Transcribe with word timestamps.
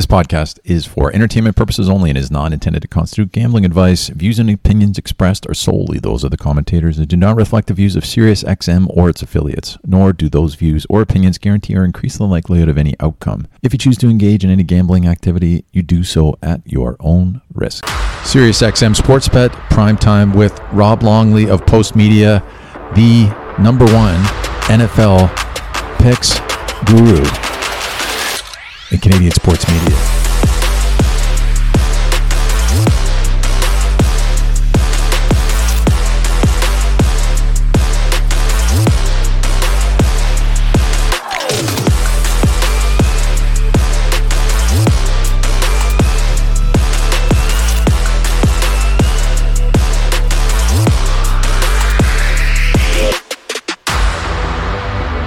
This 0.00 0.06
podcast 0.06 0.58
is 0.64 0.86
for 0.86 1.14
entertainment 1.14 1.56
purposes 1.56 1.90
only 1.90 2.08
and 2.08 2.16
is 2.16 2.30
not 2.30 2.54
intended 2.54 2.80
to 2.80 2.88
constitute 2.88 3.32
gambling 3.32 3.66
advice. 3.66 4.08
Views 4.08 4.38
and 4.38 4.48
opinions 4.48 4.96
expressed 4.96 5.46
are 5.46 5.52
solely 5.52 5.98
those 5.98 6.24
of 6.24 6.30
the 6.30 6.38
commentators 6.38 6.96
and 6.96 7.06
do 7.06 7.18
not 7.18 7.36
reflect 7.36 7.66
the 7.66 7.74
views 7.74 7.96
of 7.96 8.04
SiriusXM 8.04 8.86
or 8.96 9.10
its 9.10 9.20
affiliates, 9.20 9.76
nor 9.84 10.14
do 10.14 10.30
those 10.30 10.54
views 10.54 10.86
or 10.88 11.02
opinions 11.02 11.36
guarantee 11.36 11.76
or 11.76 11.84
increase 11.84 12.16
the 12.16 12.24
likelihood 12.24 12.70
of 12.70 12.78
any 12.78 12.94
outcome. 12.98 13.46
If 13.60 13.74
you 13.74 13.78
choose 13.78 13.98
to 13.98 14.08
engage 14.08 14.42
in 14.42 14.48
any 14.48 14.62
gambling 14.62 15.06
activity, 15.06 15.66
you 15.70 15.82
do 15.82 16.02
so 16.02 16.38
at 16.42 16.62
your 16.64 16.96
own 17.00 17.42
risk. 17.52 17.84
SiriusXM 18.22 18.94
Sportsbet 18.94 19.50
Prime 19.68 19.98
Time 19.98 20.32
with 20.32 20.58
Rob 20.72 21.02
Longley 21.02 21.50
of 21.50 21.66
Post 21.66 21.94
Media, 21.94 22.42
the 22.94 23.26
number 23.58 23.84
one 23.84 24.16
NFL 24.64 25.28
picks 25.98 26.40
guru 26.86 27.49
in 28.90 28.98
Canadian 28.98 29.30
sports 29.30 29.68
media. 29.68 29.96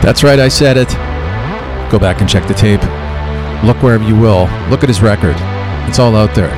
That's 0.02 0.22
right, 0.22 0.38
I 0.38 0.50
said 0.50 0.76
it. 0.78 0.90
Go 1.90 1.98
back 1.98 2.20
and 2.20 2.30
check 2.30 2.46
the 2.46 2.54
tape. 2.54 2.82
Look 3.64 3.82
wherever 3.82 4.04
you 4.04 4.20
will. 4.20 4.50
Look 4.70 4.84
at 4.84 4.90
his 4.90 5.02
record. 5.02 5.36
It's 5.88 6.00
all 6.00 6.16
out 6.16 6.36
there. 6.36 6.52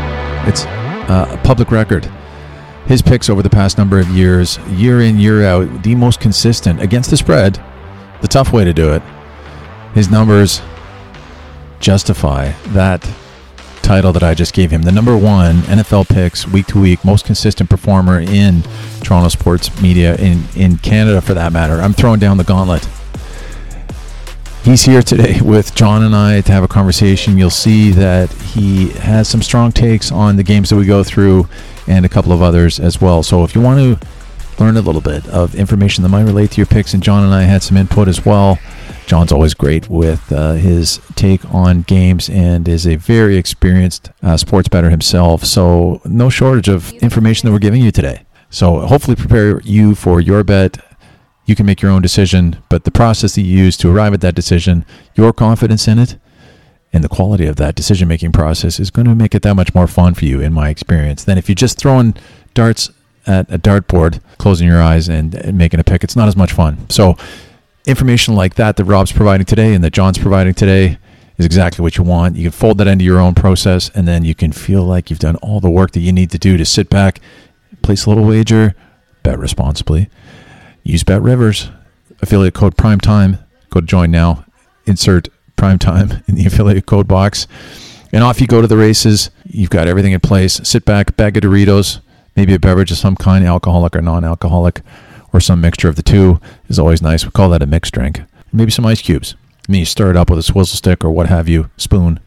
It's 0.47 0.65
uh, 0.65 1.27
a 1.29 1.37
public 1.45 1.71
record. 1.71 2.05
His 2.87 3.01
picks 3.01 3.29
over 3.29 3.43
the 3.43 3.49
past 3.49 3.77
number 3.77 3.99
of 3.99 4.07
years, 4.09 4.57
year 4.69 5.01
in, 5.01 5.17
year 5.17 5.45
out, 5.45 5.83
the 5.83 5.95
most 5.95 6.19
consistent 6.19 6.81
against 6.81 7.09
the 7.09 7.17
spread, 7.17 7.63
the 8.21 8.27
tough 8.27 8.51
way 8.51 8.63
to 8.63 8.73
do 8.73 8.91
it. 8.91 9.01
His 9.93 10.09
numbers 10.09 10.61
justify 11.79 12.51
that 12.69 13.07
title 13.83 14.11
that 14.13 14.23
I 14.23 14.33
just 14.33 14.53
gave 14.53 14.71
him. 14.71 14.81
The 14.81 14.91
number 14.91 15.15
one 15.15 15.57
NFL 15.61 16.09
picks 16.09 16.47
week 16.47 16.65
to 16.67 16.81
week, 16.81 17.05
most 17.05 17.25
consistent 17.25 17.69
performer 17.69 18.19
in 18.19 18.63
Toronto 19.01 19.29
sports 19.29 19.79
media, 19.79 20.15
in, 20.15 20.43
in 20.55 20.79
Canada 20.79 21.21
for 21.21 21.35
that 21.35 21.53
matter. 21.53 21.75
I'm 21.75 21.93
throwing 21.93 22.19
down 22.19 22.37
the 22.37 22.43
gauntlet. 22.43 22.87
He's 24.65 24.81
here 24.81 25.03
today 25.03 25.41
with 25.41 25.75
John 25.75 26.01
and 26.01 26.15
I 26.15 26.41
to 26.41 26.51
have 26.51 26.63
a 26.63 26.67
conversation. 26.67 27.37
You'll 27.37 27.51
see 27.51 27.91
that 27.91 28.31
he 28.31 28.89
has 28.93 29.29
some 29.29 29.43
strong 29.43 29.71
takes 29.71 30.11
on 30.11 30.37
the 30.37 30.43
games 30.43 30.71
that 30.71 30.75
we 30.75 30.87
go 30.87 31.03
through 31.03 31.47
and 31.85 32.03
a 32.03 32.09
couple 32.09 32.31
of 32.31 32.41
others 32.41 32.79
as 32.79 32.99
well. 32.99 33.21
So 33.21 33.43
if 33.43 33.53
you 33.53 33.61
want 33.61 33.79
to 33.79 34.07
learn 34.59 34.75
a 34.75 34.81
little 34.81 35.01
bit 35.01 35.27
of 35.27 35.53
information 35.53 36.01
that 36.01 36.09
might 36.09 36.23
relate 36.23 36.49
to 36.49 36.57
your 36.57 36.65
picks, 36.65 36.95
and 36.95 37.03
John 37.03 37.23
and 37.23 37.31
I 37.31 37.43
had 37.43 37.61
some 37.61 37.77
input 37.77 38.07
as 38.07 38.25
well. 38.25 38.57
John's 39.05 39.31
always 39.31 39.53
great 39.53 39.87
with 39.87 40.31
uh, 40.31 40.53
his 40.53 40.99
take 41.13 41.45
on 41.53 41.83
games 41.83 42.27
and 42.27 42.67
is 42.67 42.87
a 42.87 42.95
very 42.95 43.37
experienced 43.37 44.09
uh, 44.23 44.35
sports 44.35 44.67
bettor 44.67 44.89
himself. 44.89 45.45
So, 45.45 46.01
no 46.05 46.31
shortage 46.31 46.69
of 46.69 46.91
information 46.93 47.45
that 47.45 47.53
we're 47.53 47.59
giving 47.59 47.83
you 47.83 47.91
today. 47.91 48.25
So, 48.49 48.79
hopefully, 48.79 49.15
prepare 49.15 49.61
you 49.61 49.93
for 49.93 50.19
your 50.19 50.43
bet 50.43 50.79
you 51.45 51.55
can 51.55 51.65
make 51.65 51.81
your 51.81 51.91
own 51.91 52.01
decision, 52.01 52.57
but 52.69 52.83
the 52.83 52.91
process 52.91 53.35
that 53.35 53.41
you 53.41 53.57
use 53.57 53.77
to 53.77 53.91
arrive 53.91 54.13
at 54.13 54.21
that 54.21 54.35
decision, 54.35 54.85
your 55.13 55.31
confidence 55.31 55.87
in 55.87 55.99
it, 55.99 56.17
and 56.91 57.03
the 57.03 57.09
quality 57.09 57.45
of 57.45 57.55
that 57.57 57.75
decision 57.75 58.07
making 58.07 58.31
process 58.31 58.79
is 58.79 58.89
going 58.89 59.05
to 59.05 59.15
make 59.15 59.35
it 59.35 59.43
that 59.43 59.55
much 59.55 59.75
more 59.75 59.87
fun 59.87 60.13
for 60.13 60.25
you, 60.25 60.41
in 60.41 60.53
my 60.53 60.69
experience, 60.69 61.23
than 61.23 61.37
if 61.37 61.47
you're 61.47 61.55
just 61.55 61.77
throwing 61.77 62.15
darts 62.53 62.89
at 63.27 63.51
a 63.51 63.59
dartboard, 63.59 64.21
closing 64.37 64.67
your 64.67 64.81
eyes 64.81 65.07
and, 65.07 65.35
and 65.35 65.57
making 65.57 65.79
a 65.79 65.83
pick. 65.83 66.03
It's 66.03 66.15
not 66.15 66.27
as 66.27 66.35
much 66.35 66.53
fun. 66.53 66.89
So, 66.89 67.17
information 67.85 68.35
like 68.35 68.55
that 68.55 68.77
that 68.77 68.85
Rob's 68.85 69.11
providing 69.11 69.45
today 69.45 69.73
and 69.73 69.83
that 69.83 69.91
John's 69.91 70.17
providing 70.17 70.53
today 70.53 70.97
is 71.37 71.45
exactly 71.45 71.83
what 71.83 71.97
you 71.97 72.03
want. 72.03 72.37
You 72.37 72.43
can 72.43 72.51
fold 72.51 72.77
that 72.79 72.87
into 72.87 73.03
your 73.03 73.19
own 73.19 73.35
process, 73.35 73.89
and 73.89 74.07
then 74.07 74.23
you 74.23 74.33
can 74.33 74.51
feel 74.51 74.83
like 74.83 75.09
you've 75.09 75.19
done 75.19 75.35
all 75.37 75.59
the 75.59 75.69
work 75.69 75.91
that 75.91 75.99
you 75.99 76.11
need 76.11 76.31
to 76.31 76.39
do 76.39 76.57
to 76.57 76.65
sit 76.65 76.89
back, 76.89 77.19
place 77.81 78.05
a 78.05 78.09
little 78.09 78.25
wager, 78.25 78.73
bet 79.21 79.37
responsibly 79.37 80.09
Use 80.87 81.03
Bet 81.03 81.23
Rivers, 81.23 81.71
affiliate 82.21 82.53
code 82.53 82.77
Prime 82.77 82.99
Time. 82.99 83.39
Go 83.71 83.81
to 83.81 83.87
join 83.87 84.11
now. 84.11 84.45
Insert 84.85 85.29
Prime 85.55 85.79
Time 85.79 86.23
in 86.27 86.35
the 86.35 86.45
affiliate 86.45 86.85
code 86.85 87.07
box, 87.07 87.47
and 88.13 88.23
off 88.23 88.39
you 88.39 88.45
go 88.45 88.61
to 88.61 88.67
the 88.67 88.77
races. 88.77 89.31
You've 89.45 89.71
got 89.71 89.87
everything 89.87 90.11
in 90.11 90.19
place. 90.19 90.61
Sit 90.63 90.85
back, 90.85 91.17
bag 91.17 91.37
of 91.37 91.43
Doritos, 91.43 92.01
maybe 92.35 92.53
a 92.53 92.59
beverage 92.59 92.91
of 92.91 92.99
some 92.99 93.15
kind, 93.15 93.43
alcoholic 93.43 93.95
or 93.95 94.01
non-alcoholic, 94.03 94.81
or 95.33 95.41
some 95.41 95.59
mixture 95.59 95.89
of 95.89 95.95
the 95.95 96.03
two 96.03 96.39
is 96.69 96.77
always 96.77 97.01
nice. 97.01 97.25
We 97.25 97.31
call 97.31 97.49
that 97.49 97.63
a 97.63 97.65
mixed 97.65 97.95
drink. 97.95 98.21
Maybe 98.53 98.69
some 98.69 98.85
ice 98.85 99.01
cubes. 99.01 99.33
I 99.67 99.71
mean, 99.71 99.79
you 99.79 99.85
stir 99.85 100.11
it 100.11 100.17
up 100.17 100.29
with 100.29 100.37
a 100.37 100.43
swizzle 100.43 100.77
stick 100.77 101.03
or 101.03 101.09
what 101.09 101.29
have 101.29 101.49
you, 101.49 101.71
spoon, 101.77 102.19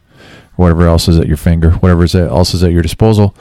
whatever 0.57 0.85
else 0.85 1.07
is 1.07 1.17
at 1.17 1.27
your 1.27 1.37
finger, 1.37 1.71
whatever 1.71 2.03
else 2.13 2.53
is 2.53 2.61
at 2.61 2.73
your 2.73 2.81
disposal 2.81 3.33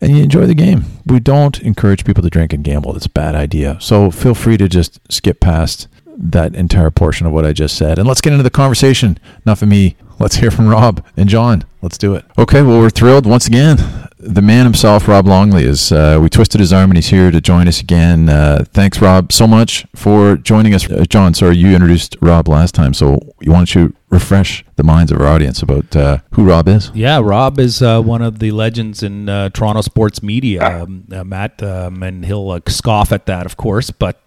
and 0.00 0.16
you 0.16 0.22
enjoy 0.22 0.46
the 0.46 0.54
game. 0.54 0.84
We 1.06 1.20
don't 1.20 1.60
encourage 1.60 2.04
people 2.04 2.22
to 2.22 2.30
drink 2.30 2.52
and 2.52 2.64
gamble. 2.64 2.92
That's 2.92 3.06
a 3.06 3.10
bad 3.10 3.34
idea. 3.34 3.78
So 3.80 4.10
feel 4.10 4.34
free 4.34 4.56
to 4.56 4.68
just 4.68 5.00
skip 5.12 5.40
past 5.40 5.88
that 6.16 6.54
entire 6.54 6.90
portion 6.90 7.26
of 7.26 7.32
what 7.32 7.44
I 7.44 7.52
just 7.52 7.76
said. 7.76 7.98
And 7.98 8.06
let's 8.06 8.20
get 8.20 8.32
into 8.32 8.42
the 8.42 8.50
conversation. 8.50 9.18
Enough 9.44 9.62
of 9.62 9.68
me. 9.68 9.96
Let's 10.18 10.36
hear 10.36 10.50
from 10.50 10.68
Rob 10.68 11.04
and 11.16 11.28
John. 11.28 11.64
Let's 11.80 11.98
do 11.98 12.14
it. 12.14 12.24
Okay, 12.36 12.62
well, 12.62 12.80
we're 12.80 12.90
thrilled 12.90 13.26
once 13.26 13.46
again 13.46 14.08
the 14.18 14.42
man 14.42 14.64
himself, 14.64 15.06
Rob 15.06 15.26
Longley, 15.26 15.64
is. 15.64 15.92
Uh, 15.92 16.18
we 16.20 16.28
twisted 16.28 16.60
his 16.60 16.72
arm 16.72 16.90
and 16.90 16.98
he's 16.98 17.08
here 17.08 17.30
to 17.30 17.40
join 17.40 17.68
us 17.68 17.80
again. 17.80 18.28
Uh, 18.28 18.64
thanks, 18.72 19.00
Rob, 19.00 19.32
so 19.32 19.46
much 19.46 19.86
for 19.94 20.36
joining 20.36 20.74
us. 20.74 20.90
Uh, 20.90 21.04
John, 21.08 21.34
sorry, 21.34 21.56
you 21.56 21.68
introduced 21.68 22.16
Rob 22.20 22.48
last 22.48 22.74
time, 22.74 22.94
so 22.94 23.32
you 23.40 23.52
want 23.52 23.68
to 23.70 23.94
refresh 24.10 24.64
the 24.76 24.82
minds 24.82 25.12
of 25.12 25.20
our 25.20 25.26
audience 25.26 25.62
about 25.62 25.94
uh, 25.94 26.18
who 26.32 26.44
Rob 26.44 26.66
is? 26.68 26.90
Yeah, 26.94 27.20
Rob 27.20 27.58
is 27.60 27.80
uh, 27.80 28.00
one 28.02 28.22
of 28.22 28.38
the 28.38 28.50
legends 28.50 29.02
in 29.02 29.28
uh, 29.28 29.50
Toronto 29.50 29.82
sports 29.82 30.22
media, 30.22 30.82
um, 30.82 31.04
Matt, 31.08 31.62
um, 31.62 32.02
and 32.02 32.24
he'll 32.24 32.60
scoff 32.68 33.12
at 33.12 33.26
that, 33.26 33.46
of 33.46 33.56
course, 33.56 33.90
but 33.90 34.18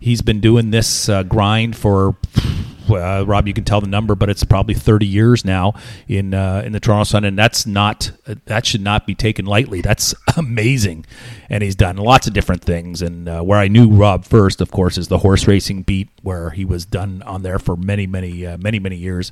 he's 0.00 0.20
been 0.20 0.40
doing 0.40 0.70
this 0.70 1.08
grind 1.28 1.76
for 1.76 2.16
uh, 2.90 3.24
Rob, 3.26 3.46
you 3.46 3.54
can 3.54 3.64
tell 3.64 3.80
the 3.80 3.86
number, 3.86 4.14
but 4.14 4.28
it's 4.28 4.44
probably 4.44 4.74
30 4.74 5.06
years 5.06 5.44
now 5.44 5.74
in 6.06 6.34
uh, 6.34 6.62
in 6.64 6.72
the 6.72 6.80
Toronto 6.80 7.04
Sun, 7.04 7.24
and 7.24 7.38
that's 7.38 7.66
not 7.66 8.10
that 8.46 8.66
should 8.66 8.80
not 8.80 9.06
be 9.06 9.14
taken 9.14 9.44
lightly. 9.44 9.80
That's 9.80 10.14
amazing, 10.36 11.06
and 11.48 11.62
he's 11.62 11.76
done 11.76 11.96
lots 11.96 12.26
of 12.26 12.32
different 12.32 12.62
things. 12.62 13.02
And 13.02 13.28
uh, 13.28 13.42
where 13.42 13.58
I 13.58 13.68
knew 13.68 13.88
Rob 13.90 14.24
first, 14.24 14.60
of 14.60 14.70
course, 14.70 14.98
is 14.98 15.08
the 15.08 15.18
horse 15.18 15.46
racing 15.46 15.82
beat, 15.82 16.08
where 16.22 16.50
he 16.50 16.64
was 16.64 16.84
done 16.84 17.22
on 17.22 17.42
there 17.42 17.58
for 17.58 17.76
many, 17.76 18.06
many, 18.06 18.46
uh, 18.46 18.58
many, 18.58 18.78
many 18.78 18.96
years, 18.96 19.30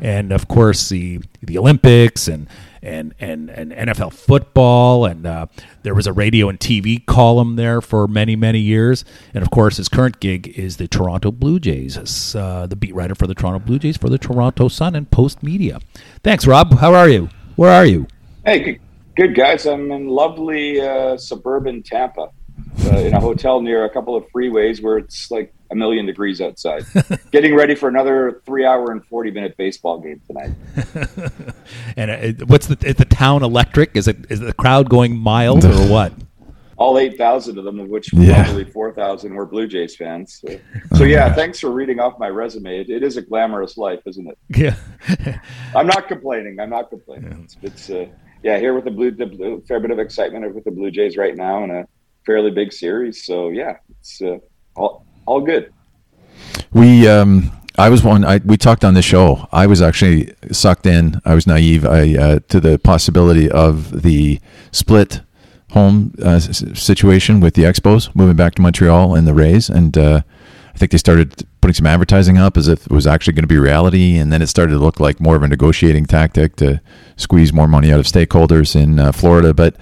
and 0.00 0.32
of 0.32 0.48
course 0.48 0.88
the 0.88 1.20
the 1.42 1.58
Olympics 1.58 2.28
and 2.28 2.48
and 2.82 3.14
and, 3.18 3.50
and 3.50 3.72
NFL 3.72 4.12
football, 4.12 5.04
and 5.04 5.26
uh, 5.26 5.46
there 5.82 5.94
was 5.94 6.06
a 6.06 6.12
radio 6.12 6.48
and 6.48 6.58
TV 6.58 7.04
column 7.04 7.56
there 7.56 7.80
for 7.80 8.06
many 8.06 8.36
many 8.36 8.60
years, 8.60 9.04
and 9.34 9.42
of 9.42 9.50
course 9.50 9.76
his 9.76 9.88
current 9.88 10.20
gig 10.20 10.48
is 10.58 10.76
the 10.76 10.88
Toronto 10.88 11.30
Blue 11.30 11.58
Jays, 11.58 12.34
uh, 12.34 12.66
the 12.66 12.76
beat 12.76 12.94
writer 12.94 13.14
for 13.14 13.26
the 13.26 13.34
Toronto 13.34 13.58
Blue 13.58 13.78
Jays 13.78 13.96
for 13.96 14.08
the 14.08 14.18
Toronto 14.18 14.68
Sun 14.68 14.94
and 14.94 15.10
Post 15.10 15.42
Media. 15.42 15.80
Thanks, 16.22 16.46
Rob. 16.46 16.78
How 16.78 16.94
are 16.94 17.08
you? 17.08 17.28
Where 17.56 17.72
are 17.72 17.86
you? 17.86 18.06
Hey, 18.44 18.78
good, 19.16 19.34
guys. 19.34 19.66
I'm 19.66 19.90
in 19.90 20.08
lovely 20.08 20.80
uh, 20.80 21.16
suburban 21.16 21.82
Tampa, 21.82 22.30
uh, 22.84 22.96
in 22.96 23.14
a 23.14 23.20
hotel 23.20 23.60
near 23.60 23.84
a 23.84 23.90
couple 23.90 24.16
of 24.16 24.24
freeways 24.34 24.82
where 24.82 24.98
it's 24.98 25.30
like 25.30 25.52
a 25.70 25.74
million 25.74 26.06
degrees 26.06 26.40
outside. 26.40 26.84
Getting 27.30 27.54
ready 27.54 27.74
for 27.74 27.88
another 27.88 28.42
three 28.46 28.64
hour 28.64 28.90
and 28.92 29.04
40 29.06 29.30
minute 29.30 29.56
baseball 29.56 30.00
game 30.00 30.20
tonight. 30.26 30.52
and 31.96 32.10
uh, 32.10 32.44
what's 32.46 32.66
the, 32.66 32.78
is 32.86 32.96
the 32.96 33.04
town 33.04 33.42
electric? 33.42 33.96
Is 33.96 34.08
it, 34.08 34.30
is 34.30 34.40
the 34.40 34.52
crowd 34.52 34.88
going 34.88 35.16
mild 35.16 35.64
or 35.64 35.74
what? 35.90 36.12
All 36.76 36.96
8,000 36.96 37.58
of 37.58 37.64
them, 37.64 37.80
of 37.80 37.88
which 37.88 38.12
yeah. 38.12 38.44
probably 38.44 38.64
4,000 38.64 39.34
were 39.34 39.46
Blue 39.46 39.66
Jays 39.66 39.96
fans. 39.96 40.40
So, 40.40 40.60
so 40.96 41.04
yeah, 41.04 41.34
thanks 41.34 41.58
for 41.58 41.72
reading 41.72 41.98
off 41.98 42.20
my 42.20 42.28
resume. 42.28 42.78
It, 42.78 42.88
it 42.88 43.02
is 43.02 43.16
a 43.16 43.22
glamorous 43.22 43.76
life, 43.76 43.98
isn't 44.06 44.28
it? 44.28 44.38
Yeah. 44.48 44.76
I'm 45.74 45.88
not 45.88 46.06
complaining. 46.06 46.60
I'm 46.60 46.70
not 46.70 46.88
complaining. 46.88 47.32
Yeah. 47.32 47.42
It's, 47.42 47.56
it's 47.62 47.90
uh, 47.90 48.06
yeah, 48.42 48.58
here 48.58 48.74
with 48.74 48.84
the 48.84 48.90
blue, 48.90 49.10
the 49.10 49.26
blue, 49.26 49.62
fair 49.66 49.80
bit 49.80 49.90
of 49.90 49.98
excitement 49.98 50.54
with 50.54 50.64
the 50.64 50.70
Blue 50.70 50.90
Jays 50.90 51.16
right 51.16 51.36
now 51.36 51.64
and 51.64 51.72
a 51.72 51.88
fairly 52.24 52.50
big 52.50 52.72
series. 52.72 53.24
So 53.24 53.48
yeah, 53.48 53.78
it's 53.88 54.22
uh, 54.22 54.38
all, 54.76 55.04
all 55.28 55.42
good. 55.42 55.72
We 56.72 57.06
um, 57.06 57.52
I 57.76 57.90
was 57.90 58.02
one. 58.02 58.24
I, 58.24 58.38
we 58.38 58.56
talked 58.56 58.84
on 58.84 58.94
the 58.94 59.02
show. 59.02 59.46
I 59.52 59.66
was 59.66 59.82
actually 59.82 60.34
sucked 60.50 60.86
in. 60.86 61.20
I 61.24 61.34
was 61.34 61.46
naive. 61.46 61.84
I 61.84 62.16
uh, 62.16 62.38
to 62.48 62.60
the 62.60 62.78
possibility 62.78 63.50
of 63.50 64.02
the 64.02 64.40
split 64.72 65.20
home 65.72 66.14
uh, 66.24 66.40
situation 66.40 67.40
with 67.40 67.54
the 67.54 67.62
Expos 67.64 68.14
moving 68.16 68.36
back 68.36 68.54
to 68.54 68.62
Montreal 68.62 69.14
and 69.14 69.26
the 69.26 69.34
Rays, 69.34 69.68
and 69.68 69.96
uh, 69.98 70.22
I 70.74 70.78
think 70.78 70.92
they 70.92 70.98
started 70.98 71.46
putting 71.60 71.74
some 71.74 71.86
advertising 71.86 72.38
up 72.38 72.56
as 72.56 72.66
if 72.66 72.86
it 72.86 72.92
was 72.92 73.06
actually 73.06 73.34
going 73.34 73.42
to 73.42 73.48
be 73.48 73.58
reality, 73.58 74.16
and 74.16 74.32
then 74.32 74.40
it 74.40 74.46
started 74.46 74.72
to 74.72 74.78
look 74.78 74.98
like 74.98 75.20
more 75.20 75.36
of 75.36 75.42
a 75.42 75.48
negotiating 75.48 76.06
tactic 76.06 76.56
to 76.56 76.80
squeeze 77.16 77.52
more 77.52 77.68
money 77.68 77.92
out 77.92 78.00
of 78.00 78.06
stakeholders 78.06 78.74
in 78.74 78.98
uh, 78.98 79.12
Florida. 79.12 79.52
But 79.52 79.76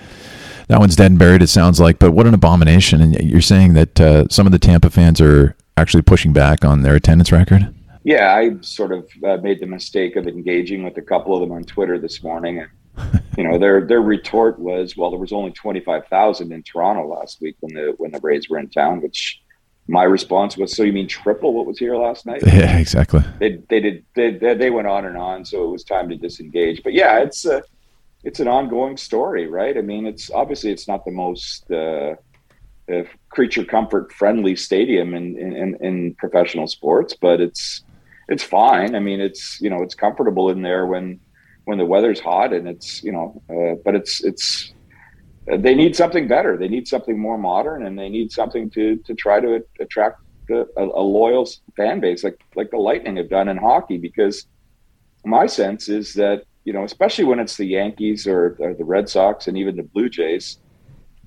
that 0.68 0.80
one's 0.80 0.96
dead 0.96 1.10
and 1.10 1.18
buried. 1.18 1.42
It 1.42 1.48
sounds 1.48 1.80
like. 1.80 1.98
But 1.98 2.12
what 2.12 2.26
an 2.26 2.34
abomination! 2.34 3.00
And 3.00 3.14
you're 3.20 3.40
saying 3.40 3.74
that 3.74 4.00
uh, 4.00 4.26
some 4.28 4.46
of 4.46 4.52
the 4.52 4.58
Tampa 4.58 4.90
fans 4.90 5.20
are 5.20 5.56
actually 5.76 6.02
pushing 6.02 6.32
back 6.32 6.64
on 6.64 6.82
their 6.82 6.94
attendance 6.94 7.32
record. 7.32 7.72
Yeah, 8.02 8.34
I 8.34 8.56
sort 8.60 8.92
of 8.92 9.08
uh, 9.24 9.36
made 9.38 9.60
the 9.60 9.66
mistake 9.66 10.16
of 10.16 10.26
engaging 10.28 10.84
with 10.84 10.96
a 10.96 11.02
couple 11.02 11.34
of 11.34 11.40
them 11.40 11.50
on 11.50 11.64
Twitter 11.64 11.98
this 11.98 12.22
morning, 12.22 12.60
and 12.60 13.22
you 13.36 13.44
know 13.44 13.58
their 13.58 13.84
their 13.86 14.00
retort 14.00 14.58
was, 14.58 14.96
"Well, 14.96 15.10
there 15.10 15.20
was 15.20 15.32
only 15.32 15.52
twenty 15.52 15.80
five 15.80 16.06
thousand 16.08 16.52
in 16.52 16.62
Toronto 16.62 17.06
last 17.06 17.40
week 17.40 17.56
when 17.60 17.74
the 17.74 17.94
when 17.98 18.12
the 18.12 18.20
Rays 18.22 18.48
were 18.48 18.58
in 18.58 18.68
town," 18.68 19.00
which 19.00 19.40
my 19.88 20.04
response 20.04 20.56
was, 20.56 20.74
"So 20.76 20.82
you 20.82 20.92
mean 20.92 21.08
triple 21.08 21.52
what 21.52 21.66
was 21.66 21.78
here 21.78 21.96
last 21.96 22.26
night?" 22.26 22.42
Yeah, 22.46 22.78
exactly. 22.78 23.22
They 23.38 23.58
they 23.68 23.80
did 23.80 24.04
they 24.14 24.30
they 24.32 24.70
went 24.70 24.88
on 24.88 25.04
and 25.04 25.16
on, 25.16 25.44
so 25.44 25.64
it 25.64 25.70
was 25.70 25.84
time 25.84 26.08
to 26.08 26.16
disengage. 26.16 26.82
But 26.82 26.92
yeah, 26.92 27.18
it's 27.18 27.44
a 27.44 27.62
it's 28.26 28.40
an 28.40 28.48
ongoing 28.48 28.96
story, 28.96 29.46
right? 29.46 29.78
I 29.78 29.82
mean, 29.82 30.04
it's 30.04 30.32
obviously 30.32 30.72
it's 30.72 30.88
not 30.88 31.04
the 31.04 31.12
most 31.12 31.70
uh, 31.70 32.16
uh, 32.92 33.04
creature 33.28 33.64
comfort 33.64 34.12
friendly 34.12 34.56
stadium 34.56 35.14
in, 35.14 35.38
in 35.38 35.76
in 35.80 36.14
professional 36.14 36.66
sports, 36.66 37.14
but 37.14 37.40
it's 37.40 37.84
it's 38.28 38.42
fine. 38.42 38.96
I 38.96 38.98
mean, 38.98 39.20
it's 39.20 39.60
you 39.60 39.70
know 39.70 39.80
it's 39.80 39.94
comfortable 39.94 40.50
in 40.50 40.62
there 40.62 40.86
when 40.86 41.20
when 41.66 41.78
the 41.78 41.84
weather's 41.84 42.18
hot 42.18 42.52
and 42.52 42.66
it's 42.66 43.00
you 43.04 43.12
know, 43.12 43.40
uh, 43.48 43.76
but 43.84 43.94
it's 43.94 44.24
it's 44.24 44.72
they 45.46 45.76
need 45.76 45.94
something 45.94 46.26
better. 46.26 46.56
They 46.56 46.68
need 46.68 46.88
something 46.88 47.16
more 47.16 47.38
modern, 47.38 47.86
and 47.86 47.96
they 47.96 48.08
need 48.08 48.32
something 48.32 48.70
to 48.70 48.96
to 49.06 49.14
try 49.14 49.38
to 49.38 49.64
attract 49.78 50.20
a, 50.50 50.64
a, 50.76 51.04
loyal 51.18 51.48
fan 51.76 52.00
base, 52.00 52.24
like 52.24 52.40
like 52.56 52.72
the 52.72 52.78
Lightning 52.88 53.18
have 53.18 53.30
done 53.30 53.48
in 53.48 53.56
hockey. 53.56 53.98
Because 53.98 54.46
my 55.24 55.46
sense 55.46 55.88
is 55.88 56.14
that 56.14 56.42
you 56.66 56.72
know, 56.72 56.82
especially 56.82 57.24
when 57.24 57.38
it's 57.38 57.56
the 57.56 57.64
Yankees 57.64 58.26
or, 58.26 58.56
or 58.58 58.74
the 58.74 58.84
Red 58.84 59.08
Sox 59.08 59.46
and 59.46 59.56
even 59.56 59.76
the 59.76 59.84
Blue 59.84 60.08
Jays, 60.08 60.58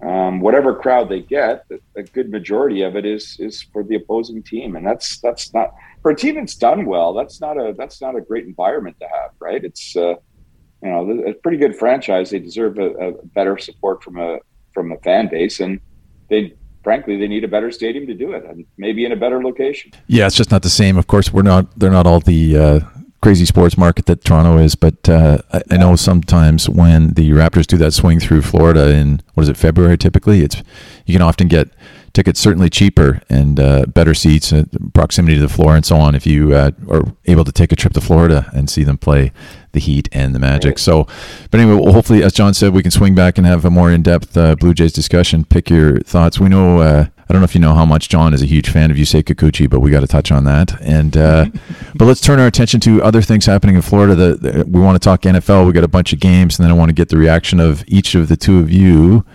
um, 0.06 0.42
whatever 0.42 0.76
crowd 0.76 1.08
they 1.08 1.22
get, 1.22 1.66
a 1.96 2.04
good 2.04 2.30
majority 2.30 2.82
of 2.82 2.98
it 2.98 3.06
is 3.06 3.38
is 3.40 3.64
for 3.74 3.84
the 3.84 3.96
opposing 3.96 4.44
team, 4.44 4.76
and 4.76 4.86
that's 4.86 5.20
that's 5.22 5.54
not 5.54 5.74
for 6.02 6.12
a 6.12 6.16
team 6.16 6.36
that's 6.36 6.56
done 6.56 6.86
well. 6.86 7.14
That's 7.14 7.40
not 7.40 7.58
a 7.58 7.74
that's 7.78 8.02
not 8.02 8.18
a 8.18 8.22
great 8.22 8.46
environment 8.46 8.98
to 9.00 9.08
have, 9.08 9.32
right? 9.40 9.64
It's 9.64 9.96
uh, 9.96 10.16
you 10.84 10.90
know, 10.90 11.24
a 11.28 11.34
pretty 11.34 11.58
good 11.58 11.76
franchise. 11.76 12.30
They 12.30 12.40
deserve 12.40 12.78
a, 12.78 12.90
a, 12.92 13.12
better 13.28 13.58
support 13.58 14.04
from 14.04 14.18
a 14.20 14.40
from 14.74 14.92
a 14.92 14.98
fan 14.98 15.30
base, 15.30 15.62
and 15.62 15.80
they 16.30 16.54
frankly 16.84 17.18
they 17.18 17.28
need 17.28 17.46
a 17.46 17.50
better 17.50 17.72
stadium 17.72 18.08
to 18.08 18.14
do 18.14 18.34
it, 18.34 18.44
and 18.46 18.66
maybe 18.78 19.06
in 19.06 19.14
a 19.14 19.18
better 19.18 19.42
location. 19.42 19.92
Yeah, 20.08 20.28
it's 20.28 20.36
just 20.36 20.52
not 20.52 20.64
the 20.64 20.70
same. 20.70 20.98
Of 20.98 21.08
course, 21.08 21.32
we're 21.32 21.44
not. 21.44 21.80
They're 21.80 21.92
not 21.92 22.08
all 22.08 22.20
the. 22.20 22.58
Uh, 22.58 22.80
crazy 23.22 23.46
sports 23.46 23.78
market 23.78 24.06
that 24.06 24.24
Toronto 24.24 24.58
is, 24.58 24.76
but 24.76 25.10
uh, 25.10 25.40
I, 25.52 25.62
I, 25.72 25.78
know 25.78 25.96
sometimes 25.96 26.70
when 26.70 27.14
the 27.14 27.30
Raptors 27.32 27.68
do 27.68 27.78
that 27.78 27.92
swing 27.92 28.20
through 28.20 28.44
Florida 28.44 28.96
in 28.96 29.22
what 29.34 29.44
is 29.44 29.50
it 29.50 29.58
February 29.58 29.98
typically, 29.98 30.42
it's 30.42 30.62
you 31.06 31.14
can 31.14 31.22
often 31.22 31.48
get 31.48 31.70
tickets 32.14 32.40
certainly 32.40 32.70
cheaper 32.70 33.22
and 33.30 33.60
uh, 33.60 33.86
better 33.88 34.14
seats, 34.14 34.54
uh, 34.54 34.64
proximity 34.94 35.36
to 35.36 35.42
the 35.42 35.50
floor, 35.50 35.76
and 35.76 35.86
so 35.86 35.98
on. 35.98 36.16
If 36.16 36.26
you 36.26 36.54
uh, 36.54 36.72
are 36.90 37.04
able 37.26 37.44
to 37.44 37.52
take 37.52 37.72
a 37.72 37.76
trip 37.76 37.94
to 37.94 38.02
Florida 38.02 38.50
and 38.54 38.70
see 38.70 38.84
them 38.84 38.98
play 38.98 39.32
the 39.74 39.80
Heat 39.80 40.10
and 40.12 40.34
the 40.34 40.40
Magic. 40.40 40.72
Right. 40.72 40.80
So, 40.80 41.04
but 41.52 41.60
anyway, 41.60 41.80
well, 41.80 41.94
hopefully, 41.94 42.24
as 42.24 42.34
John 42.34 42.54
said, 42.54 42.74
we 42.74 42.82
can 42.82 42.92
swing 42.92 43.16
back 43.16 43.38
and 43.38 43.46
have 43.46 43.66
a 43.66 43.70
more 43.70 43.92
in-depth 43.92 44.36
uh, 44.36 44.56
Blue 44.56 44.74
Jays 44.74 44.94
discussion. 44.94 45.46
Pick 45.46 45.70
your 45.70 46.00
thoughts. 46.00 46.40
We 46.40 46.50
know. 46.50 47.08
I 47.30 47.34
don't 47.34 47.42
know 47.42 47.46
if 47.46 47.54
you 47.54 47.62
know 47.62 47.76
how 47.76 47.86
much 47.86 48.10
John 48.10 48.34
is 48.34 48.42
a 48.42 48.48
huge 48.48 48.72
fan 48.72 48.90
of 48.90 48.98
Yusei 48.98 49.22
Kikuchi, 49.22 49.70
but 49.70 49.82
we 49.82 49.92
got 49.92 50.00
to 50.00 50.08
touch 50.08 50.32
on 50.32 50.46
that. 50.46 50.82
And 50.82 51.16
uh, 51.16 51.46
but 51.96 52.06
let's 52.06 52.22
turn 52.22 52.40
our 52.40 52.48
attention 52.48 52.80
to 52.82 53.04
other 53.04 53.22
things 53.22 53.46
happening 53.46 53.76
in 53.76 53.84
Florida. 53.84 54.16
The, 54.16 54.36
the, 54.36 54.66
we 54.66 54.82
want 54.82 54.96
to 54.96 55.06
talk 55.06 55.22
NFL. 55.22 55.68
We 55.68 55.74
got 55.74 55.84
a 55.84 55.88
bunch 55.88 56.12
of 56.12 56.20
games, 56.20 56.58
and 56.58 56.64
then 56.64 56.72
I 56.72 56.76
want 56.76 56.90
to 56.90 56.94
get 56.94 57.10
the 57.10 57.18
reaction 57.18 57.60
of 57.60 57.84
each 57.86 58.16
of 58.16 58.30
the 58.30 58.36
two 58.36 58.58
of 58.58 58.72
you. 58.72 59.26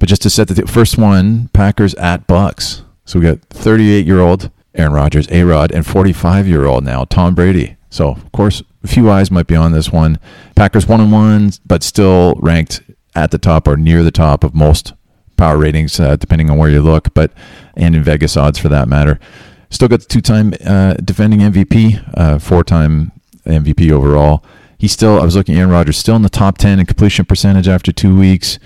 But 0.00 0.08
just 0.08 0.22
to 0.22 0.30
set 0.30 0.48
the 0.48 0.66
first 0.66 0.98
one, 0.98 1.48
Packers 1.52 1.94
at 1.94 2.26
Bucs. 2.26 2.82
So 3.04 3.20
we 3.20 3.26
got 3.26 3.40
38 3.50 4.04
year 4.04 4.18
old 4.18 4.50
Aaron 4.74 4.92
Rodgers, 4.92 5.28
A 5.30 5.44
Rod, 5.44 5.70
and 5.70 5.86
45 5.86 6.48
year 6.48 6.64
old 6.64 6.82
now 6.82 7.04
Tom 7.04 7.36
Brady. 7.36 7.76
So 7.88 8.08
of 8.08 8.32
course, 8.32 8.64
a 8.82 8.88
few 8.88 9.08
eyes 9.08 9.30
might 9.30 9.46
be 9.46 9.54
on 9.54 9.70
this 9.70 9.92
one. 9.92 10.18
Packers 10.56 10.88
one 10.88 11.00
and 11.00 11.12
one, 11.12 11.52
but 11.64 11.84
still 11.84 12.34
ranked 12.40 12.82
at 13.14 13.30
the 13.30 13.38
top 13.38 13.68
or 13.68 13.76
near 13.76 14.02
the 14.02 14.10
top 14.10 14.42
of 14.42 14.56
most 14.56 14.92
power 15.36 15.58
ratings, 15.58 15.98
uh, 16.00 16.16
depending 16.16 16.50
on 16.50 16.58
where 16.58 16.70
you 16.70 16.82
look, 16.82 17.12
but 17.14 17.32
and 17.76 17.94
in 17.94 18.02
Vegas 18.02 18.36
odds 18.36 18.58
for 18.58 18.68
that 18.68 18.88
matter. 18.88 19.18
Still 19.70 19.88
got 19.88 20.00
the 20.00 20.06
two-time 20.06 20.54
uh, 20.64 20.94
defending 20.94 21.40
MVP, 21.40 22.02
uh, 22.16 22.38
four-time 22.38 23.12
MVP 23.46 23.90
overall. 23.90 24.44
He's 24.78 24.92
still. 24.92 25.20
I 25.20 25.24
was 25.24 25.36
looking. 25.36 25.56
Aaron 25.56 25.70
Rodgers 25.70 25.96
still 25.98 26.16
in 26.16 26.22
the 26.22 26.28
top 26.28 26.58
ten 26.58 26.78
in 26.78 26.86
completion 26.86 27.24
percentage 27.24 27.68
after 27.68 27.90
two 27.92 28.16
weeks. 28.16 28.58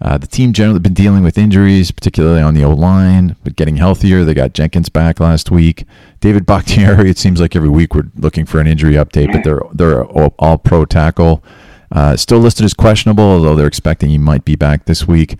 Uh, 0.00 0.18
the 0.18 0.26
team 0.26 0.52
generally 0.52 0.80
been 0.80 0.92
dealing 0.92 1.22
with 1.22 1.38
injuries, 1.38 1.90
particularly 1.90 2.42
on 2.42 2.52
the 2.52 2.64
O 2.64 2.70
line, 2.70 3.36
but 3.44 3.56
getting 3.56 3.76
healthier. 3.76 4.24
They 4.24 4.34
got 4.34 4.52
Jenkins 4.52 4.88
back 4.90 5.20
last 5.20 5.50
week. 5.50 5.84
David 6.20 6.44
Bakhtiari. 6.46 7.08
It 7.08 7.18
seems 7.18 7.40
like 7.40 7.56
every 7.56 7.68
week 7.70 7.94
we're 7.94 8.10
looking 8.16 8.44
for 8.44 8.60
an 8.60 8.66
injury 8.66 8.94
update, 8.94 9.32
but 9.32 9.44
they're 9.44 9.62
they're 9.72 10.04
all, 10.04 10.34
all 10.38 10.58
pro 10.58 10.84
tackle. 10.84 11.42
Uh, 11.90 12.16
still 12.16 12.38
listed 12.38 12.64
as 12.64 12.74
questionable, 12.74 13.24
although 13.24 13.54
they're 13.54 13.66
expecting 13.66 14.10
he 14.10 14.18
might 14.18 14.44
be 14.44 14.56
back 14.56 14.84
this 14.84 15.06
week. 15.06 15.36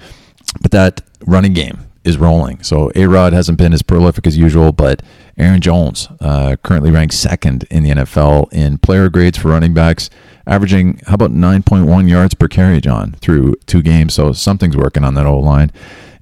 But 0.60 0.70
that 0.70 1.00
running 1.26 1.52
game 1.52 1.78
is 2.04 2.18
rolling. 2.18 2.62
So 2.62 2.90
A 2.94 3.06
Rod 3.06 3.32
hasn't 3.32 3.58
been 3.58 3.72
as 3.72 3.82
prolific 3.82 4.26
as 4.26 4.36
usual, 4.36 4.72
but 4.72 5.02
Aaron 5.38 5.60
Jones 5.60 6.08
uh, 6.20 6.56
currently 6.62 6.90
ranked 6.90 7.14
second 7.14 7.64
in 7.70 7.82
the 7.82 7.90
NFL 7.90 8.52
in 8.52 8.78
player 8.78 9.08
grades 9.08 9.38
for 9.38 9.48
running 9.48 9.72
backs 9.74 10.10
averaging 10.46 11.00
how 11.06 11.14
about 11.14 11.30
9.1 11.30 12.08
yards 12.08 12.34
per 12.34 12.48
carry, 12.48 12.80
John, 12.80 13.12
through 13.20 13.54
two 13.66 13.82
games. 13.82 14.14
So 14.14 14.32
something's 14.32 14.76
working 14.76 15.04
on 15.04 15.14
that 15.14 15.26
O 15.26 15.38
line. 15.38 15.70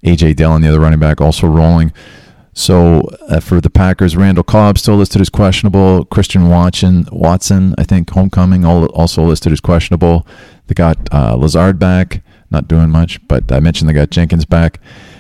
AJ 0.05 0.37
Dillon, 0.37 0.63
the 0.63 0.69
other 0.69 0.81
running 0.81 0.99
back, 0.99 1.21
also 1.21 1.47
rolling. 1.47 1.93
So 2.55 3.09
uh, 3.29 3.41
for 3.41 3.61
the 3.61 3.71
Packers, 3.71 4.17
Randall 4.17 4.45
Cobb 4.45 4.77
still 4.79 4.97
listed 4.97 5.21
as 5.21 5.31
questionable. 5.31 6.05
Christian 6.07 6.49
Watson, 6.49 7.07
Watson, 7.11 7.75
I 7.79 7.85
think, 7.85 8.11
homecoming, 8.11 8.65
also 8.65 9.23
listed 9.25 9.53
as 9.53 9.61
questionable. 9.61 10.27
They 10.67 10.75
got 10.75 10.99
uh, 11.13 11.35
Lazard 11.37 11.79
back, 11.79 12.23
not 12.53 12.69
doing 12.69 12.91
much, 12.91 13.27
but 13.27 13.51
I 13.51 13.61
mentioned 13.61 13.89
they 13.89 13.95
got 13.95 14.11
Jenkins 14.11 14.45
back. 14.45 14.79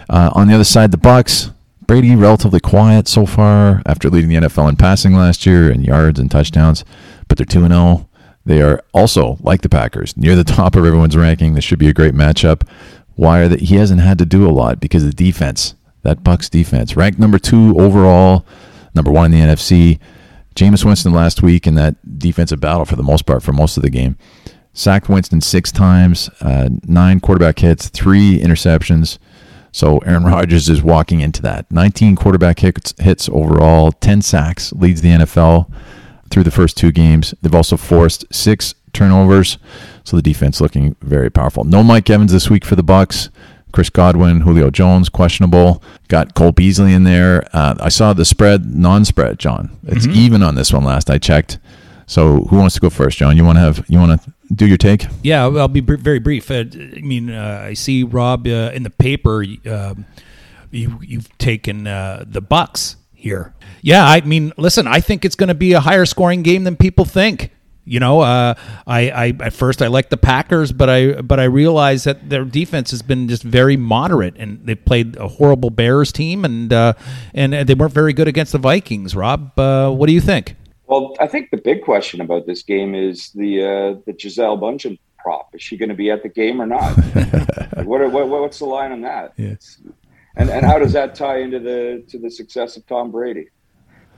Uh, 0.08 0.30
on 0.34 0.46
the 0.46 0.54
other 0.54 0.64
side, 0.64 0.92
the 0.92 0.98
Bucs. 0.98 1.52
Brady 1.84 2.14
relatively 2.14 2.60
quiet 2.60 3.08
so 3.08 3.26
far 3.26 3.82
after 3.84 4.08
leading 4.08 4.30
the 4.30 4.48
NFL 4.48 4.68
in 4.68 4.76
passing 4.76 5.14
last 5.14 5.44
year 5.44 5.70
and 5.70 5.84
yards 5.84 6.20
and 6.20 6.30
touchdowns, 6.30 6.84
but 7.28 7.36
they're 7.36 7.44
two 7.44 7.64
and 7.64 7.72
zero. 7.72 7.82
Oh. 7.82 8.08
They 8.44 8.60
are 8.62 8.82
also, 8.92 9.36
like 9.40 9.62
the 9.62 9.68
Packers, 9.68 10.16
near 10.16 10.36
the 10.36 10.44
top 10.56 10.76
of 10.76 10.84
everyone's 10.84 11.16
ranking. 11.16 11.54
This 11.54 11.64
should 11.64 11.78
be 11.78 11.88
a 11.88 11.92
great 11.92 12.14
matchup. 12.14 12.66
Why 13.14 13.46
that? 13.48 13.60
He 13.60 13.76
hasn't 13.76 14.00
had 14.00 14.18
to 14.18 14.24
do 14.24 14.48
a 14.48 14.50
lot 14.50 14.80
because 14.80 15.04
the 15.04 15.12
defense, 15.12 15.74
that 16.02 16.22
Bucs 16.22 16.48
defense, 16.48 16.96
ranked 16.96 17.18
number 17.18 17.38
two 17.38 17.78
overall, 17.78 18.46
number 18.94 19.10
one 19.10 19.32
in 19.32 19.40
the 19.40 19.54
NFC. 19.54 19.98
Jameis 20.54 20.84
Winston 20.84 21.12
last 21.12 21.42
week 21.42 21.66
in 21.66 21.74
that 21.76 22.18
defensive 22.18 22.60
battle 22.60 22.84
for 22.84 22.96
the 22.96 23.02
most 23.02 23.26
part 23.26 23.42
for 23.42 23.52
most 23.52 23.76
of 23.76 23.82
the 23.82 23.90
game. 23.90 24.16
Sacked 24.74 25.08
Winston 25.08 25.40
six 25.40 25.70
times, 25.70 26.30
uh, 26.40 26.68
nine 26.86 27.20
quarterback 27.20 27.58
hits, 27.58 27.88
three 27.88 28.38
interceptions. 28.38 29.18
So 29.70 29.98
Aaron 29.98 30.24
Rodgers 30.24 30.68
is 30.68 30.82
walking 30.82 31.20
into 31.20 31.40
that. 31.42 31.70
19 31.70 32.16
quarterback 32.16 32.58
hits, 32.58 32.94
hits 32.98 33.28
overall, 33.30 33.92
10 33.92 34.22
sacks, 34.22 34.72
leads 34.72 35.00
the 35.00 35.10
NFL 35.10 35.70
through 36.30 36.44
the 36.44 36.50
first 36.50 36.76
two 36.76 36.92
games. 36.92 37.34
They've 37.40 37.54
also 37.54 37.76
forced 37.76 38.24
six 38.32 38.74
turnovers, 38.92 39.58
so 40.04 40.16
the 40.16 40.22
defense 40.22 40.60
looking 40.60 40.96
very 41.00 41.30
powerful. 41.30 41.64
No 41.64 41.82
Mike 41.82 42.10
Evans 42.10 42.32
this 42.32 42.50
week 42.50 42.64
for 42.64 42.76
the 42.76 42.84
Bucs. 42.84 43.30
Chris 43.72 43.88
Godwin, 43.88 44.42
Julio 44.42 44.70
Jones, 44.70 45.08
questionable. 45.08 45.82
Got 46.08 46.34
Cole 46.34 46.52
Beasley 46.52 46.92
in 46.92 47.04
there. 47.04 47.48
Uh, 47.54 47.74
I 47.80 47.88
saw 47.88 48.12
the 48.12 48.26
spread, 48.26 48.66
non-spread, 48.66 49.38
John. 49.38 49.74
It's 49.86 50.06
mm-hmm. 50.06 50.18
even 50.18 50.42
on 50.42 50.54
this 50.54 50.72
one. 50.72 50.84
Last 50.84 51.08
I 51.08 51.16
checked. 51.16 51.58
So 52.12 52.44
who 52.50 52.58
wants 52.58 52.74
to 52.74 52.80
go 52.82 52.90
first, 52.90 53.16
John? 53.16 53.38
You 53.38 53.44
want 53.44 53.56
to 53.56 53.60
have 53.60 53.86
you 53.88 53.98
want 53.98 54.20
to 54.20 54.32
do 54.54 54.66
your 54.66 54.76
take? 54.76 55.06
Yeah, 55.22 55.44
I'll 55.44 55.66
be 55.66 55.80
br- 55.80 55.96
very 55.96 56.18
brief. 56.18 56.50
Uh, 56.50 56.64
I 56.70 57.00
mean, 57.00 57.30
uh, 57.30 57.62
I 57.64 57.72
see 57.72 58.02
Rob 58.02 58.46
uh, 58.46 58.70
in 58.74 58.82
the 58.82 58.90
paper. 58.90 59.42
Um, 59.64 60.04
you 60.70 60.98
you've 61.00 61.38
taken 61.38 61.86
uh, 61.86 62.24
the 62.26 62.42
Bucs 62.42 62.96
here. 63.14 63.54
Yeah, 63.80 64.04
I 64.04 64.20
mean, 64.20 64.52
listen, 64.58 64.86
I 64.86 65.00
think 65.00 65.24
it's 65.24 65.34
going 65.34 65.48
to 65.48 65.54
be 65.54 65.72
a 65.72 65.80
higher 65.80 66.04
scoring 66.04 66.42
game 66.42 66.64
than 66.64 66.76
people 66.76 67.06
think. 67.06 67.50
You 67.86 67.98
know, 67.98 68.20
uh, 68.20 68.56
I, 68.86 69.08
I 69.08 69.26
at 69.40 69.54
first 69.54 69.80
I 69.80 69.86
like 69.86 70.10
the 70.10 70.18
Packers, 70.18 70.70
but 70.70 70.90
I 70.90 71.22
but 71.22 71.40
I 71.40 71.44
realized 71.44 72.04
that 72.04 72.28
their 72.28 72.44
defense 72.44 72.90
has 72.90 73.00
been 73.00 73.26
just 73.26 73.42
very 73.42 73.78
moderate, 73.78 74.36
and 74.36 74.60
they 74.66 74.74
played 74.74 75.16
a 75.16 75.28
horrible 75.28 75.70
Bears 75.70 76.12
team, 76.12 76.44
and 76.44 76.74
uh, 76.74 76.92
and 77.32 77.54
they 77.54 77.74
weren't 77.74 77.94
very 77.94 78.12
good 78.12 78.28
against 78.28 78.52
the 78.52 78.58
Vikings. 78.58 79.16
Rob, 79.16 79.52
what 79.56 80.06
do 80.08 80.12
you 80.12 80.20
think? 80.20 80.56
Well, 80.92 81.16
I 81.18 81.26
think 81.26 81.48
the 81.50 81.56
big 81.56 81.84
question 81.84 82.20
about 82.20 82.46
this 82.46 82.62
game 82.62 82.94
is 82.94 83.30
the 83.30 83.62
uh, 83.62 84.00
the 84.04 84.12
Gisele 84.12 84.58
Bündchen 84.58 84.98
prop. 85.18 85.54
Is 85.54 85.62
she 85.62 85.78
going 85.78 85.88
to 85.88 85.94
be 85.94 86.10
at 86.10 86.22
the 86.22 86.28
game 86.28 86.60
or 86.60 86.66
not? 86.66 86.92
what, 87.84 88.12
what, 88.12 88.28
what's 88.28 88.58
the 88.58 88.66
line 88.66 88.92
on 88.92 89.00
that? 89.00 89.32
Yes. 89.38 89.80
And 90.36 90.50
and 90.50 90.66
how 90.66 90.78
does 90.78 90.92
that 90.92 91.14
tie 91.14 91.38
into 91.38 91.60
the 91.60 92.04
to 92.08 92.18
the 92.18 92.30
success 92.30 92.76
of 92.76 92.86
Tom 92.86 93.10
Brady? 93.10 93.48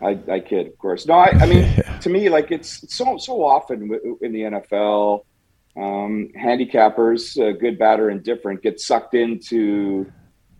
I, 0.02 0.18
I 0.28 0.40
kid, 0.40 0.66
of 0.66 0.76
course. 0.78 1.06
No, 1.06 1.14
I, 1.14 1.28
I 1.42 1.46
mean, 1.46 1.64
to 2.00 2.10
me, 2.10 2.28
like 2.28 2.50
it's 2.50 2.92
so 2.92 3.18
so 3.18 3.44
often 3.44 3.82
in 4.20 4.32
the 4.32 4.40
NFL, 4.40 5.24
um, 5.76 6.30
handicappers, 6.36 7.38
uh, 7.40 7.56
good, 7.56 7.78
bad, 7.78 8.00
or 8.00 8.10
indifferent, 8.10 8.64
get 8.64 8.80
sucked 8.80 9.14
into 9.14 10.10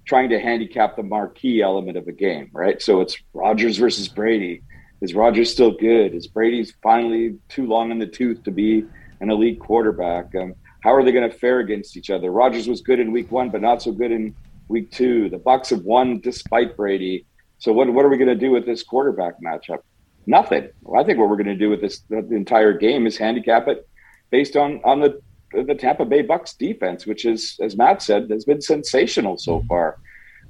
trying 0.07 0.29
to 0.29 0.39
handicap 0.39 0.95
the 0.95 1.03
marquee 1.03 1.61
element 1.61 1.97
of 1.97 2.07
a 2.07 2.13
game, 2.13 2.51
right? 2.53 2.81
So 2.81 3.01
it's 3.01 3.17
Rodgers 3.33 3.79
versus 3.79 4.07
Brady. 4.07 4.63
Is 5.01 5.15
Rodgers 5.15 5.51
still 5.51 5.73
good? 5.73 6.15
Is 6.15 6.27
Brady's 6.27 6.73
finally 6.83 7.39
too 7.49 7.67
long 7.67 7.91
in 7.91 7.99
the 7.99 8.07
tooth 8.07 8.43
to 8.45 8.51
be 8.51 8.85
an 9.21 9.31
elite 9.31 9.61
quarterback? 9.61 10.35
Um, 10.35 10.55
how 10.81 10.95
are 10.95 11.03
they 11.03 11.13
going 11.13 11.29
to 11.29 11.37
fare 11.37 11.61
against 11.61 11.97
each 11.97 12.11
other? 12.11 12.31
Rodgers 12.31 12.69
was 12.69 12.81
good 12.81 13.01
in 13.01 13.13
week 13.13 13.31
one, 13.31 13.51
but 13.51 13.61
not 13.61 13.83
so 13.83 13.93
good 13.93 14.13
in 14.13 14.35
week 14.69 14.91
two. 14.91 15.29
The 15.29 15.39
Bucs 15.39 15.71
have 15.71 15.83
won 15.83 16.21
despite 16.21 16.77
Brady. 16.77 17.27
So 17.59 17.73
what 17.73 17.93
what 17.93 18.05
are 18.05 18.09
we 18.09 18.17
going 18.17 18.29
to 18.29 18.35
do 18.35 18.51
with 18.51 18.67
this 18.67 18.83
quarterback 18.83 19.35
matchup? 19.41 19.81
Nothing. 20.27 20.69
Well, 20.83 21.03
I 21.03 21.05
think 21.05 21.19
what 21.19 21.29
we're 21.29 21.37
going 21.37 21.47
to 21.47 21.57
do 21.57 21.71
with 21.71 21.81
this 21.81 22.03
entire 22.11 22.73
game 22.73 23.07
is 23.07 23.17
handicap 23.17 23.69
it 23.69 23.89
based 24.31 24.57
on 24.57 24.81
on 24.85 25.01
the 25.01 25.21
the 25.53 25.75
Tampa 25.75 26.05
Bay 26.05 26.23
Bucs 26.23 26.57
defense, 26.57 27.07
which 27.07 27.25
is, 27.25 27.59
as 27.61 27.77
Matt 27.77 28.03
said, 28.03 28.29
has 28.31 28.45
been 28.45 28.61
sensational 28.61 29.39
so 29.39 29.63
far. 29.69 29.99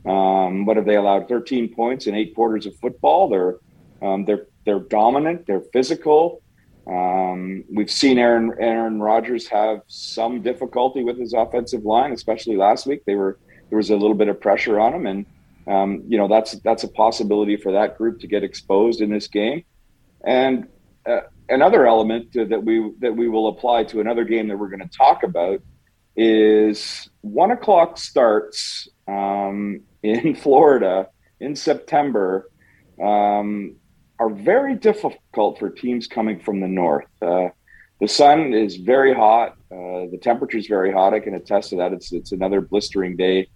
Um, 0.06 0.64
what 0.64 0.76
have 0.76 0.86
they 0.86 0.96
allowed? 0.96 1.28
13 1.28 1.74
points 1.74 2.06
in 2.06 2.14
eight 2.14 2.34
quarters 2.34 2.66
of 2.66 2.74
football. 2.76 3.28
They're 3.28 3.56
um, 4.04 4.24
they're 4.24 4.46
they're 4.66 4.80
dominant. 4.80 5.46
They're 5.46 5.62
physical. 5.72 6.42
Um, 6.86 7.64
we've 7.72 7.90
seen 7.90 8.18
Aaron 8.18 8.52
Aaron 8.60 9.00
Rodgers 9.00 9.48
have 9.48 9.80
some 9.86 10.42
difficulty 10.42 11.02
with 11.02 11.18
his 11.18 11.32
offensive 11.32 11.84
line, 11.84 12.12
especially 12.12 12.56
last 12.56 12.86
week. 12.86 13.02
They 13.06 13.14
were 13.14 13.38
there 13.70 13.78
was 13.78 13.90
a 13.90 13.96
little 13.96 14.14
bit 14.14 14.28
of 14.28 14.40
pressure 14.40 14.78
on 14.78 14.94
him, 14.94 15.06
and 15.06 15.26
um, 15.66 16.02
you 16.06 16.18
know 16.18 16.28
that's 16.28 16.52
that's 16.60 16.84
a 16.84 16.88
possibility 16.88 17.56
for 17.56 17.72
that 17.72 17.96
group 17.96 18.20
to 18.20 18.26
get 18.26 18.44
exposed 18.44 19.00
in 19.00 19.10
this 19.10 19.26
game. 19.26 19.64
And 20.26 20.68
uh, 21.06 21.20
another 21.48 21.86
element 21.86 22.32
that 22.34 22.62
we 22.62 22.92
that 23.00 23.16
we 23.16 23.28
will 23.28 23.48
apply 23.48 23.84
to 23.84 24.00
another 24.00 24.24
game 24.24 24.48
that 24.48 24.58
we're 24.58 24.68
going 24.68 24.86
to 24.86 24.96
talk 24.96 25.22
about 25.22 25.62
is 26.16 27.08
one 27.22 27.50
o'clock 27.50 27.96
starts 27.96 28.86
um, 29.08 29.80
in 30.02 30.34
Florida 30.44 31.08
in 31.40 31.56
September 31.56 32.50
um, 33.02 33.76
are 34.18 34.30
very 34.30 34.74
difficult 34.74 35.58
for 35.58 35.70
teams 35.70 36.06
coming 36.06 36.40
from 36.40 36.60
the 36.60 36.68
north. 36.68 37.06
Uh, 37.20 37.48
the 38.00 38.08
sun 38.08 38.52
is 38.52 38.76
very 38.76 39.14
hot. 39.14 39.56
Uh, 39.72 40.06
the 40.10 40.18
temperature 40.20 40.58
is 40.58 40.66
very 40.66 40.92
hot. 40.92 41.14
I 41.14 41.20
can 41.20 41.34
attest 41.34 41.70
to 41.70 41.76
that. 41.76 41.92
It's 41.92 42.12
it's 42.12 42.32
another 42.32 42.60
blistering 42.60 43.16
day 43.16 43.48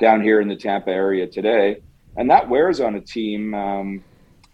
down 0.00 0.22
here 0.22 0.40
in 0.40 0.48
the 0.48 0.56
Tampa 0.56 0.90
area 0.90 1.26
today, 1.26 1.82
and 2.16 2.30
that 2.30 2.48
wears 2.48 2.80
on 2.80 2.94
a 2.94 3.00
team. 3.00 3.54
Um, 3.54 4.04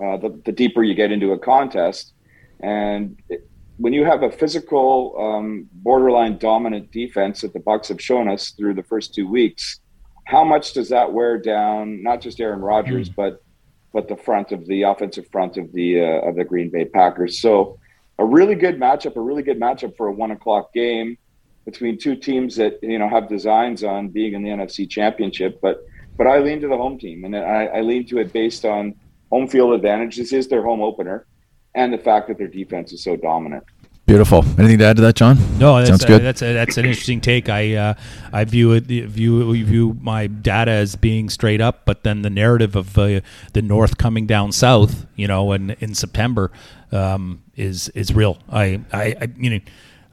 uh, 0.00 0.16
the, 0.16 0.40
the, 0.44 0.52
deeper 0.52 0.84
you 0.84 0.94
get 0.94 1.10
into 1.10 1.32
a 1.32 1.38
contest, 1.38 2.12
and 2.60 3.16
it, 3.28 3.48
when 3.78 3.92
you 3.92 4.04
have 4.04 4.22
a 4.22 4.30
physical, 4.30 5.16
um, 5.18 5.68
borderline 5.72 6.38
dominant 6.38 6.92
defense 6.92 7.40
that 7.40 7.52
the 7.52 7.58
Bucs 7.58 7.88
have 7.88 8.00
shown 8.00 8.28
us 8.28 8.50
through 8.50 8.74
the 8.74 8.82
first 8.84 9.12
two 9.12 9.28
weeks, 9.28 9.80
how 10.24 10.44
much 10.44 10.72
does 10.72 10.88
that 10.90 11.12
wear 11.12 11.38
down 11.38 12.02
not 12.02 12.20
just 12.20 12.38
Aaron 12.38 12.60
Rodgers, 12.60 13.08
mm. 13.08 13.16
but 13.16 13.42
but 13.92 14.08
the 14.08 14.16
front 14.16 14.52
of 14.52 14.66
the 14.66 14.82
offensive 14.82 15.26
front 15.28 15.56
of 15.56 15.72
the 15.72 16.00
uh, 16.00 16.28
of 16.28 16.36
the 16.36 16.44
Green 16.44 16.70
Bay 16.70 16.84
Packers? 16.84 17.40
So 17.40 17.78
a 18.18 18.24
really 18.24 18.54
good 18.54 18.78
matchup, 18.78 19.16
a 19.16 19.20
really 19.20 19.42
good 19.42 19.60
matchup 19.60 19.96
for 19.96 20.08
a 20.08 20.12
one 20.12 20.30
o'clock 20.30 20.72
game 20.72 21.16
between 21.64 21.98
two 21.98 22.16
teams 22.16 22.56
that 22.56 22.78
you 22.82 22.98
know 22.98 23.08
have 23.08 23.28
designs 23.28 23.84
on 23.84 24.08
being 24.08 24.34
in 24.34 24.42
the 24.42 24.50
NFC 24.50 24.88
Championship, 24.88 25.60
but 25.60 25.84
but 26.16 26.26
I 26.26 26.38
lean 26.38 26.60
to 26.60 26.68
the 26.68 26.76
home 26.76 26.98
team, 26.98 27.24
and 27.24 27.36
I, 27.36 27.66
I 27.66 27.80
lean 27.82 28.06
to 28.08 28.18
it 28.18 28.32
based 28.32 28.64
on 28.64 28.94
home 29.30 29.46
field 29.46 29.72
advantage. 29.72 30.16
This 30.16 30.32
is 30.32 30.48
their 30.48 30.62
home 30.62 30.80
opener 30.80 31.26
and 31.74 31.92
the 31.92 31.98
fact 31.98 32.28
that 32.28 32.38
their 32.38 32.48
defense 32.48 32.92
is 32.92 33.02
so 33.04 33.16
dominant. 33.16 33.64
Beautiful. 34.08 34.42
Anything 34.58 34.78
to 34.78 34.86
add 34.86 34.96
to 34.96 35.02
that, 35.02 35.16
John? 35.16 35.36
No, 35.58 35.76
that's, 35.76 35.90
Sounds 35.90 36.04
good. 36.06 36.22
Uh, 36.22 36.24
that's 36.24 36.40
a, 36.40 36.54
that's 36.54 36.78
an 36.78 36.86
interesting 36.86 37.20
take. 37.20 37.50
I 37.50 37.74
uh, 37.74 37.94
I 38.32 38.44
view 38.44 38.72
it 38.72 38.84
view 38.84 39.52
view 39.52 39.98
my 40.00 40.28
data 40.28 40.70
as 40.70 40.96
being 40.96 41.28
straight 41.28 41.60
up, 41.60 41.84
but 41.84 42.04
then 42.04 42.22
the 42.22 42.30
narrative 42.30 42.74
of 42.74 42.96
uh, 42.96 43.20
the 43.52 43.60
North 43.60 43.98
coming 43.98 44.26
down 44.26 44.50
south, 44.50 45.04
you 45.14 45.28
know, 45.28 45.52
in 45.52 45.72
in 45.80 45.94
September, 45.94 46.50
um, 46.90 47.42
is 47.54 47.90
is 47.90 48.14
real. 48.14 48.38
I, 48.48 48.80
I, 48.94 49.14
I 49.20 49.28
you 49.36 49.50
know. 49.50 49.60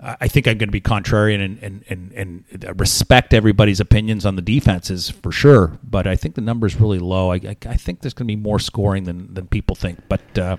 I 0.01 0.27
think 0.27 0.45
I'm 0.45 0.59
going 0.59 0.67
to 0.67 0.71
be 0.71 0.81
contrarian 0.81 1.43
and, 1.43 1.57
and, 1.63 1.83
and, 1.89 2.45
and 2.53 2.79
respect 2.79 3.33
everybody's 3.33 3.79
opinions 3.79 4.23
on 4.23 4.35
the 4.35 4.41
defenses 4.43 5.09
for 5.09 5.31
sure, 5.31 5.79
but 5.81 6.05
I 6.05 6.15
think 6.15 6.35
the 6.35 6.41
number 6.41 6.67
is 6.67 6.79
really 6.79 6.99
low. 6.99 7.31
I, 7.31 7.37
I, 7.37 7.57
I 7.65 7.75
think 7.75 8.01
there's 8.01 8.13
going 8.13 8.27
to 8.27 8.31
be 8.31 8.35
more 8.35 8.59
scoring 8.59 9.05
than, 9.05 9.33
than 9.33 9.47
people 9.47 9.75
think, 9.75 9.97
but 10.07 10.37
uh, 10.37 10.57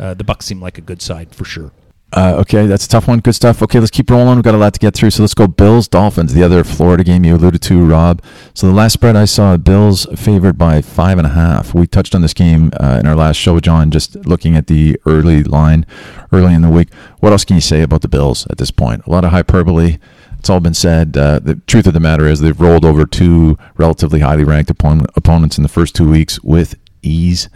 uh, 0.00 0.14
the 0.14 0.24
Bucs 0.24 0.44
seem 0.44 0.60
like 0.60 0.78
a 0.78 0.80
good 0.80 1.00
side 1.00 1.32
for 1.32 1.44
sure. 1.44 1.70
Uh, 2.12 2.34
okay, 2.40 2.66
that's 2.66 2.84
a 2.84 2.88
tough 2.88 3.08
one. 3.08 3.20
Good 3.20 3.34
stuff. 3.34 3.62
Okay, 3.62 3.78
let's 3.80 3.90
keep 3.90 4.10
rolling. 4.10 4.34
We've 4.36 4.44
got 4.44 4.54
a 4.54 4.58
lot 4.58 4.74
to 4.74 4.78
get 4.78 4.94
through. 4.94 5.10
So 5.10 5.22
let's 5.22 5.32
go 5.32 5.46
Bills 5.46 5.88
Dolphins, 5.88 6.34
the 6.34 6.42
other 6.42 6.62
Florida 6.62 7.02
game 7.04 7.24
you 7.24 7.36
alluded 7.36 7.62
to, 7.62 7.84
Rob. 7.84 8.22
So 8.52 8.66
the 8.66 8.72
last 8.74 8.92
spread 8.92 9.16
I 9.16 9.24
saw, 9.24 9.56
Bills 9.56 10.06
favored 10.14 10.58
by 10.58 10.82
five 10.82 11.16
and 11.16 11.26
a 11.26 11.30
half. 11.30 11.72
We 11.72 11.86
touched 11.86 12.14
on 12.14 12.20
this 12.20 12.34
game 12.34 12.70
uh, 12.78 12.98
in 13.00 13.06
our 13.06 13.16
last 13.16 13.36
show, 13.36 13.58
John, 13.60 13.90
just 13.90 14.14
looking 14.26 14.56
at 14.56 14.66
the 14.66 15.00
early 15.06 15.42
line 15.42 15.86
early 16.32 16.52
in 16.52 16.60
the 16.60 16.68
week. 16.68 16.92
What 17.20 17.32
else 17.32 17.46
can 17.46 17.56
you 17.56 17.62
say 17.62 17.80
about 17.80 18.02
the 18.02 18.08
Bills 18.08 18.46
at 18.50 18.58
this 18.58 18.70
point? 18.70 19.06
A 19.06 19.10
lot 19.10 19.24
of 19.24 19.30
hyperbole. 19.30 19.96
It's 20.38 20.50
all 20.50 20.60
been 20.60 20.74
said. 20.74 21.16
Uh, 21.16 21.38
the 21.38 21.54
truth 21.66 21.86
of 21.86 21.94
the 21.94 22.00
matter 22.00 22.26
is 22.26 22.40
they've 22.40 22.60
rolled 22.60 22.84
over 22.84 23.06
two 23.06 23.56
relatively 23.76 24.20
highly 24.20 24.44
ranked 24.44 24.70
opponent, 24.70 25.08
opponents 25.16 25.56
in 25.56 25.62
the 25.62 25.68
first 25.68 25.94
two 25.94 26.10
weeks 26.10 26.42
with 26.42 26.74
ease. 27.00 27.48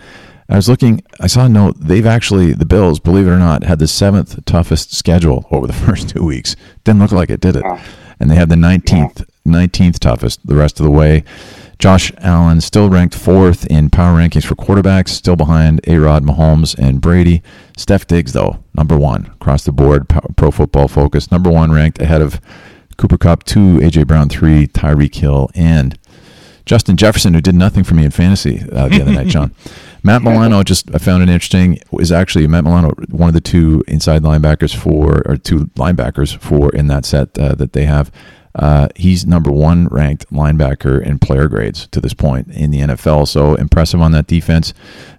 I 0.48 0.56
was 0.56 0.68
looking, 0.68 1.02
I 1.20 1.26
saw 1.26 1.46
a 1.46 1.48
note. 1.48 1.76
They've 1.78 2.06
actually, 2.06 2.52
the 2.52 2.64
Bills, 2.64 3.00
believe 3.00 3.26
it 3.26 3.30
or 3.30 3.38
not, 3.38 3.64
had 3.64 3.78
the 3.80 3.88
seventh 3.88 4.44
toughest 4.44 4.94
schedule 4.94 5.46
over 5.50 5.66
the 5.66 5.72
first 5.86 6.10
two 6.10 6.24
weeks. 6.24 6.54
Didn't 6.84 7.00
look 7.00 7.12
like 7.12 7.30
it, 7.30 7.40
did 7.40 7.56
it? 7.56 7.64
And 8.20 8.30
they 8.30 8.36
had 8.36 8.48
the 8.48 8.56
19th, 8.56 9.26
19th 9.46 9.98
toughest 9.98 10.46
the 10.46 10.54
rest 10.54 10.78
of 10.80 10.84
the 10.84 10.90
way. 10.90 11.24
Josh 11.78 12.10
Allen 12.18 12.62
still 12.62 12.88
ranked 12.88 13.14
fourth 13.14 13.66
in 13.66 13.90
power 13.90 14.18
rankings 14.18 14.44
for 14.46 14.54
quarterbacks, 14.54 15.08
still 15.10 15.36
behind 15.36 15.80
A 15.86 15.98
Rod, 15.98 16.24
Mahomes, 16.24 16.74
and 16.78 17.02
Brady. 17.02 17.42
Steph 17.76 18.06
Diggs, 18.06 18.32
though, 18.32 18.62
number 18.74 18.96
one 18.96 19.26
across 19.26 19.64
the 19.64 19.72
board, 19.72 20.08
pro 20.08 20.50
football 20.50 20.88
focus, 20.88 21.30
number 21.30 21.50
one 21.50 21.72
ranked 21.72 22.00
ahead 22.00 22.22
of 22.22 22.40
Cooper 22.96 23.18
Kupp, 23.18 23.44
two, 23.44 23.78
A.J. 23.82 24.04
Brown, 24.04 24.30
three, 24.30 24.66
Tyreek 24.66 25.16
Hill, 25.16 25.50
and 25.54 25.98
Justin 26.64 26.96
Jefferson, 26.96 27.34
who 27.34 27.42
did 27.42 27.54
nothing 27.54 27.84
for 27.84 27.94
me 27.94 28.06
in 28.06 28.10
fantasy 28.10 28.62
uh, 28.72 28.88
the 28.88 29.02
other 29.02 29.12
night, 29.12 29.26
John. 29.26 29.54
Matt 30.06 30.22
Milano, 30.22 30.62
just 30.62 30.94
I 30.94 30.98
found 30.98 31.24
it 31.24 31.28
interesting, 31.28 31.80
is 31.98 32.12
actually 32.12 32.46
Matt 32.46 32.62
Milano, 32.62 32.92
one 33.10 33.28
of 33.28 33.34
the 33.34 33.40
two 33.40 33.82
inside 33.88 34.22
linebackers 34.22 34.74
for, 34.74 35.22
or 35.26 35.36
two 35.36 35.66
linebackers 35.74 36.38
for 36.38 36.70
in 36.70 36.86
that 36.86 37.04
set 37.04 37.36
uh, 37.36 37.56
that 37.56 37.72
they 37.72 37.86
have. 37.86 38.12
Uh, 38.54 38.86
he's 38.94 39.26
number 39.26 39.50
one 39.50 39.88
ranked 39.88 40.30
linebacker 40.30 41.02
in 41.02 41.18
player 41.18 41.48
grades 41.48 41.88
to 41.88 42.00
this 42.00 42.14
point 42.14 42.46
in 42.52 42.70
the 42.70 42.78
NFL. 42.78 43.26
So 43.26 43.56
impressive 43.56 44.00
on 44.00 44.12
that 44.12 44.28
defense. 44.28 44.72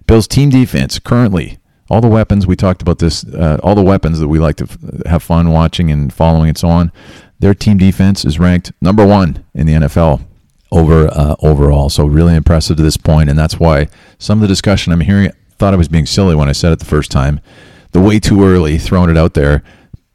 Bills 0.06 0.26
team 0.26 0.48
defense 0.48 0.98
currently 0.98 1.58
all 1.90 2.00
the 2.00 2.08
weapons 2.08 2.46
we 2.46 2.56
talked 2.56 2.82
about 2.82 2.98
this, 2.98 3.24
uh, 3.24 3.58
all 3.62 3.74
the 3.74 3.82
weapons 3.82 4.18
that 4.18 4.28
we 4.28 4.38
like 4.38 4.56
to 4.56 4.64
f- 4.64 5.06
have 5.06 5.22
fun 5.22 5.50
watching 5.50 5.90
and 5.90 6.12
following 6.12 6.48
and 6.48 6.58
so 6.58 6.68
on. 6.68 6.92
Their 7.38 7.54
team 7.54 7.78
defense 7.78 8.24
is 8.24 8.38
ranked 8.38 8.72
number 8.80 9.06
one 9.06 9.44
in 9.54 9.66
the 9.66 9.74
NFL 9.74 10.27
over 10.70 11.08
uh, 11.08 11.36
overall. 11.40 11.88
So 11.88 12.06
really 12.06 12.34
impressive 12.34 12.76
to 12.76 12.82
this 12.82 12.96
point, 12.96 13.30
and 13.30 13.38
that's 13.38 13.58
why 13.58 13.88
some 14.18 14.38
of 14.38 14.42
the 14.42 14.48
discussion 14.48 14.92
I'm 14.92 15.00
hearing 15.00 15.30
thought 15.58 15.74
I 15.74 15.76
was 15.76 15.88
being 15.88 16.06
silly 16.06 16.34
when 16.34 16.48
I 16.48 16.52
said 16.52 16.72
it 16.72 16.78
the 16.78 16.84
first 16.84 17.10
time. 17.10 17.40
The 17.92 18.00
way 18.00 18.20
too 18.20 18.44
early, 18.44 18.78
throwing 18.78 19.10
it 19.10 19.16
out 19.16 19.34
there, 19.34 19.62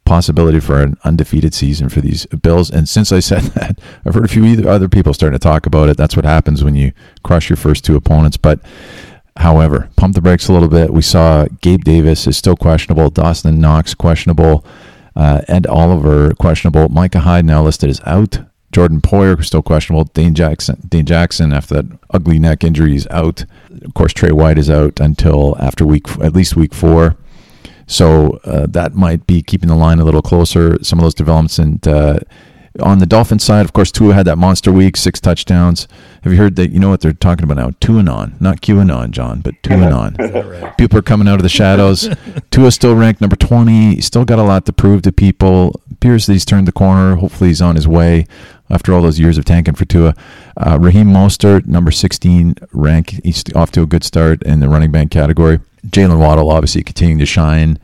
possibility 0.04 0.60
for 0.60 0.80
an 0.80 0.96
undefeated 1.04 1.54
season 1.54 1.88
for 1.88 2.00
these 2.00 2.26
Bills. 2.26 2.70
And 2.70 2.88
since 2.88 3.12
I 3.12 3.20
said 3.20 3.42
that, 3.54 3.78
I've 4.04 4.14
heard 4.14 4.24
a 4.24 4.28
few 4.28 4.68
other 4.68 4.88
people 4.88 5.14
starting 5.14 5.38
to 5.38 5.42
talk 5.42 5.66
about 5.66 5.88
it. 5.88 5.96
That's 5.96 6.16
what 6.16 6.24
happens 6.24 6.62
when 6.62 6.74
you 6.74 6.92
crush 7.22 7.48
your 7.48 7.56
first 7.56 7.84
two 7.84 7.96
opponents. 7.96 8.36
But 8.36 8.60
however, 9.36 9.90
pump 9.96 10.14
the 10.14 10.20
brakes 10.20 10.48
a 10.48 10.52
little 10.52 10.68
bit. 10.68 10.92
We 10.92 11.02
saw 11.02 11.46
Gabe 11.60 11.84
Davis 11.84 12.26
is 12.26 12.36
still 12.36 12.56
questionable, 12.56 13.10
Dawson 13.10 13.60
Knox 13.60 13.94
questionable, 13.94 14.64
uh, 15.16 15.42
Ed 15.48 15.66
Oliver 15.66 16.34
questionable. 16.34 16.88
Micah 16.88 17.20
Hyde 17.20 17.44
now 17.44 17.62
listed 17.62 17.90
as 17.90 18.00
out. 18.04 18.38
Jordan 18.74 19.00
Poyer, 19.00 19.42
still 19.44 19.62
questionable. 19.62 20.04
Dane 20.04 20.34
Jackson, 20.34 20.80
Dane 20.88 21.06
Jackson, 21.06 21.52
after 21.52 21.74
that 21.80 21.98
ugly 22.10 22.40
neck 22.40 22.64
injury, 22.64 22.96
is 22.96 23.06
out. 23.08 23.44
Of 23.84 23.94
course, 23.94 24.12
Trey 24.12 24.32
White 24.32 24.58
is 24.58 24.68
out 24.68 24.98
until 24.98 25.56
after 25.60 25.86
week, 25.86 26.08
at 26.18 26.32
least 26.32 26.56
week 26.56 26.74
four. 26.74 27.16
So 27.86 28.40
uh, 28.44 28.66
that 28.70 28.94
might 28.94 29.28
be 29.28 29.42
keeping 29.42 29.68
the 29.68 29.76
line 29.76 30.00
a 30.00 30.04
little 30.04 30.22
closer. 30.22 30.82
Some 30.82 30.98
of 30.98 31.04
those 31.04 31.14
developments 31.14 31.58
and 31.60 31.86
uh, 31.86 32.18
on 32.80 32.98
the 32.98 33.06
Dolphins 33.06 33.44
side, 33.44 33.64
of 33.64 33.72
course, 33.72 33.92
Tua 33.92 34.14
had 34.14 34.26
that 34.26 34.36
monster 34.36 34.72
week, 34.72 34.96
six 34.96 35.20
touchdowns. 35.20 35.86
Have 36.22 36.32
you 36.32 36.38
heard 36.38 36.56
that? 36.56 36.72
You 36.72 36.80
know 36.80 36.90
what 36.90 37.00
they're 37.00 37.12
talking 37.12 37.44
about 37.44 37.56
now? 37.56 37.70
Tuanon, 37.80 38.40
not 38.40 38.60
QAnon, 38.62 39.12
John, 39.12 39.40
but 39.40 39.54
Tuanon. 39.62 40.18
right? 40.62 40.76
People 40.76 40.98
are 40.98 41.02
coming 41.02 41.28
out 41.28 41.36
of 41.36 41.42
the 41.42 41.48
shadows. 41.48 42.08
Tua 42.50 42.72
still 42.72 42.96
ranked 42.96 43.20
number 43.20 43.36
20. 43.36 43.94
He's 43.94 44.06
Still 44.06 44.24
got 44.24 44.40
a 44.40 44.42
lot 44.42 44.66
to 44.66 44.72
prove 44.72 45.02
to 45.02 45.12
people. 45.12 45.80
Appears 45.92 46.26
that 46.26 46.32
he's 46.32 46.44
turned 46.44 46.66
the 46.66 46.72
corner. 46.72 47.14
Hopefully, 47.14 47.50
he's 47.50 47.62
on 47.62 47.76
his 47.76 47.86
way 47.86 48.26
after 48.70 48.92
all 48.92 49.02
those 49.02 49.18
years 49.18 49.38
of 49.38 49.44
tanking 49.44 49.74
for 49.74 49.84
Tua. 49.84 50.14
Uh, 50.56 50.78
Raheem 50.80 51.08
Mostert, 51.08 51.66
number 51.66 51.90
16 51.90 52.54
rank. 52.72 53.20
He's 53.22 53.44
off 53.54 53.70
to 53.72 53.82
a 53.82 53.86
good 53.86 54.04
start 54.04 54.42
in 54.42 54.60
the 54.60 54.68
running 54.68 54.90
back 54.90 55.10
category. 55.10 55.60
Jaylen 55.86 56.18
Waddle 56.18 56.50
obviously 56.50 56.82
continuing 56.82 57.18
to 57.18 57.26
shine. 57.26 57.78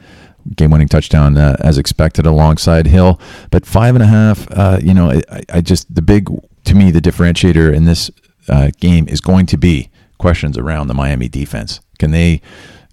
Game 0.56 0.70
winning 0.70 0.88
touchdown 0.88 1.36
uh, 1.36 1.56
as 1.60 1.76
expected 1.76 2.24
alongside 2.24 2.86
Hill. 2.86 3.20
But 3.50 3.66
five 3.66 3.94
and 3.94 4.02
a 4.02 4.06
half, 4.06 4.50
uh, 4.50 4.78
you 4.80 4.94
know, 4.94 5.10
I, 5.10 5.42
I, 5.52 5.60
just, 5.60 5.94
the 5.94 6.00
big, 6.00 6.30
to 6.64 6.74
me, 6.74 6.90
the 6.90 7.00
differentiator 7.00 7.74
in 7.74 7.84
this 7.84 8.10
uh, 8.48 8.70
game 8.80 9.06
is 9.06 9.20
going 9.20 9.44
to 9.46 9.58
be 9.58 9.90
questions 10.16 10.56
around 10.56 10.86
the 10.86 10.94
Miami 10.94 11.28
defense. 11.28 11.80
Can 11.98 12.10
they, 12.10 12.40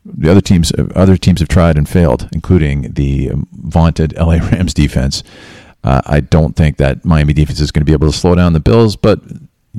the 0.05 0.29
other 0.29 0.41
teams, 0.41 0.73
other 0.93 1.15
teams 1.15 1.39
have 1.39 1.47
tried 1.47 1.77
and 1.77 1.87
failed, 1.87 2.27
including 2.33 2.93
the 2.93 3.31
vaunted 3.53 4.13
LA 4.17 4.35
Rams 4.51 4.73
defense. 4.73 5.23
Uh, 5.83 6.01
I 6.05 6.19
don't 6.19 6.55
think 6.55 6.77
that 6.77 7.05
Miami 7.05 7.33
defense 7.33 7.59
is 7.59 7.71
going 7.71 7.81
to 7.81 7.85
be 7.85 7.93
able 7.93 8.11
to 8.11 8.17
slow 8.17 8.35
down 8.35 8.53
the 8.53 8.59
Bills, 8.59 8.95
but 8.95 9.19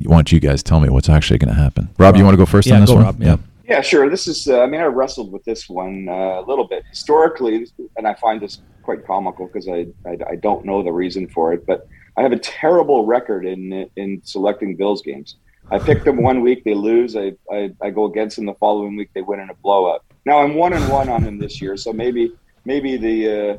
why 0.05 0.17
don't 0.17 0.33
you 0.33 0.41
guys 0.41 0.63
tell 0.63 0.81
me 0.81 0.89
what's 0.89 1.09
actually 1.09 1.39
going 1.39 1.55
to 1.55 1.61
happen? 1.61 1.89
Rob, 1.99 2.17
you 2.17 2.25
want 2.25 2.35
to 2.35 2.39
go 2.39 2.47
first 2.47 2.69
yeah, 2.69 2.75
on 2.75 2.81
this 2.81 2.91
go, 2.91 2.97
one? 2.97 3.05
Rob, 3.05 3.23
yeah. 3.23 3.37
Yeah, 3.69 3.83
sure. 3.83 4.09
This 4.09 4.27
is, 4.27 4.49
uh, 4.49 4.63
I 4.63 4.67
mean, 4.67 4.81
I 4.81 4.85
wrestled 4.85 5.31
with 5.31 5.45
this 5.45 5.69
one 5.69 6.09
uh, 6.09 6.41
a 6.41 6.45
little 6.47 6.67
bit 6.67 6.85
historically, 6.89 7.67
and 7.99 8.07
I 8.07 8.15
find 8.15 8.41
this 8.41 8.61
quite 8.83 9.07
comical 9.07 9.47
because 9.47 9.69
I, 9.69 9.87
I, 10.07 10.17
I 10.31 10.37
don't 10.37 10.65
know 10.65 10.83
the 10.83 10.93
reason 10.93 11.29
for 11.29 11.53
it, 11.53 11.67
but 11.67 11.87
I 12.17 12.23
have 12.23 12.33
a 12.33 12.39
terrible 12.39 13.05
record 13.05 13.45
in 13.45 13.89
in 13.97 14.23
selecting 14.25 14.75
Bills 14.75 15.03
games. 15.03 15.37
I 15.71 15.79
pick 15.79 16.03
them 16.03 16.23
one 16.23 16.41
week, 16.41 16.65
they 16.65 16.73
lose. 16.73 17.15
I, 17.15 17.35
I, 17.53 17.71
I 17.83 17.91
go 17.91 18.07
against 18.07 18.37
them 18.37 18.47
the 18.47 18.55
following 18.55 18.97
week, 18.97 19.11
they 19.15 19.21
win 19.21 19.41
in 19.41 19.51
a 19.51 19.55
blowout. 19.55 20.03
Now 20.25 20.39
I'm 20.39 20.55
one 20.55 20.73
and 20.73 20.89
one 20.89 21.11
on 21.11 21.23
them 21.23 21.39
this 21.39 21.61
year, 21.61 21.77
so 21.77 21.93
maybe 21.93 22.33
maybe 22.65 22.97
the 22.97 23.17
uh, 23.31 23.59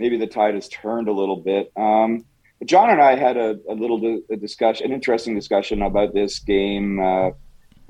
maybe 0.00 0.16
the 0.16 0.26
tide 0.26 0.54
has 0.54 0.68
turned 0.68 1.06
a 1.06 1.12
little 1.12 1.36
bit. 1.36 1.70
Um, 1.76 2.24
John 2.64 2.90
and 2.90 3.00
I 3.00 3.14
had 3.16 3.36
a, 3.36 3.58
a 3.68 3.74
little 3.74 4.22
a 4.30 4.36
discussion, 4.36 4.86
an 4.86 4.92
interesting 4.92 5.34
discussion 5.34 5.82
about 5.82 6.14
this 6.14 6.40
game, 6.40 6.98
uh, 6.98 7.30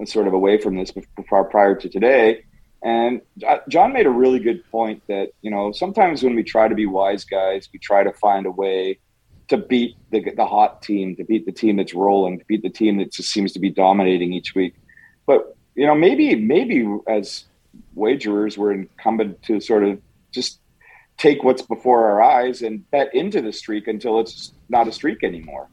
sort 0.05 0.27
of 0.27 0.35
away 0.35 0.59
from 0.59 0.77
this 0.77 0.91
before, 0.91 1.45
prior 1.45 1.75
to 1.77 1.89
today. 1.89 2.45
And 2.83 3.21
John 3.69 3.93
made 3.93 4.07
a 4.07 4.11
really 4.11 4.39
good 4.39 4.69
point 4.71 5.03
that 5.09 5.31
you 5.43 5.51
know 5.51 5.73
sometimes 5.73 6.23
when 6.23 6.35
we 6.35 6.43
try 6.43 6.69
to 6.69 6.75
be 6.75 6.87
wise 6.87 7.25
guys, 7.25 7.69
we 7.73 7.79
try 7.79 8.03
to 8.03 8.13
find 8.13 8.47
a 8.47 8.51
way 8.51 8.99
to 9.49 9.57
beat 9.57 9.97
the, 10.11 10.21
the 10.37 10.47
hot 10.47 10.81
team, 10.81 11.17
to 11.17 11.25
beat 11.25 11.45
the 11.45 11.53
team 11.53 11.77
that's 11.77 11.95
rolling, 11.95 12.39
to 12.39 12.45
beat 12.47 12.63
the 12.63 12.71
team 12.71 12.99
that 12.99 13.13
just 13.13 13.31
seems 13.31 13.53
to 13.53 13.59
be 13.59 13.71
dominating 13.71 14.33
each 14.33 14.55
week. 14.55 14.75
But 15.27 15.57
you 15.75 15.87
know, 15.87 15.95
maybe 15.95 16.35
maybe 16.37 16.89
as 17.09 17.45
wagerers, 17.97 18.57
we're 18.57 18.73
incumbent 18.73 19.43
to 19.45 19.61
sort 19.61 19.85
of 19.85 20.01
just 20.33 20.60
take 21.21 21.45
what's 21.45 21.61
before 21.61 22.07
our 22.07 22.23
eyes 22.23 22.63
and 22.63 22.91
bet 22.91 23.15
into 23.15 23.43
the 23.43 23.53
streak 23.53 23.87
until 23.89 24.21
it's 24.21 24.55
not 24.71 24.89
a 24.89 24.93
streak 24.93 25.23
anymore. 25.23 25.69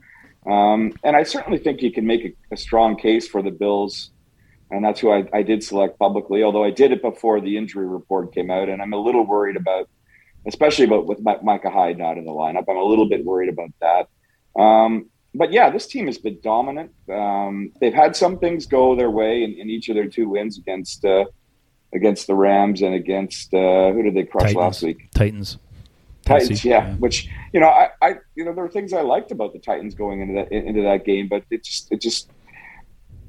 Um, 0.45 0.93
and 1.03 1.15
I 1.15 1.23
certainly 1.23 1.57
think 1.57 1.81
you 1.81 1.91
can 1.91 2.05
make 2.05 2.25
a, 2.25 2.53
a, 2.53 2.57
strong 2.57 2.97
case 2.97 3.27
for 3.27 3.41
the 3.41 3.51
Bills, 3.51 4.11
and 4.71 4.83
that's 4.83 4.99
who 4.99 5.09
I, 5.11 5.25
I, 5.33 5.43
did 5.43 5.63
select 5.63 5.99
publicly. 5.99 6.43
Although 6.43 6.63
I 6.63 6.71
did 6.71 6.91
it 6.91 7.01
before 7.01 7.41
the 7.41 7.57
injury 7.57 7.87
report 7.87 8.33
came 8.33 8.51
out, 8.51 8.69
and 8.69 8.81
I'm 8.81 8.93
a 8.93 8.97
little 8.97 9.25
worried 9.25 9.55
about, 9.55 9.89
especially 10.45 10.85
about 10.85 11.05
with 11.05 11.21
Micah 11.21 11.69
Hyde 11.69 11.97
not 11.97 12.17
in 12.17 12.25
the 12.25 12.31
lineup. 12.31 12.65
I'm 12.69 12.77
a 12.77 12.83
little 12.83 13.09
bit 13.09 13.25
worried 13.25 13.49
about 13.49 13.71
that. 13.81 14.61
Um, 14.61 15.09
but 15.33 15.51
yeah, 15.51 15.69
this 15.69 15.87
team 15.87 16.07
has 16.07 16.17
been 16.17 16.39
dominant. 16.41 16.91
Um, 17.09 17.71
they've 17.79 17.93
had 17.93 18.15
some 18.15 18.39
things 18.39 18.65
go 18.65 18.95
their 18.95 19.11
way 19.11 19.43
in, 19.43 19.53
in 19.53 19.69
each 19.69 19.89
of 19.89 19.95
their 19.95 20.07
two 20.07 20.29
wins 20.29 20.57
against 20.57 21.03
uh, 21.05 21.25
against 21.93 22.27
the 22.27 22.35
Rams 22.35 22.81
and 22.81 22.93
against 22.93 23.53
uh, 23.53 23.91
who 23.91 24.03
did 24.03 24.15
they 24.15 24.23
crush 24.23 24.53
Titans. 24.53 24.57
last 24.57 24.83
week? 24.83 25.09
Titans. 25.13 25.57
Titans, 26.25 26.65
yeah, 26.65 26.87
yeah, 26.87 26.95
Which 26.95 27.29
you 27.53 27.59
know, 27.59 27.69
I, 27.69 27.89
I, 28.01 28.15
you 28.35 28.43
know, 28.43 28.53
there 28.53 28.63
were 28.63 28.69
things 28.69 28.91
I 28.91 29.01
liked 29.01 29.31
about 29.31 29.53
the 29.53 29.59
Titans 29.59 29.95
going 29.95 30.21
into 30.21 30.33
that 30.33 30.51
into 30.51 30.81
that 30.81 31.05
game, 31.05 31.29
but 31.29 31.43
it 31.49 31.63
just, 31.63 31.91
it 31.91 32.01
just, 32.01 32.29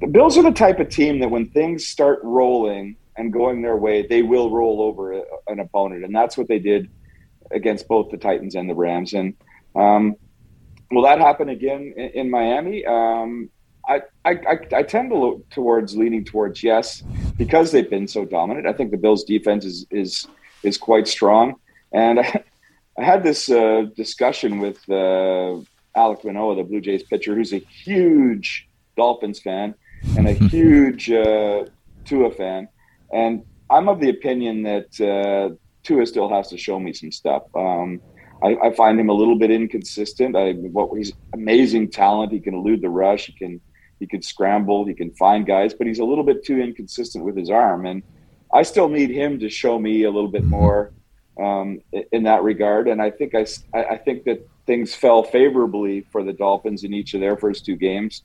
the 0.01 0.09
Bills 0.09 0.37
are 0.37 0.43
the 0.43 0.51
type 0.51 0.81
of 0.81 0.89
team 0.89 1.21
that 1.21 1.31
when 1.31 1.49
things 1.51 1.87
start 1.87 2.19
rolling 2.25 2.97
and 3.17 3.33
going 3.33 3.63
their 3.63 3.77
way, 3.77 4.05
they 4.05 4.23
will 4.23 4.51
roll 4.51 4.83
over 4.83 5.13
a, 5.13 5.23
an 5.47 5.61
opponent, 5.61 6.05
and 6.05 6.15
that's 6.15 6.37
what 6.37 6.49
they 6.49 6.59
did 6.59 6.91
against 7.53 7.87
both 7.87 8.11
the 8.11 8.17
Titans 8.17 8.57
and 8.57 8.69
the 8.69 8.75
Rams. 8.75 9.13
And 9.13 9.35
um, 9.77 10.17
will 10.91 11.03
that 11.03 11.21
happen 11.21 11.49
again 11.49 11.95
in, 11.97 12.09
in 12.11 12.31
Miami? 12.31 12.85
Um, 12.85 13.49
I, 13.89 14.03
I, 14.25 14.59
I 14.75 14.83
tend 14.83 15.11
to 15.11 15.17
look 15.17 15.49
towards 15.51 15.97
leaning 15.97 16.25
towards 16.25 16.63
yes 16.63 17.03
because 17.39 17.73
they've 17.73 17.89
been 17.89 18.09
so 18.09 18.25
dominant. 18.27 18.67
I 18.67 18.73
think 18.75 18.91
the 18.91 18.99
Bills' 18.99 19.25
defense 19.25 19.65
is 19.65 19.87
is 19.91 20.27
is 20.63 20.77
quite 20.77 21.09
strong, 21.09 21.55
and 21.93 22.21
I, 22.21 22.45
I 22.99 23.05
had 23.05 23.23
this 23.23 23.49
uh, 23.49 23.87
discussion 23.97 24.59
with 24.59 24.79
uh, 24.91 25.63
Alek 25.97 26.25
Manoah, 26.25 26.57
the 26.57 26.65
Blue 26.65 26.81
Jays 26.81 27.05
pitcher, 27.05 27.35
who's 27.35 27.53
a 27.53 27.59
huge 27.59 28.69
Dolphins 28.97 29.39
fan 29.39 29.75
and 30.17 30.27
a 30.27 30.33
huge 30.51 31.11
uh, 31.11 31.65
Tua 32.05 32.33
fan, 32.33 32.69
and 33.13 33.45
I'm 33.71 33.89
of 33.89 34.01
the 34.01 34.11
opinion 34.11 34.63
that 34.65 35.01
uh, 35.01 35.55
Tua 35.85 36.07
still 36.07 36.29
has 36.29 36.49
to 36.49 36.59
show 36.59 36.81
me 36.81 36.93
some 36.93 37.13
stuff. 37.13 37.45
Um, 37.55 38.01
I, 38.43 38.57
I, 38.63 38.75
find 38.75 38.99
him 39.01 39.09
a 39.09 39.13
little 39.13 39.37
bit 39.37 39.51
inconsistent. 39.51 40.37
I, 40.37 40.53
what 40.53 40.97
he's 40.97 41.13
amazing 41.35 41.91
talent. 41.91 42.33
He 42.33 42.41
can 42.41 42.55
elude 42.55 42.83
the 42.83 42.89
rush. 42.89 43.27
He 43.27 43.33
can 43.33 43.61
he 43.99 44.07
can 44.07 44.23
scramble, 44.23 44.85
he 44.85 44.95
can 44.95 45.11
find 45.13 45.47
guys, 45.47 45.75
but 45.75 45.87
he's 45.87 45.99
a 45.99 46.05
little 46.05 46.25
bit 46.25 46.45
too 46.45 46.59
inconsistent 46.61 47.25
with 47.25 47.37
his 47.37 47.51
arm. 47.51 47.87
And 47.87 48.03
I 48.53 48.63
still 48.63 48.89
need 48.89 49.11
him 49.11 49.39
to 49.41 49.49
show 49.49 49.79
me 49.79 50.05
a 50.05 50.11
little 50.11 50.31
bit 50.31 50.45
more 50.45 50.93
um, 51.41 51.81
in 52.13 52.25
that 52.25 52.43
regard. 52.43 52.89
And 52.89 53.01
I 53.01 53.11
think 53.11 53.35
I, 53.35 53.47
I 53.75 53.97
think 53.97 54.25
that 54.25 54.47
things 54.67 54.95
fell 54.95 55.23
favorably 55.23 56.07
for 56.13 56.23
the 56.23 56.33
Dolphins 56.33 56.85
in 56.85 56.93
each 56.93 57.15
of 57.15 57.21
their 57.21 57.37
first 57.37 57.65
two 57.65 57.77
games. 57.77 58.23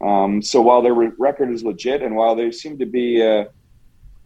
Um, 0.00 0.42
so 0.42 0.60
while 0.60 0.82
their 0.82 0.94
record 0.94 1.50
is 1.50 1.62
legit, 1.62 2.02
and 2.02 2.16
while 2.16 2.34
they 2.34 2.50
seem 2.50 2.78
to 2.78 2.86
be 2.86 3.22
a, 3.22 3.48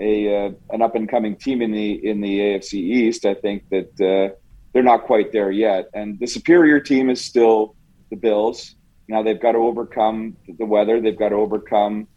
a 0.01 0.47
uh, 0.47 0.51
an 0.71 0.83
up 0.83 0.95
and 0.95 1.09
coming 1.09 1.37
team 1.37 1.61
in 1.63 1.71
the 1.71 2.09
in 2.09 2.21
the 2.21 2.39
AFC 2.39 2.75
East, 2.75 3.27
I 3.27 3.35
think 3.35 3.69
that 3.71 4.01
uh, 4.01 4.35
they're 4.73 4.83
not 4.83 5.05
quite 5.05 5.33
there 5.33 5.51
yet. 5.51 5.89
And 5.95 6.19
the 6.19 6.27
superior 6.27 6.81
team 6.81 7.11
is 7.11 7.25
still 7.25 7.77
the 8.11 8.17
Bills. 8.17 8.75
Now 9.09 9.23
they've 9.23 9.41
got 9.41 9.53
to 9.53 9.59
overcome 9.59 10.37
the 10.59 10.67
weather. 10.67 11.01
They've 11.01 11.19
got 11.19 11.31
to 11.31 11.37
overcome 11.37 12.09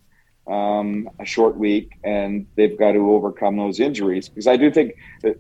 um, 0.48 1.10
a 1.20 1.26
short 1.26 1.56
week, 1.58 1.92
and 2.04 2.48
they've 2.56 2.78
got 2.78 2.92
to 2.94 3.12
overcome 3.12 3.58
those 3.58 3.80
injuries. 3.80 4.28
Because 4.28 4.48
I 4.48 4.58
do 4.58 4.70
think 4.72 4.96
that 5.22 5.38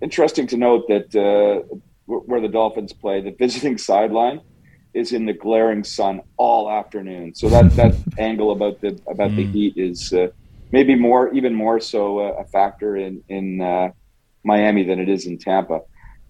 interesting 0.00 0.46
to 0.48 0.56
note 0.56 0.86
that 0.88 1.14
uh, 1.16 1.76
where 2.06 2.40
the 2.40 2.48
Dolphins 2.48 2.92
play, 2.92 3.20
the 3.20 3.32
visiting 3.32 3.78
sideline 3.78 4.40
is 4.92 5.12
in 5.12 5.26
the 5.26 5.32
glaring 5.32 5.82
sun 5.82 6.20
all 6.36 6.70
afternoon. 6.70 7.34
So 7.34 7.48
that 7.48 7.70
that 7.76 7.94
angle 8.18 8.52
about 8.52 8.80
the 8.80 8.98
about 9.08 9.32
mm. 9.32 9.36
the 9.36 9.46
heat 9.46 9.74
is 9.76 10.12
uh, 10.12 10.28
maybe 10.70 10.94
more, 10.94 11.32
even 11.34 11.54
more 11.54 11.80
so, 11.80 12.20
uh, 12.20 12.42
a 12.42 12.44
factor 12.44 12.96
in 12.96 13.22
in 13.28 13.60
uh, 13.60 13.90
Miami 14.44 14.84
than 14.84 15.00
it 15.00 15.08
is 15.08 15.26
in 15.26 15.38
Tampa. 15.38 15.80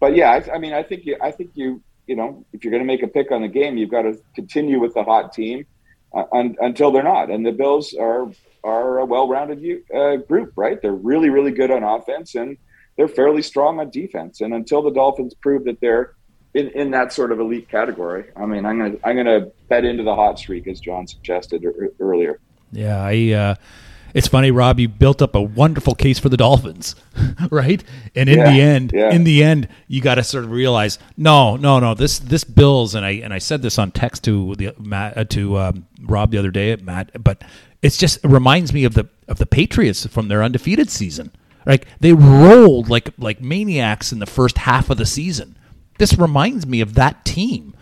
But 0.01 0.17
yeah, 0.17 0.31
I, 0.31 0.55
I 0.55 0.59
mean, 0.59 0.73
I 0.73 0.83
think 0.83 1.05
you, 1.05 1.17
I 1.21 1.31
think 1.31 1.51
you 1.55 1.83
you 2.07 2.17
know, 2.17 2.45
if 2.53 2.65
you're 2.65 2.71
going 2.71 2.83
to 2.83 2.87
make 2.87 3.03
a 3.03 3.09
pick 3.09 3.33
on 3.33 3.43
the 3.43 3.49
game, 3.49 3.77
you've 3.77 3.91
got 3.91 4.03
to 4.03 4.19
continue 4.35 4.81
with 4.81 4.95
the 4.95 5.03
hot 5.03 5.33
team 5.33 5.67
uh, 6.15 6.25
un, 6.33 6.57
until 6.61 6.91
they're 6.91 7.03
not. 7.03 7.31
And 7.31 7.45
the 7.45 7.53
Bills 7.53 7.95
are 7.95 8.31
are 8.63 8.99
a 8.99 9.05
well-rounded 9.05 9.83
uh, 9.95 10.17
group, 10.17 10.53
right? 10.57 10.81
They're 10.81 10.95
really, 10.95 11.29
really 11.29 11.51
good 11.51 11.71
on 11.71 11.83
offense, 11.83 12.35
and 12.35 12.57
they're 12.97 13.09
fairly 13.09 13.43
strong 13.43 13.79
on 13.79 13.91
defense. 13.91 14.41
And 14.41 14.55
until 14.55 14.81
the 14.81 14.91
Dolphins 14.91 15.35
prove 15.35 15.65
that 15.65 15.81
they're 15.81 16.15
in, 16.55 16.69
in 16.71 16.91
that 16.93 17.13
sort 17.13 17.31
of 17.31 17.41
elite 17.41 17.69
category, 17.69 18.25
I 18.37 18.47
mean, 18.47 18.65
I'm 18.65 18.79
gonna 18.79 18.97
I'm 19.05 19.17
gonna 19.17 19.47
bet 19.69 19.85
into 19.85 20.03
the 20.03 20.15
hot 20.15 20.39
streak, 20.39 20.67
as 20.67 20.81
John 20.81 21.07
suggested 21.07 21.65
earlier. 22.01 22.41
Yeah, 22.73 23.03
I. 23.03 23.31
Uh 23.33 23.55
it's 24.15 24.29
funny, 24.29 24.53
Rob. 24.53 24.79
You 24.79 24.89
built 24.89 25.21
up 25.21 25.35
a 25.35 25.43
wonderful 25.43 25.97
case 25.97 26.21
for 26.21 26.29
the 26.29 26.37
Dolphins, 26.37 26.95
right? 27.51 27.83
And 28.15 28.29
in 28.29 28.39
yeah, 28.39 28.51
the 28.51 28.61
end, 28.61 28.93
yeah. 28.95 29.11
in 29.11 29.25
the 29.25 29.43
end, 29.43 29.69
you 29.89 30.01
got 30.01 30.15
to 30.15 30.25
sort 30.25 30.45
of 30.45 30.53
realize, 30.53 31.01
no, 31.17 31.57
no, 31.57 31.81
no. 31.81 31.95
This 31.95 32.21
this 32.21 32.45
Bills, 32.45 32.95
and 32.95 33.05
I 33.05 33.11
and 33.11 33.35
I 33.35 33.39
said 33.39 33.61
this 33.61 33.77
on 33.77 33.91
text 33.91 34.23
to 34.25 34.55
the 34.55 34.73
Matt 34.79 35.19
uh, 35.19 35.25
to 35.25 35.59
um, 35.59 35.87
Rob 36.01 36.31
the 36.31 36.39
other 36.39 36.53
day, 36.53 36.77
Matt. 36.77 37.23
But 37.23 37.43
it's 37.83 37.99
just 37.99 38.25
it 38.25 38.29
reminds 38.29 38.73
me 38.73 38.85
of 38.85 38.95
the 38.95 39.09
of 39.27 39.39
the 39.39 39.47
Patriots 39.47 40.07
from 40.07 40.29
their 40.29 40.45
undefeated 40.45 40.91
season. 40.91 41.33
Like 41.67 41.89
they 41.99 42.13
rolled 42.13 42.89
like 42.89 43.11
like 43.19 43.41
maniacs 43.41 44.13
in 44.13 44.21
the 44.21 44.27
first 44.27 44.59
half 44.59 44.91
of 44.91 44.97
the 44.97 45.07
season. 45.07 45.59
This 45.99 46.17
reminds 46.17 46.67
me 46.67 46.81
of 46.81 46.95
that 46.95 47.25
team 47.25 47.75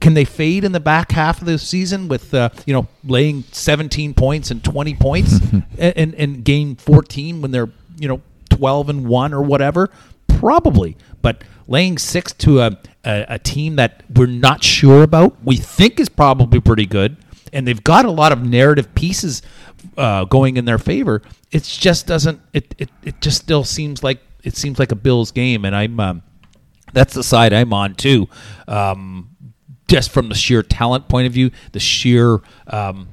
can 0.00 0.14
they 0.14 0.24
fade 0.24 0.64
in 0.64 0.72
the 0.72 0.80
back 0.80 1.12
half 1.12 1.40
of 1.40 1.46
the 1.46 1.58
season 1.58 2.08
with 2.08 2.32
uh, 2.34 2.50
you 2.66 2.72
know 2.72 2.86
laying 3.04 3.42
17 3.52 4.14
points 4.14 4.50
and 4.50 4.62
20 4.62 4.94
points 4.94 5.40
and, 5.78 5.96
and, 5.96 6.14
and 6.14 6.44
gain 6.44 6.76
14 6.76 7.42
when 7.42 7.50
they're 7.50 7.70
you 7.98 8.08
know 8.08 8.20
12 8.50 8.88
and 8.88 9.06
one 9.06 9.34
or 9.34 9.42
whatever? 9.42 9.90
Probably, 10.28 10.96
but 11.22 11.44
laying 11.66 11.98
six 11.98 12.32
to 12.34 12.60
a, 12.60 12.78
a, 13.04 13.24
a 13.30 13.38
team 13.38 13.76
that 13.76 14.02
we're 14.14 14.26
not 14.26 14.62
sure 14.62 15.02
about, 15.02 15.36
we 15.44 15.56
think 15.56 15.98
is 15.98 16.08
probably 16.08 16.60
pretty 16.60 16.86
good, 16.86 17.16
and 17.52 17.66
they've 17.66 17.82
got 17.82 18.04
a 18.04 18.10
lot 18.10 18.32
of 18.32 18.42
narrative 18.44 18.94
pieces 18.94 19.42
uh, 19.96 20.24
going 20.24 20.56
in 20.56 20.64
their 20.64 20.78
favor. 20.78 21.22
It 21.52 21.62
just 21.62 22.06
doesn't. 22.06 22.40
It, 22.52 22.74
it 22.78 22.90
it 23.02 23.20
just 23.20 23.40
still 23.40 23.64
seems 23.64 24.02
like 24.02 24.20
it 24.42 24.56
seems 24.56 24.78
like 24.78 24.92
a 24.92 24.96
Bills 24.96 25.30
game, 25.30 25.64
and 25.64 25.74
I'm. 25.74 25.98
Um, 26.00 26.22
that's 26.92 27.14
the 27.14 27.24
side 27.24 27.52
I'm 27.52 27.72
on 27.72 27.94
too. 27.94 28.28
Um, 28.68 29.35
just 29.88 30.10
from 30.10 30.28
the 30.28 30.34
sheer 30.34 30.62
talent 30.62 31.08
point 31.08 31.26
of 31.26 31.32
view, 31.32 31.50
the 31.72 31.80
sheer 31.80 32.40
um, 32.68 33.08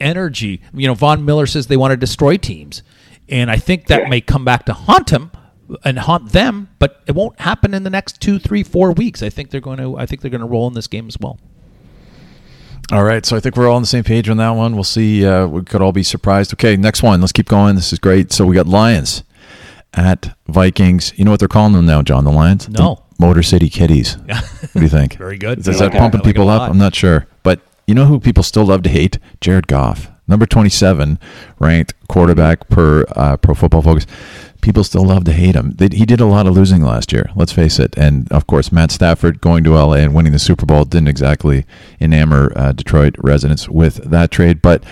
energy. 0.00 0.60
You 0.74 0.86
know, 0.88 0.94
Von 0.94 1.24
Miller 1.24 1.46
says 1.46 1.66
they 1.66 1.76
want 1.76 1.92
to 1.92 1.96
destroy 1.96 2.36
teams. 2.36 2.82
and 3.28 3.48
I 3.50 3.56
think 3.58 3.86
that 3.86 4.02
Yeah. 4.02 4.08
may 4.08 4.20
come 4.20 4.44
back 4.44 4.64
to 4.66 4.72
haunt 4.72 5.10
him 5.10 5.30
and 5.84 6.00
haunt 6.00 6.32
them, 6.32 6.68
but 6.80 7.00
it 7.06 7.14
won't 7.14 7.38
happen 7.40 7.74
in 7.74 7.84
the 7.84 7.90
next 7.90 8.20
two, 8.20 8.40
three, 8.40 8.64
four 8.64 8.90
weeks. 8.90 9.22
I 9.22 9.28
think 9.30 9.50
they're 9.50 9.60
going 9.60 9.78
to. 9.78 9.96
I 9.96 10.04
think 10.06 10.20
they're 10.20 10.30
going 10.32 10.40
to 10.40 10.46
roll 10.48 10.66
in 10.66 10.74
this 10.74 10.88
game 10.88 11.06
as 11.06 11.16
well. 11.20 11.38
All 12.92 13.04
right, 13.04 13.24
so 13.24 13.36
I 13.36 13.40
think 13.40 13.56
we're 13.56 13.68
all 13.68 13.76
on 13.76 13.82
the 13.82 13.86
same 13.86 14.02
page 14.02 14.28
on 14.28 14.36
that 14.38 14.50
one. 14.50 14.74
We'll 14.74 14.82
see. 14.82 15.24
Uh, 15.24 15.46
we 15.46 15.62
could 15.62 15.80
all 15.80 15.92
be 15.92 16.02
surprised. 16.02 16.52
Okay, 16.54 16.76
next 16.76 17.04
one. 17.04 17.20
Let's 17.20 17.30
keep 17.30 17.46
going. 17.48 17.76
This 17.76 17.92
is 17.92 18.00
great. 18.00 18.32
So 18.32 18.44
we 18.44 18.56
got 18.56 18.66
Lions 18.66 19.22
at 19.94 20.36
Vikings. 20.48 21.12
You 21.16 21.24
know 21.24 21.30
what 21.30 21.38
they're 21.38 21.46
calling 21.48 21.72
them 21.72 21.86
now, 21.86 22.02
John? 22.02 22.24
The 22.24 22.32
Lions? 22.32 22.68
No. 22.68 23.04
Motor 23.20 23.42
City 23.42 23.68
Kitties. 23.68 24.16
What 24.72 24.74
do 24.74 24.82
you 24.82 24.88
think? 24.88 25.14
Very 25.16 25.36
good. 25.36 25.58
Is 25.58 25.68
I 25.68 25.86
that 25.86 25.94
it. 25.94 25.98
pumping 25.98 26.20
like 26.20 26.26
people 26.26 26.48
up? 26.48 26.70
I'm 26.70 26.78
not 26.78 26.94
sure. 26.94 27.26
But 27.42 27.60
you 27.88 27.94
know 27.94 28.04
who 28.04 28.20
people 28.20 28.44
still 28.44 28.64
love 28.66 28.82
to 28.84 28.88
hate? 28.88 29.18
Jared 29.40 29.66
Goff, 29.66 30.08
number 30.28 30.46
27 30.46 31.18
ranked 31.58 31.94
quarterback 32.08 32.68
per 32.68 33.04
uh, 33.16 33.36
Pro 33.36 33.54
Football 33.56 33.82
Focus. 33.82 34.06
People 34.60 34.84
still 34.84 35.04
love 35.04 35.24
to 35.24 35.32
hate 35.32 35.56
him. 35.56 35.72
They, 35.72 35.88
he 35.90 36.06
did 36.06 36.20
a 36.20 36.26
lot 36.26 36.46
of 36.46 36.54
losing 36.54 36.82
last 36.82 37.12
year. 37.12 37.30
Let's 37.34 37.50
face 37.50 37.80
it. 37.80 37.96
And 37.98 38.30
of 38.30 38.46
course, 38.46 38.70
Matt 38.70 38.92
Stafford 38.92 39.40
going 39.40 39.64
to 39.64 39.70
LA 39.74 39.94
and 39.94 40.14
winning 40.14 40.32
the 40.32 40.38
Super 40.38 40.66
Bowl 40.66 40.84
didn't 40.84 41.08
exactly 41.08 41.64
enamor 42.00 42.52
uh, 42.54 42.70
Detroit 42.72 43.16
residents 43.18 43.68
with 43.68 43.96
that 44.08 44.30
trade. 44.30 44.62
But 44.62 44.84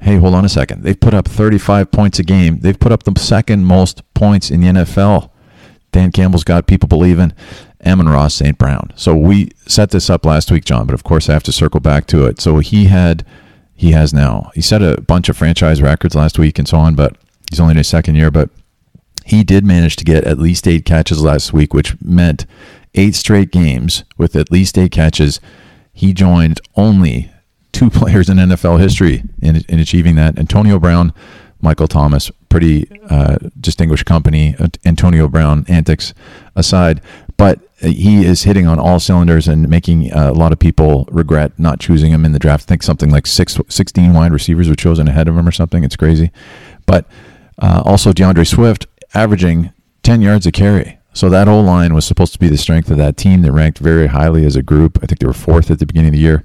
hey, 0.00 0.18
hold 0.18 0.34
on 0.34 0.44
a 0.44 0.48
second. 0.48 0.84
They've 0.84 1.00
put 1.00 1.14
up 1.14 1.26
35 1.26 1.90
points 1.90 2.20
a 2.20 2.22
game. 2.22 2.60
They've 2.60 2.78
put 2.78 2.92
up 2.92 3.02
the 3.02 3.18
second 3.18 3.64
most 3.64 4.02
points 4.14 4.52
in 4.52 4.60
the 4.60 4.68
NFL. 4.68 5.30
Dan 5.92 6.12
Campbell's 6.12 6.44
got 6.44 6.66
people 6.66 6.88
believing. 6.88 7.32
Amon-Ra 7.86 8.28
St. 8.28 8.58
Brown. 8.58 8.92
So 8.96 9.14
we 9.14 9.50
set 9.66 9.90
this 9.90 10.10
up 10.10 10.26
last 10.26 10.50
week, 10.50 10.64
John, 10.64 10.86
but 10.86 10.94
of 10.94 11.04
course 11.04 11.28
I 11.28 11.32
have 11.32 11.42
to 11.44 11.52
circle 11.52 11.80
back 11.80 12.06
to 12.08 12.26
it. 12.26 12.40
So 12.40 12.58
he 12.58 12.86
had, 12.86 13.24
he 13.74 13.92
has 13.92 14.12
now, 14.12 14.50
he 14.54 14.60
set 14.60 14.82
a 14.82 15.00
bunch 15.00 15.28
of 15.28 15.36
franchise 15.36 15.80
records 15.80 16.14
last 16.14 16.38
week 16.38 16.58
and 16.58 16.68
so 16.68 16.78
on, 16.78 16.94
but 16.94 17.16
he's 17.50 17.60
only 17.60 17.72
in 17.72 17.78
his 17.78 17.88
second 17.88 18.16
year. 18.16 18.30
But 18.30 18.50
he 19.24 19.42
did 19.42 19.64
manage 19.64 19.96
to 19.96 20.04
get 20.04 20.24
at 20.24 20.38
least 20.38 20.68
eight 20.68 20.84
catches 20.84 21.22
last 21.22 21.52
week, 21.52 21.74
which 21.74 22.00
meant 22.00 22.46
eight 22.94 23.14
straight 23.14 23.50
games 23.50 24.04
with 24.16 24.36
at 24.36 24.50
least 24.50 24.78
eight 24.78 24.92
catches. 24.92 25.40
He 25.92 26.12
joined 26.12 26.60
only 26.76 27.30
two 27.72 27.90
players 27.90 28.28
in 28.28 28.38
NFL 28.38 28.80
history 28.80 29.22
in, 29.42 29.64
in 29.68 29.78
achieving 29.78 30.14
that 30.16 30.38
Antonio 30.38 30.78
Brown, 30.78 31.12
Michael 31.60 31.88
Thomas. 31.88 32.30
Pretty 32.56 32.88
uh, 33.10 33.36
distinguished 33.60 34.06
company, 34.06 34.56
uh, 34.58 34.68
Antonio 34.86 35.28
Brown 35.28 35.66
antics 35.68 36.14
aside. 36.54 37.02
But 37.36 37.60
he 37.80 38.24
is 38.24 38.44
hitting 38.44 38.66
on 38.66 38.78
all 38.78 38.98
cylinders 38.98 39.46
and 39.46 39.68
making 39.68 40.10
uh, 40.10 40.30
a 40.30 40.32
lot 40.32 40.52
of 40.52 40.58
people 40.58 41.06
regret 41.10 41.52
not 41.58 41.80
choosing 41.80 42.12
him 42.12 42.24
in 42.24 42.32
the 42.32 42.38
draft. 42.38 42.64
I 42.64 42.68
think 42.68 42.82
something 42.82 43.10
like 43.10 43.26
six, 43.26 43.58
16 43.68 44.14
wide 44.14 44.32
receivers 44.32 44.70
were 44.70 44.74
chosen 44.74 45.06
ahead 45.06 45.28
of 45.28 45.36
him 45.36 45.46
or 45.46 45.52
something. 45.52 45.84
It's 45.84 45.96
crazy. 45.96 46.30
But 46.86 47.04
uh, 47.58 47.82
also 47.84 48.14
DeAndre 48.14 48.46
Swift 48.46 48.86
averaging 49.12 49.70
10 50.02 50.22
yards 50.22 50.46
a 50.46 50.50
carry. 50.50 50.98
So 51.12 51.28
that 51.28 51.48
whole 51.48 51.62
line 51.62 51.92
was 51.92 52.06
supposed 52.06 52.32
to 52.32 52.38
be 52.38 52.48
the 52.48 52.56
strength 52.56 52.90
of 52.90 52.96
that 52.96 53.18
team 53.18 53.42
that 53.42 53.52
ranked 53.52 53.80
very 53.80 54.06
highly 54.06 54.46
as 54.46 54.56
a 54.56 54.62
group. 54.62 54.98
I 55.02 55.06
think 55.06 55.18
they 55.18 55.26
were 55.26 55.34
fourth 55.34 55.70
at 55.70 55.78
the 55.78 55.84
beginning 55.84 56.08
of 56.08 56.14
the 56.14 56.20
year. 56.20 56.42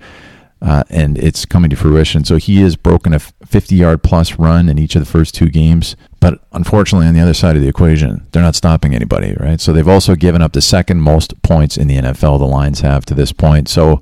Uh, 0.61 0.83
and 0.91 1.17
it's 1.17 1.43
coming 1.43 1.71
to 1.71 1.75
fruition. 1.75 2.23
So 2.23 2.37
he 2.37 2.61
has 2.61 2.75
broken 2.75 3.13
a 3.13 3.19
50 3.19 3.75
yard 3.75 4.03
plus 4.03 4.37
run 4.37 4.69
in 4.69 4.77
each 4.77 4.95
of 4.95 5.01
the 5.01 5.11
first 5.11 5.33
two 5.33 5.49
games. 5.49 5.95
But 6.19 6.39
unfortunately, 6.51 7.07
on 7.07 7.15
the 7.15 7.19
other 7.19 7.33
side 7.33 7.55
of 7.55 7.63
the 7.63 7.67
equation, 7.67 8.27
they're 8.31 8.43
not 8.43 8.55
stopping 8.55 8.93
anybody, 8.93 9.35
right? 9.39 9.59
So 9.59 9.73
they've 9.73 9.87
also 9.87 10.15
given 10.15 10.41
up 10.43 10.53
the 10.53 10.61
second 10.61 11.01
most 11.01 11.41
points 11.41 11.77
in 11.77 11.87
the 11.87 11.97
NFL, 11.97 12.37
the 12.37 12.45
Lions 12.45 12.81
have 12.81 13.05
to 13.05 13.15
this 13.15 13.31
point. 13.31 13.69
So 13.69 14.01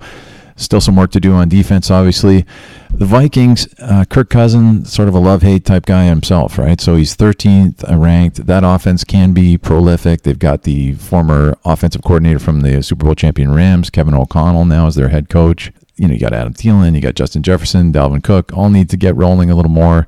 still 0.57 0.81
some 0.81 0.97
work 0.97 1.11
to 1.11 1.19
do 1.19 1.33
on 1.33 1.47
defense, 1.47 1.89
obviously. 1.89 2.45
The 2.91 3.05
Vikings, 3.05 3.67
uh, 3.79 4.03
Kirk 4.05 4.29
Cousins, 4.29 4.91
sort 4.91 5.07
of 5.07 5.15
a 5.15 5.19
love 5.19 5.41
hate 5.41 5.63
type 5.63 5.85
guy 5.85 6.05
himself, 6.05 6.57
right? 6.57 6.81
So 6.81 6.95
he's 6.95 7.15
13th 7.15 7.83
ranked. 7.97 8.47
That 8.47 8.63
offense 8.65 9.03
can 9.03 9.31
be 9.31 9.57
prolific. 9.57 10.23
They've 10.23 10.37
got 10.37 10.63
the 10.63 10.95
former 10.95 11.55
offensive 11.63 12.03
coordinator 12.03 12.39
from 12.39 12.61
the 12.61 12.83
Super 12.83 13.05
Bowl 13.05 13.15
champion 13.15 13.53
Rams, 13.53 13.89
Kevin 13.89 14.13
O'Connell, 14.13 14.65
now 14.65 14.87
as 14.87 14.95
their 14.95 15.09
head 15.09 15.29
coach. 15.29 15.71
You 15.99 16.07
know, 16.07 16.13
you 16.13 16.19
got 16.19 16.33
Adam 16.33 16.53
Thielen, 16.53 16.95
you 16.95 17.01
got 17.01 17.15
Justin 17.15 17.43
Jefferson, 17.43 17.91
Dalvin 17.91 18.23
Cook, 18.23 18.55
all 18.55 18.69
need 18.69 18.89
to 18.89 18.97
get 18.97 19.15
rolling 19.15 19.51
a 19.51 19.55
little 19.55 19.71
more. 19.71 20.07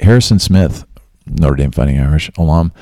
Harrison 0.00 0.38
Smith, 0.38 0.84
Notre 1.26 1.56
Dame 1.56 1.72
Fighting 1.72 1.98
Irish 1.98 2.30
alum, 2.38 2.72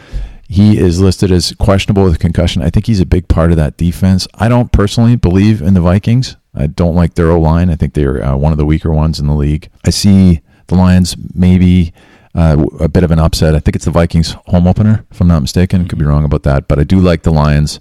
he 0.49 0.79
is 0.79 1.01
listed 1.01 1.33
as 1.33 1.55
questionable 1.59 2.05
with 2.05 2.19
concussion. 2.19 2.61
I 2.61 2.69
think 2.69 2.87
he's 2.87 3.01
a 3.01 3.07
big 3.07 3.27
part 3.27 3.53
of 3.53 3.57
that 3.57 3.79
defense. 3.79 4.29
I 4.35 4.49
don't 4.49 4.71
personally 4.71 5.17
believe 5.17 5.63
in 5.63 5.73
the 5.73 5.81
Vikings. 5.81 6.37
I 6.55 6.67
don't 6.67 6.95
like 6.95 7.15
their 7.15 7.31
O 7.31 7.41
line. 7.41 7.71
I 7.71 7.77
think 7.77 7.95
they're 7.95 8.23
uh, 8.23 8.37
one 8.37 8.53
of 8.53 8.59
the 8.59 8.67
weaker 8.67 8.93
ones 8.93 9.19
in 9.19 9.27
the 9.27 9.35
league. 9.35 9.71
I 9.87 9.91
see 9.91 10.43
the 10.67 10.75
Lions 10.75 11.17
maybe 11.35 11.95
uh, 12.35 12.67
a 12.81 12.89
bit 12.89 13.03
of 13.03 13.11
an 13.11 13.19
upset. 13.19 13.55
I 13.55 13.61
think 13.61 13.77
it's 13.77 13.87
the 13.87 13.91
Vikings 13.91 14.33
home 14.47 14.67
opener, 14.67 15.07
if 15.11 15.23
I'm 15.23 15.29
not 15.29 15.41
mistaken. 15.41 15.89
Could 15.89 15.99
be 15.99 16.05
wrong 16.05 16.25
about 16.25 16.43
that, 16.43 16.69
but 16.69 16.79
I 16.79 16.85
do 16.85 17.01
like 17.01 17.23
the 17.23 17.33
Lions 17.33 17.81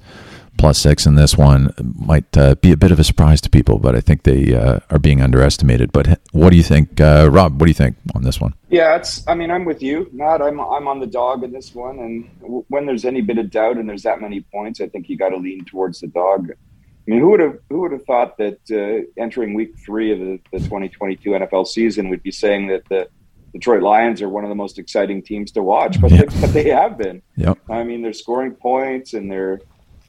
plus 0.58 0.78
six 0.80 1.06
in 1.06 1.16
this 1.16 1.38
one. 1.38 1.74
Might 2.00 2.38
uh, 2.38 2.56
be 2.56 2.72
a 2.72 2.78
bit 2.78 2.92
of 2.92 3.00
a 3.00 3.04
surprise 3.04 3.42
to 3.42 3.50
people, 3.50 3.80
but 3.80 3.96
I 3.96 4.02
think 4.02 4.24
they 4.24 4.54
uh, 4.56 4.80
are 4.90 5.00
being 5.00 5.22
underestimated. 5.22 5.92
But 5.92 6.20
what 6.32 6.50
do 6.52 6.58
you 6.58 6.64
think, 6.64 7.00
uh, 7.02 7.30
Rob? 7.32 7.60
What 7.60 7.66
do 7.66 7.70
you 7.70 7.76
think 7.76 7.96
on 8.16 8.24
this 8.24 8.40
one? 8.40 8.54
Yeah, 8.70 8.96
it's. 8.96 9.28
I 9.28 9.34
mean, 9.36 9.50
I'm 9.52 9.66
with 9.66 9.82
you, 9.82 10.10
Matt. 10.14 10.42
I'm 10.42 10.60
I'm 10.60 10.88
on 10.88 11.00
the 11.00 11.08
dog 11.08 11.44
in 11.44 11.52
this 11.52 11.74
one, 11.74 12.00
and 12.00 12.30
w- 12.42 12.66
when 12.70 12.86
there's 12.86 13.06
any 13.06 13.22
bit 13.22 13.38
of 13.38 13.50
doubt 13.50 13.78
and 13.78 13.88
there's 13.90 14.04
that 14.04 14.22
many 14.22 14.42
points, 14.42 14.82
I 14.82 14.88
think 14.88 15.10
you 15.10 15.18
got 15.18 15.30
to 15.30 15.38
lean 15.38 15.66
towards 15.66 16.00
the 16.00 16.08
dog. 16.08 16.52
I 16.52 17.10
mean, 17.12 17.20
who 17.20 17.30
would 17.32 17.40
have 17.40 17.58
who 17.70 17.82
would 17.82 17.92
have 17.94 18.06
thought 18.06 18.38
that 18.38 18.60
uh, 18.72 19.22
entering 19.22 19.54
week 19.56 19.78
three 19.80 20.12
of 20.12 20.20
the, 20.20 20.40
the 20.52 20.60
2022 20.60 21.32
NFL 21.32 21.66
season 21.68 22.10
would 22.10 22.22
be 22.22 22.32
saying 22.32 22.68
that 22.68 22.88
the 22.90 23.08
Detroit 23.54 23.82
Lions 23.82 24.22
are 24.22 24.30
one 24.30 24.46
of 24.46 24.50
the 24.50 24.56
most 24.56 24.80
exciting 24.80 25.22
teams 25.22 25.52
to 25.54 25.64
watch, 25.64 26.00
but 26.00 26.10
Yeah. 26.12 26.22
they, 26.26 26.40
but 26.42 26.54
they 26.54 26.70
have 26.70 26.98
been. 26.98 27.22
Yep. 27.36 27.58
I 27.70 27.84
mean, 27.84 28.02
they're 28.02 28.14
scoring 28.14 28.52
points 28.52 29.14
and 29.14 29.30
they're 29.30 29.60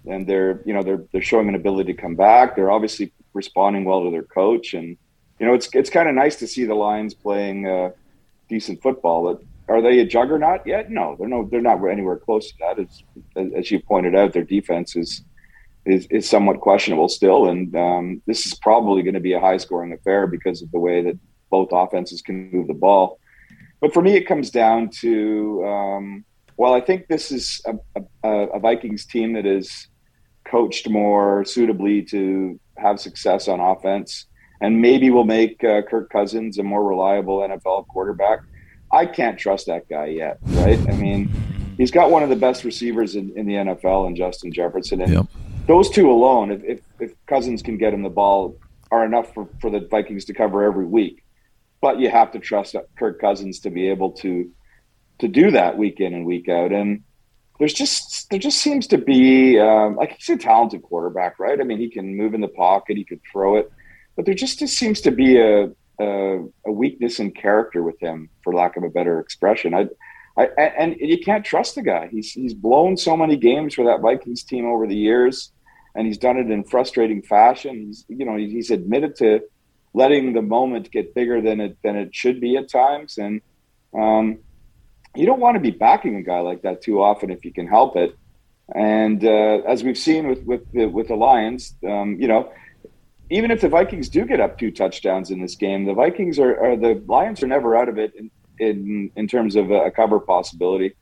and 0.06 0.26
they're 0.26 0.62
you 0.64 0.72
know 0.72 0.82
they're 0.82 1.04
they're 1.12 1.22
showing 1.22 1.48
an 1.48 1.54
ability 1.54 1.92
to 1.92 2.00
come 2.00 2.14
back. 2.14 2.56
They're 2.56 2.70
obviously 2.70 3.12
responding 3.34 3.84
well 3.84 4.04
to 4.04 4.10
their 4.10 4.22
coach, 4.22 4.74
and 4.74 4.96
you 5.38 5.46
know 5.46 5.54
it's 5.54 5.68
it's 5.74 5.90
kind 5.90 6.08
of 6.08 6.14
nice 6.14 6.36
to 6.36 6.46
see 6.46 6.64
the 6.64 6.74
Lions 6.74 7.14
playing 7.14 7.66
uh, 7.66 7.90
decent 8.48 8.82
football. 8.82 9.40
Are 9.68 9.80
they 9.80 10.00
a 10.00 10.06
juggernaut 10.06 10.66
yet? 10.66 10.90
No, 10.90 11.16
they're 11.18 11.28
no 11.28 11.48
they're 11.50 11.60
not 11.60 11.84
anywhere 11.86 12.16
close 12.16 12.50
to 12.50 12.54
that. 12.60 12.78
As 12.78 13.54
as 13.56 13.70
you 13.70 13.80
pointed 13.80 14.14
out, 14.14 14.32
their 14.32 14.44
defense 14.44 14.96
is 14.96 15.22
is, 15.84 16.06
is 16.06 16.28
somewhat 16.28 16.60
questionable 16.60 17.08
still, 17.08 17.48
and 17.48 17.74
um, 17.76 18.22
this 18.26 18.46
is 18.46 18.54
probably 18.54 19.02
going 19.02 19.14
to 19.14 19.20
be 19.20 19.32
a 19.32 19.40
high 19.40 19.56
scoring 19.56 19.92
affair 19.92 20.26
because 20.26 20.62
of 20.62 20.70
the 20.70 20.78
way 20.78 21.02
that 21.02 21.18
both 21.50 21.68
offenses 21.72 22.22
can 22.22 22.50
move 22.50 22.66
the 22.66 22.74
ball. 22.74 23.18
But 23.80 23.92
for 23.92 24.00
me, 24.00 24.14
it 24.14 24.28
comes 24.28 24.50
down 24.50 24.90
to 25.00 25.64
um, 25.66 26.24
well, 26.56 26.74
I 26.74 26.80
think 26.80 27.08
this 27.08 27.32
is 27.32 27.60
a, 27.66 28.00
a, 28.22 28.30
a 28.30 28.58
Vikings 28.60 29.06
team 29.06 29.32
that 29.32 29.46
is 29.46 29.88
coached 30.52 30.88
more 30.88 31.44
suitably 31.46 32.02
to 32.02 32.60
have 32.76 33.00
success 33.00 33.48
on 33.48 33.58
offense, 33.58 34.26
and 34.60 34.80
maybe 34.80 35.10
we'll 35.10 35.24
make 35.24 35.64
uh, 35.64 35.80
Kirk 35.82 36.10
Cousins 36.10 36.58
a 36.58 36.62
more 36.62 36.84
reliable 36.84 37.38
NFL 37.38 37.88
quarterback. 37.88 38.40
I 38.92 39.06
can't 39.06 39.38
trust 39.38 39.66
that 39.66 39.88
guy 39.88 40.06
yet, 40.06 40.36
right? 40.42 40.78
I 40.88 40.92
mean, 40.92 41.30
he's 41.78 41.90
got 41.90 42.10
one 42.10 42.22
of 42.22 42.28
the 42.28 42.36
best 42.36 42.62
receivers 42.64 43.16
in, 43.16 43.32
in 43.36 43.46
the 43.46 43.54
NFL, 43.54 44.06
in 44.06 44.14
Justin 44.14 44.52
Jefferson, 44.52 45.00
and 45.00 45.12
Yep. 45.12 45.26
those 45.66 45.88
two 45.88 46.10
alone, 46.10 46.52
if, 46.52 46.62
if, 46.64 46.80
if 47.00 47.26
Cousins 47.26 47.62
can 47.62 47.78
get 47.78 47.94
him 47.94 48.02
the 48.02 48.10
ball, 48.10 48.56
are 48.90 49.06
enough 49.06 49.32
for, 49.32 49.48
for 49.58 49.70
the 49.70 49.80
Vikings 49.90 50.26
to 50.26 50.34
cover 50.34 50.62
every 50.62 50.84
week. 50.84 51.24
But 51.80 51.98
you 51.98 52.10
have 52.10 52.30
to 52.32 52.38
trust 52.38 52.76
Kirk 52.98 53.18
Cousins 53.20 53.60
to 53.60 53.70
be 53.70 53.88
able 53.88 54.12
to 54.22 54.50
to 55.18 55.28
do 55.28 55.52
that 55.52 55.78
week 55.78 56.00
in 56.00 56.14
and 56.14 56.26
week 56.26 56.48
out. 56.48 56.72
And 56.72 57.04
there's 57.62 57.72
just 57.72 58.28
there 58.28 58.40
just 58.40 58.58
seems 58.58 58.88
to 58.88 58.98
be 58.98 59.56
um, 59.56 59.94
like 59.94 60.16
he's 60.18 60.28
a 60.30 60.36
talented 60.36 60.82
quarterback, 60.82 61.38
right? 61.38 61.60
I 61.60 61.62
mean, 61.62 61.78
he 61.78 61.88
can 61.88 62.16
move 62.16 62.34
in 62.34 62.40
the 62.40 62.48
pocket, 62.48 62.96
he 62.96 63.04
can 63.04 63.20
throw 63.30 63.56
it, 63.56 63.70
but 64.16 64.24
there 64.24 64.34
just, 64.34 64.58
just 64.58 64.76
seems 64.76 65.00
to 65.02 65.12
be 65.12 65.38
a, 65.38 65.70
a 66.00 66.44
a 66.66 66.72
weakness 66.72 67.20
in 67.20 67.30
character 67.30 67.84
with 67.84 68.00
him, 68.00 68.28
for 68.42 68.52
lack 68.52 68.76
of 68.76 68.82
a 68.82 68.88
better 68.88 69.20
expression. 69.20 69.74
I, 69.74 69.86
I 70.36 70.46
and 70.76 70.96
you 70.98 71.20
can't 71.20 71.44
trust 71.44 71.76
the 71.76 71.82
guy. 71.82 72.08
He's 72.08 72.32
he's 72.32 72.52
blown 72.52 72.96
so 72.96 73.16
many 73.16 73.36
games 73.36 73.74
for 73.74 73.84
that 73.84 74.00
Vikings 74.00 74.42
team 74.42 74.66
over 74.66 74.88
the 74.88 74.96
years, 74.96 75.52
and 75.94 76.04
he's 76.04 76.18
done 76.18 76.38
it 76.38 76.50
in 76.50 76.64
frustrating 76.64 77.22
fashion. 77.22 77.76
He's 77.86 78.04
you 78.08 78.24
know 78.26 78.34
he's 78.34 78.72
admitted 78.72 79.14
to 79.18 79.40
letting 79.94 80.32
the 80.32 80.42
moment 80.42 80.90
get 80.90 81.14
bigger 81.14 81.40
than 81.40 81.60
it 81.60 81.76
than 81.84 81.94
it 81.94 82.12
should 82.12 82.40
be 82.40 82.56
at 82.56 82.68
times, 82.68 83.18
and 83.18 83.40
um, 83.94 84.40
you 85.14 85.26
don't 85.26 85.40
want 85.40 85.56
to 85.56 85.60
be 85.60 85.70
backing 85.70 86.16
a 86.16 86.22
guy 86.22 86.40
like 86.40 86.62
that 86.62 86.82
too 86.82 87.02
often 87.02 87.30
if 87.30 87.44
you 87.44 87.52
can 87.52 87.66
help 87.66 87.96
it. 87.96 88.16
And 88.74 89.24
uh, 89.24 89.62
as 89.66 89.84
we've 89.84 89.98
seen 89.98 90.28
with 90.28 90.42
with 90.44 90.70
the, 90.72 90.86
with 90.86 91.08
the 91.08 91.16
Lions, 91.16 91.74
um, 91.86 92.16
you 92.18 92.28
know, 92.28 92.52
even 93.30 93.50
if 93.50 93.60
the 93.60 93.68
Vikings 93.68 94.08
do 94.08 94.24
get 94.24 94.40
up 94.40 94.58
two 94.58 94.70
touchdowns 94.70 95.30
in 95.30 95.40
this 95.40 95.56
game, 95.56 95.84
the 95.84 95.94
Vikings 95.94 96.38
are, 96.38 96.58
are 96.64 96.76
the 96.76 97.02
Lions 97.06 97.42
are 97.42 97.46
never 97.46 97.76
out 97.76 97.88
of 97.88 97.98
it 97.98 98.14
in 98.14 98.30
in, 98.58 99.10
in 99.16 99.26
terms 99.26 99.56
of 99.56 99.70
a, 99.70 99.90
cover 99.90 100.20
possibility, 100.20 100.94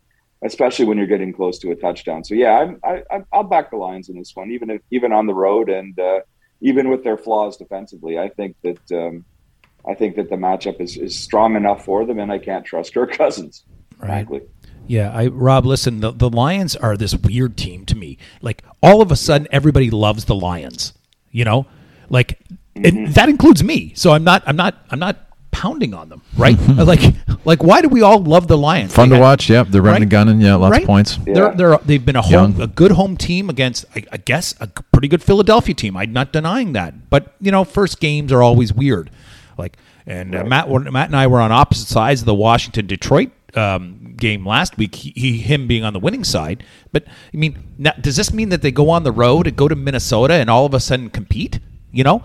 especially 0.42 0.87
when 0.87 0.96
you're 0.96 1.07
getting 1.07 1.33
close 1.33 1.59
to 1.59 1.70
a 1.70 1.77
touchdown. 1.77 2.25
So 2.25 2.35
yeah, 2.35 2.59
I'm, 2.59 2.81
I, 2.83 3.03
I'll 3.33 3.44
back 3.44 3.70
the 3.70 3.77
Lions 3.77 4.09
in 4.09 4.16
this 4.16 4.35
one, 4.35 4.51
even 4.51 4.70
if 4.70 4.83
even 4.90 5.12
on 5.12 5.27
the 5.27 5.35
road 5.35 5.68
and 5.68 5.99
uh, 5.99 6.20
even 6.61 6.90
with 6.90 7.05
their 7.05 7.16
flaws 7.16 7.57
defensively. 7.57 8.18
I 8.18 8.29
think 8.29 8.57
that 8.62 8.92
um, 8.92 9.25
I 9.87 9.94
think 9.94 10.16
that 10.16 10.31
the 10.31 10.37
matchup 10.37 10.81
is, 10.81 10.96
is 10.96 11.18
strong 11.18 11.57
enough 11.57 11.85
for 11.85 12.05
them, 12.05 12.18
and 12.18 12.33
I 12.33 12.38
can't 12.38 12.64
trust 12.64 12.94
Kirk 12.94 13.12
Cousins, 13.12 13.64
Right. 14.00 14.08
frankly. 14.08 14.42
Yeah, 14.86 15.12
I 15.14 15.28
Rob, 15.28 15.66
listen, 15.66 16.00
the, 16.00 16.10
the 16.10 16.28
Lions 16.28 16.74
are 16.74 16.96
this 16.96 17.14
weird 17.14 17.56
team 17.56 17.84
to 17.86 17.96
me. 17.96 18.18
Like 18.42 18.64
all 18.82 19.00
of 19.02 19.12
a 19.12 19.16
sudden 19.16 19.46
everybody 19.52 19.88
loves 19.90 20.24
the 20.24 20.34
Lions. 20.34 20.94
You 21.30 21.44
know? 21.44 21.66
Like 22.08 22.40
and 22.74 23.08
that 23.14 23.28
includes 23.28 23.62
me. 23.62 23.92
So 23.94 24.10
I'm 24.12 24.24
not 24.24 24.42
I'm 24.46 24.56
not 24.56 24.74
I'm 24.90 24.98
not 24.98 25.16
pounding 25.52 25.94
on 25.94 26.08
them, 26.08 26.22
right? 26.36 26.58
like 26.76 27.00
like 27.44 27.62
why 27.62 27.82
do 27.82 27.88
we 27.88 28.02
all 28.02 28.20
love 28.20 28.48
the 28.48 28.58
Lions? 28.58 28.92
Fun 28.92 29.08
They 29.10 29.14
to 29.14 29.16
had- 29.18 29.22
watch. 29.22 29.48
Yep, 29.50 29.68
they're 29.68 29.80
running 29.82 29.94
Right? 29.94 30.02
and 30.02 30.10
gunning. 30.10 30.40
Yeah, 30.40 30.54
lots 30.56 30.72
Right? 30.72 30.82
of 30.82 30.86
points. 30.88 31.18
They're 31.24 31.54
they're 31.54 31.78
they've 31.84 32.04
been 32.04 32.16
a 32.16 32.22
home 32.22 32.32
Young. 32.32 32.60
a 32.60 32.66
good 32.66 32.92
home 32.92 33.16
team 33.16 33.48
against 33.48 33.84
I, 33.94 34.02
I 34.10 34.16
guess 34.16 34.54
a 34.60 34.66
pretty 34.66 35.06
good 35.06 35.22
Philadelphia 35.22 35.74
team. 35.74 35.96
I'm 35.96 36.12
not 36.12 36.32
denying 36.32 36.72
that, 36.72 37.10
but 37.10 37.34
you 37.40 37.52
know, 37.52 37.62
first 37.62 38.00
games 38.00 38.32
are 38.32 38.42
always 38.42 38.72
weird. 38.72 39.10
Like 39.56 39.76
and 40.06 40.34
uh, 40.34 40.42
Matt 40.44 40.68
Matt 40.68 41.06
and 41.10 41.16
I 41.16 41.28
were 41.28 41.40
on 41.40 41.52
opposite 41.52 41.86
sides 41.86 42.22
of 42.22 42.26
the 42.26 42.34
Washington 42.34 42.86
Detroit 42.86 43.30
um, 43.56 44.14
game 44.16 44.46
last 44.46 44.76
week. 44.76 44.94
He, 44.94 45.12
he 45.16 45.38
him 45.38 45.66
being 45.66 45.84
on 45.84 45.92
the 45.92 46.00
winning 46.00 46.24
side, 46.24 46.64
but 46.92 47.04
I 47.06 47.36
mean, 47.36 47.74
now, 47.78 47.92
does 48.00 48.16
this 48.16 48.32
mean 48.32 48.48
that 48.50 48.62
they 48.62 48.70
go 48.72 48.90
on 48.90 49.04
the 49.04 49.12
road 49.12 49.46
and 49.46 49.56
go 49.56 49.68
to 49.68 49.76
Minnesota 49.76 50.34
and 50.34 50.50
all 50.50 50.66
of 50.66 50.74
a 50.74 50.80
sudden 50.80 51.10
compete? 51.10 51.60
You 51.92 52.04
know, 52.04 52.22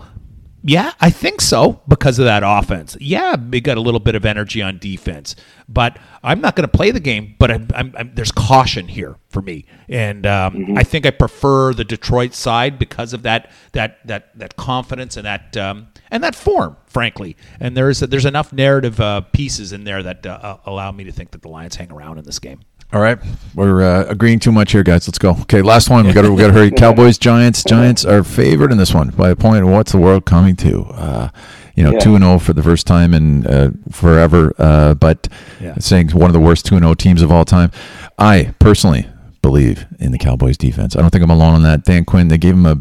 yeah, 0.68 0.94
I 1.00 1.10
think 1.10 1.40
so 1.40 1.80
because 1.86 2.18
of 2.18 2.24
that 2.24 2.42
offense. 2.44 2.96
Yeah, 3.00 3.36
they 3.38 3.60
got 3.60 3.76
a 3.76 3.80
little 3.80 4.00
bit 4.00 4.16
of 4.16 4.26
energy 4.26 4.60
on 4.60 4.78
defense, 4.78 5.36
but 5.68 5.96
I'm 6.24 6.40
not 6.40 6.56
going 6.56 6.68
to 6.68 6.76
play 6.76 6.90
the 6.90 6.98
game. 6.98 7.36
But 7.38 7.52
I'm, 7.52 7.68
I'm, 7.72 7.94
I'm, 7.96 8.14
there's 8.16 8.32
caution 8.32 8.88
here 8.88 9.16
for 9.28 9.40
me, 9.40 9.64
and 9.88 10.26
um, 10.26 10.76
I 10.76 10.82
think 10.82 11.06
I 11.06 11.10
prefer 11.10 11.72
the 11.72 11.84
Detroit 11.84 12.34
side 12.34 12.80
because 12.80 13.12
of 13.12 13.22
that 13.22 13.52
that 13.72 14.04
that 14.08 14.36
that 14.36 14.56
confidence 14.56 15.16
and 15.16 15.24
that 15.24 15.56
um, 15.56 15.86
and 16.10 16.20
that 16.24 16.34
form, 16.34 16.76
frankly. 16.86 17.36
And 17.60 17.76
there's 17.76 18.00
there's 18.00 18.26
enough 18.26 18.52
narrative 18.52 19.00
uh, 19.00 19.20
pieces 19.20 19.72
in 19.72 19.84
there 19.84 20.02
that 20.02 20.26
uh, 20.26 20.58
allow 20.66 20.90
me 20.90 21.04
to 21.04 21.12
think 21.12 21.30
that 21.30 21.42
the 21.42 21.48
Lions 21.48 21.76
hang 21.76 21.92
around 21.92 22.18
in 22.18 22.24
this 22.24 22.40
game. 22.40 22.58
All 22.92 23.00
right, 23.00 23.18
we're 23.54 23.82
uh, 23.82 24.04
agreeing 24.08 24.38
too 24.38 24.52
much 24.52 24.72
here, 24.72 24.82
guys. 24.84 25.06
Let's 25.08 25.18
go. 25.18 25.30
Okay, 25.42 25.60
last 25.60 25.90
one. 25.90 26.06
We 26.06 26.12
got 26.12 26.22
to 26.22 26.30
we 26.32 26.40
got 26.40 26.46
to 26.48 26.52
hurry. 26.52 26.70
Cowboys, 26.76 27.18
Giants. 27.18 27.64
Giants 27.64 28.04
are 28.04 28.22
favored 28.22 28.70
in 28.70 28.78
this 28.78 28.94
one 28.94 29.10
by 29.10 29.30
a 29.30 29.36
point. 29.36 29.66
What's 29.66 29.92
the 29.92 29.98
world 29.98 30.24
coming 30.24 30.54
to? 30.56 30.84
Uh, 30.84 31.28
you 31.74 31.82
know, 31.82 31.98
two 31.98 32.14
and 32.14 32.24
zero 32.24 32.38
for 32.38 32.52
the 32.52 32.62
first 32.62 32.86
time 32.86 33.12
in 33.12 33.46
uh, 33.46 33.70
forever. 33.90 34.54
Uh, 34.56 34.94
but 34.94 35.28
Yeah. 35.60 35.74
saying 35.78 36.10
one 36.10 36.30
of 36.30 36.32
the 36.32 36.40
worst 36.40 36.64
two 36.64 36.76
and 36.76 36.84
zero 36.84 36.94
teams 36.94 37.22
of 37.22 37.32
all 37.32 37.44
time. 37.44 37.70
I 38.18 38.54
personally 38.60 39.06
believe 39.42 39.84
in 39.98 40.12
the 40.12 40.18
Cowboys 40.18 40.56
defense. 40.56 40.96
I 40.96 41.00
don't 41.00 41.10
think 41.10 41.24
I'm 41.24 41.30
alone 41.30 41.54
on 41.54 41.62
that. 41.64 41.84
Dan 41.84 42.04
Quinn. 42.04 42.28
They 42.28 42.38
gave 42.38 42.54
him 42.54 42.66
a 42.66 42.80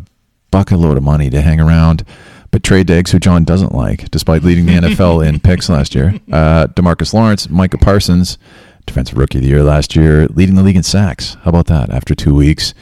bucket 0.51 0.79
load 0.79 0.97
of 0.97 1.03
money 1.03 1.29
to 1.31 1.41
hang 1.41 1.59
around. 1.59 2.05
But 2.51 2.63
Trey 2.63 2.83
Diggs, 2.83 3.11
who 3.11 3.19
John 3.19 3.43
doesn't 3.43 3.73
like, 3.73 4.09
despite 4.11 4.43
leading 4.43 4.67
the 4.67 4.73
NFL 4.75 5.27
in 5.27 5.41
picks 5.41 5.67
last 5.67 5.93
year, 5.93 6.13
uh, 6.31 6.67
Demarcus 6.67 7.13
Lawrence, 7.13 7.49
Micah 7.49 7.77
Parsons, 7.79 8.37
defensive 8.85 9.17
rookie 9.17 9.39
of 9.39 9.43
the 9.43 9.49
year 9.49 9.63
last 9.63 9.95
year, 9.95 10.27
leading 10.27 10.55
the 10.55 10.63
league 10.63 10.75
in 10.75 10.83
sacks. 10.83 11.35
How 11.43 11.49
about 11.49 11.67
that? 11.67 11.89
After 11.89 12.15
two 12.15 12.35
weeks, 12.35 12.73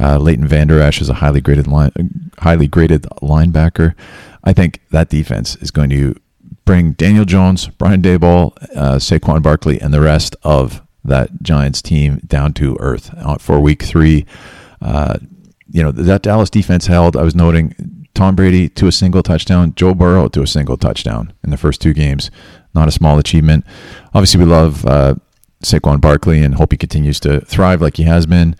uh, 0.00 0.18
Leighton 0.18 0.46
Vander 0.46 0.80
Esch 0.80 1.00
is 1.00 1.08
a 1.08 1.14
highly 1.14 1.40
graded 1.40 1.66
line, 1.66 2.30
highly 2.38 2.66
graded 2.66 3.02
linebacker. 3.22 3.94
I 4.44 4.52
think 4.52 4.80
that 4.90 5.08
defense 5.08 5.56
is 5.56 5.70
going 5.70 5.90
to 5.90 6.14
bring 6.64 6.92
Daniel 6.92 7.24
Jones, 7.24 7.68
Brian 7.68 8.00
Daboll, 8.00 8.56
uh, 8.76 8.96
Saquon 8.96 9.42
Barkley, 9.42 9.80
and 9.80 9.92
the 9.92 10.00
rest 10.00 10.36
of 10.42 10.82
that 11.04 11.42
Giants 11.42 11.82
team 11.82 12.20
down 12.26 12.52
to 12.54 12.76
earth 12.78 13.10
uh, 13.16 13.38
for 13.38 13.60
week 13.60 13.82
three. 13.82 14.26
Uh, 14.80 15.18
you 15.70 15.82
know 15.82 15.92
that 15.92 16.22
Dallas 16.22 16.50
defense 16.50 16.86
held. 16.86 17.16
I 17.16 17.22
was 17.22 17.34
noting 17.34 18.06
Tom 18.14 18.34
Brady 18.34 18.68
to 18.70 18.86
a 18.86 18.92
single 18.92 19.22
touchdown, 19.22 19.74
Joe 19.76 19.94
Burrow 19.94 20.28
to 20.28 20.42
a 20.42 20.46
single 20.46 20.76
touchdown 20.76 21.32
in 21.44 21.50
the 21.50 21.56
first 21.56 21.80
two 21.80 21.92
games. 21.92 22.30
Not 22.74 22.88
a 22.88 22.92
small 22.92 23.18
achievement. 23.18 23.64
Obviously, 24.14 24.38
we 24.38 24.50
love 24.50 24.84
uh, 24.86 25.14
Saquon 25.62 26.00
Barkley 26.00 26.42
and 26.42 26.54
hope 26.54 26.72
he 26.72 26.78
continues 26.78 27.20
to 27.20 27.40
thrive 27.42 27.82
like 27.82 27.96
he 27.96 28.04
has 28.04 28.26
been. 28.26 28.56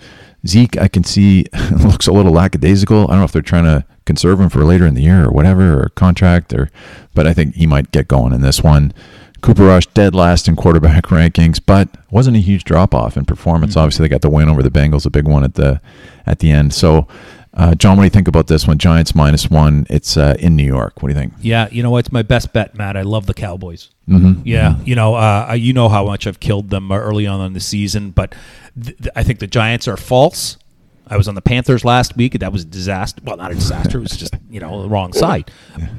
Zeke, 0.47 0.79
I 0.79 0.89
can 0.89 1.05
see 1.05 1.47
looks 1.71 2.07
a 2.07 2.13
little 2.13 2.33
lackadaisical. 2.33 3.05
I 3.05 3.07
don't 3.09 3.19
know 3.19 3.25
if 3.25 3.33
they're 3.33 3.43
trying 3.43 3.65
to 3.65 3.85
conserve 4.07 4.41
him 4.41 4.49
for 4.49 4.65
later 4.65 4.87
in 4.87 4.95
the 4.95 5.03
year 5.03 5.27
or 5.27 5.31
whatever, 5.31 5.83
or 5.83 5.89
contract, 5.91 6.53
or 6.53 6.71
but 7.15 7.27
I 7.27 7.35
think 7.35 7.55
he 7.55 7.67
might 7.67 7.93
get 7.93 8.09
going 8.09 8.33
in 8.33 8.41
this 8.41 8.63
one. 8.63 8.93
Cooper 9.41 9.65
Rush 9.65 9.87
dead 9.89 10.15
last 10.15 10.49
in 10.49 10.57
quarterback 10.57 11.05
rankings, 11.07 11.61
but 11.65 11.89
wasn't 12.11 12.37
a 12.37 12.41
huge 12.41 12.65
drop 12.65 12.95
off 12.95 13.17
in 13.17 13.25
performance. 13.25 13.73
Mm-hmm. 13.73 13.81
Obviously, 13.81 14.05
they 14.05 14.09
got 14.09 14.23
the 14.23 14.31
win 14.31 14.49
over 14.49 14.63
the 14.63 14.71
Bengals, 14.71 15.07
a 15.07 15.11
big 15.11 15.27
one 15.27 15.45
at 15.45 15.55
the 15.55 15.81
at 16.27 16.41
the 16.41 16.51
end. 16.51 16.75
So, 16.75 17.09
uh, 17.55 17.75
John, 17.75 17.97
what 17.97 18.03
do 18.03 18.07
you 18.07 18.11
think 18.11 18.29
about 18.29 18.47
this 18.47 18.67
one? 18.67 18.79
Giants 18.79 19.15
minus 19.15 19.51
one. 19.51 19.87
It's 19.91 20.17
uh, 20.17 20.37
in 20.39 20.55
New 20.55 20.65
York. 20.65 21.03
What 21.03 21.09
do 21.09 21.15
you 21.15 21.21
think? 21.21 21.33
Yeah, 21.41 21.69
you 21.71 21.83
know 21.83 21.97
it's 21.97 22.13
my 22.13 22.23
best 22.23 22.53
bet, 22.53 22.75
Matt. 22.77 22.97
I 22.97 23.03
love 23.03 23.27
the 23.27 23.35
Cowboys. 23.35 23.91
Mm-hmm. 24.09 24.43
Yeah, 24.45 24.77
you 24.85 24.95
know, 24.95 25.15
uh, 25.17 25.55
you 25.59 25.73
know 25.73 25.89
how 25.89 26.05
much 26.05 26.27
I've 26.27 26.41
killed 26.41 26.71
them 26.71 26.93
early 26.93 27.27
on 27.27 27.41
in 27.45 27.53
the 27.53 27.61
season, 27.61 28.11
but 28.11 28.35
th- 28.81 28.97
th- 28.99 29.09
I 29.17 29.23
think 29.25 29.41
the 29.41 29.47
Giants 29.47 29.89
are 29.89 29.97
false. 29.97 30.59
I 31.09 31.17
was 31.17 31.27
on 31.27 31.35
the 31.35 31.43
Panthers 31.43 31.85
last 31.85 32.17
week. 32.17 32.35
That 32.39 32.53
was 32.53 32.63
a 32.63 32.67
disaster. 32.67 33.21
Well, 33.25 33.37
not 33.37 33.51
a 33.51 33.57
disaster. 33.57 33.99
It 33.99 34.03
was 34.03 34.17
just 34.17 34.35
you 34.49 34.61
know 34.61 34.83
the 34.83 34.89
wrong 34.89 35.13
side. 35.13 35.51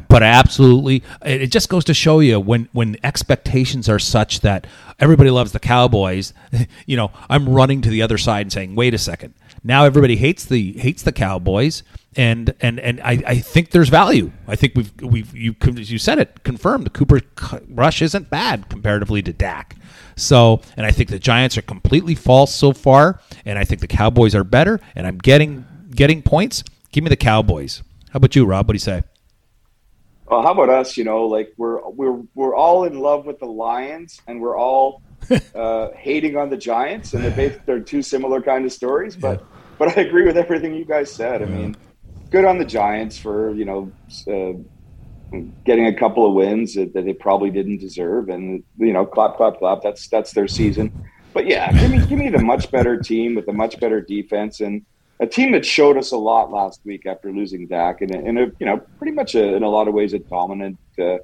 But 0.07 0.23
I 0.23 0.27
absolutely, 0.27 1.03
it 1.25 1.41
it 1.41 1.51
just 1.51 1.67
goes 1.67 1.83
to 1.85 1.93
show 1.93 2.21
you 2.21 2.39
when 2.39 2.69
when 2.71 2.95
expectations 3.03 3.89
are 3.89 3.99
such 3.99 4.39
that 4.39 4.65
everybody 4.99 5.29
loves 5.29 5.51
the 5.51 5.59
Cowboys. 5.59 6.33
You 6.85 6.97
know, 6.97 7.11
I'm 7.29 7.47
running 7.49 7.81
to 7.81 7.89
the 7.89 8.01
other 8.01 8.17
side 8.17 8.41
and 8.41 8.53
saying, 8.53 8.75
"Wait 8.75 8.93
a 8.93 8.97
second. 8.97 9.33
Now 9.63 9.85
everybody 9.85 10.15
hates 10.15 10.45
the 10.45 10.73
hates 10.73 11.03
the 11.03 11.11
Cowboys." 11.11 11.83
and 12.15 12.53
and 12.59 12.79
and 12.79 12.99
I, 13.01 13.23
I 13.25 13.35
think 13.39 13.71
there's 13.71 13.89
value. 13.89 14.31
I 14.47 14.55
think 14.55 14.73
we've 14.75 14.91
we've 15.01 15.35
you 15.35 15.55
you 15.63 15.97
said 15.97 16.19
it 16.19 16.43
confirmed. 16.43 16.91
Cooper 16.93 17.21
Rush 17.69 18.01
isn't 18.01 18.29
bad 18.29 18.69
comparatively 18.69 19.21
to 19.21 19.33
Dak. 19.33 19.77
So 20.17 20.61
and 20.75 20.85
I 20.85 20.91
think 20.91 21.09
the 21.09 21.19
Giants 21.19 21.57
are 21.57 21.61
completely 21.61 22.15
false 22.15 22.53
so 22.53 22.73
far, 22.73 23.21
and 23.45 23.57
I 23.57 23.63
think 23.63 23.81
the 23.81 23.87
Cowboys 23.87 24.35
are 24.35 24.43
better. 24.43 24.79
And 24.95 25.07
I'm 25.07 25.17
getting 25.17 25.65
getting 25.91 26.21
points. 26.21 26.63
Give 26.91 27.03
me 27.03 27.09
the 27.09 27.15
Cowboys. 27.15 27.81
How 28.09 28.17
about 28.17 28.35
you, 28.35 28.45
Rob? 28.45 28.67
What 28.67 28.73
do 28.73 28.75
you 28.75 28.79
say? 28.79 29.03
Well, 30.25 30.41
how 30.41 30.51
about 30.51 30.69
us? 30.69 30.97
You 30.97 31.05
know, 31.05 31.25
like 31.25 31.53
we're 31.55 31.87
we're 31.89 32.21
we're 32.35 32.55
all 32.55 32.83
in 32.83 32.99
love 32.99 33.25
with 33.25 33.39
the 33.39 33.45
Lions, 33.45 34.21
and 34.27 34.41
we're 34.41 34.57
all 34.57 35.01
uh, 35.55 35.89
hating 35.95 36.37
on 36.37 36.49
the 36.49 36.57
Giants, 36.57 37.13
and 37.13 37.23
they're 37.23 37.61
they're 37.65 37.79
two 37.79 38.01
similar 38.01 38.41
kind 38.41 38.65
of 38.65 38.71
stories. 38.71 39.15
But 39.15 39.43
but 39.77 39.97
I 39.97 40.01
agree 40.01 40.25
with 40.25 40.37
everything 40.37 40.73
you 40.73 40.85
guys 40.85 41.11
said. 41.11 41.41
I 41.41 41.45
mean, 41.45 41.75
good 42.29 42.45
on 42.45 42.57
the 42.57 42.65
Giants 42.65 43.17
for 43.17 43.53
you 43.53 43.65
know 43.65 43.91
uh, 44.27 45.37
getting 45.65 45.87
a 45.87 45.93
couple 45.93 46.25
of 46.25 46.33
wins 46.33 46.75
that, 46.75 46.93
that 46.93 47.05
they 47.05 47.13
probably 47.13 47.49
didn't 47.49 47.77
deserve, 47.77 48.29
and 48.29 48.63
you 48.77 48.93
know, 48.93 49.05
clap 49.05 49.37
clap 49.37 49.59
clap. 49.59 49.81
That's 49.81 50.07
that's 50.07 50.33
their 50.33 50.47
season. 50.47 50.91
But 51.33 51.47
yeah, 51.47 51.71
give 51.71 51.91
me 51.91 51.97
give 52.05 52.19
me 52.19 52.29
the 52.29 52.41
much 52.41 52.71
better 52.71 52.99
team 52.99 53.35
with 53.35 53.47
a 53.47 53.53
much 53.53 53.79
better 53.79 54.01
defense 54.01 54.59
and 54.59 54.85
a 55.21 55.27
team 55.27 55.51
that 55.51 55.65
showed 55.65 55.97
us 55.97 56.11
a 56.11 56.17
lot 56.17 56.51
last 56.51 56.81
week 56.83 57.05
after 57.05 57.31
losing 57.31 57.67
Dak 57.67 58.01
in 58.01 58.13
a, 58.13 58.19
in 58.19 58.37
a 58.37 58.45
you 58.59 58.65
know 58.65 58.77
pretty 58.97 59.13
much 59.13 59.35
a, 59.35 59.55
in 59.55 59.63
a 59.63 59.69
lot 59.69 59.87
of 59.87 59.93
ways 59.93 60.13
a 60.13 60.19
dominant 60.19 60.77
uh, 60.99 61.17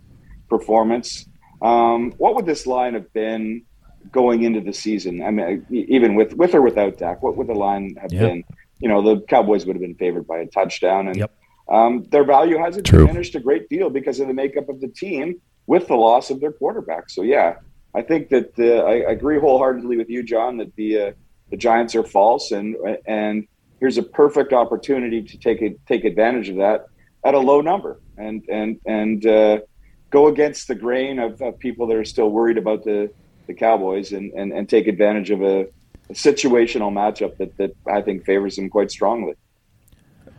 performance. 0.50 1.26
Um, 1.62 2.12
what 2.18 2.36
would 2.36 2.46
this 2.46 2.68
line 2.68 2.94
have 2.94 3.12
been 3.14 3.64
going 4.12 4.44
into 4.44 4.62
the 4.62 4.74
season? 4.74 5.22
I 5.22 5.32
mean, 5.32 5.66
even 5.70 6.16
with 6.16 6.34
with 6.36 6.54
or 6.56 6.62
without 6.62 6.98
Dak, 6.98 7.22
what 7.22 7.38
would 7.38 7.48
the 7.48 7.54
line 7.54 7.96
have 8.02 8.14
Yeah. 8.14 8.28
been? 8.28 8.44
You 8.80 8.90
know, 8.90 9.02
the 9.02 9.22
Cowboys 9.22 9.66
would 9.66 9.76
have 9.76 9.82
been 9.82 9.96
favored 9.96 10.28
by 10.28 10.40
a 10.40 10.46
touchdown, 10.48 11.08
and 11.08 11.18
Yep. 11.18 11.32
um, 11.70 12.04
their 12.12 12.24
value 12.24 12.58
hasn't 12.58 12.86
True. 12.86 13.08
diminished 13.08 13.36
a 13.36 13.40
great 13.40 13.70
deal 13.70 13.90
because 13.90 14.20
of 14.20 14.28
the 14.28 14.34
makeup 14.34 14.70
of 14.70 14.80
the 14.82 14.88
team 14.88 15.42
with 15.66 15.88
the 15.88 15.96
loss 15.96 16.30
of 16.30 16.40
their 16.40 16.52
quarterback. 16.52 17.10
So 17.10 17.24
yeah, 17.24 17.56
I 17.94 18.02
think 18.02 18.30
that 18.30 18.52
uh, 18.60 18.84
I, 18.86 19.10
I 19.10 19.12
agree 19.12 19.40
wholeheartedly 19.40 19.98
with 19.98 20.10
you, 20.10 20.24
John, 20.24 20.58
that 20.58 20.76
the 20.76 21.02
uh, 21.02 21.12
the 21.52 21.58
Giants 21.58 21.96
are 21.96 22.04
false, 22.04 22.52
and 22.52 22.76
and 23.08 23.48
here's 23.80 23.98
a 23.98 24.04
perfect 24.04 24.54
opportunity 24.54 25.24
to 25.24 25.38
take 25.38 25.62
it, 25.62 25.80
take 25.88 26.04
advantage 26.06 26.50
of 26.50 26.58
that 26.58 26.86
at 27.26 27.34
a 27.34 27.40
low 27.40 27.62
number, 27.62 28.00
and 28.18 28.44
and 28.50 28.80
and 28.86 29.26
uh, 29.26 29.60
go 30.12 30.28
against 30.28 30.68
the 30.68 30.76
grain 30.76 31.20
of, 31.20 31.42
of 31.42 31.58
people 31.60 31.88
that 31.88 31.98
are 31.98 32.06
still 32.06 32.30
worried 32.30 32.58
about 32.58 32.84
the 32.84 33.10
the 33.48 33.54
Cowboys, 33.54 34.12
and 34.12 34.32
and, 34.34 34.52
and 34.54 34.70
take 34.70 34.88
advantage 34.88 35.32
of 35.32 35.42
a, 35.42 35.62
a 36.10 36.14
situational 36.14 36.92
matchup 36.92 37.38
that 37.38 37.58
that 37.58 37.76
I 37.88 38.02
think 38.02 38.26
favors 38.26 38.56
them 38.56 38.70
quite 38.70 38.92
strongly. 38.92 39.34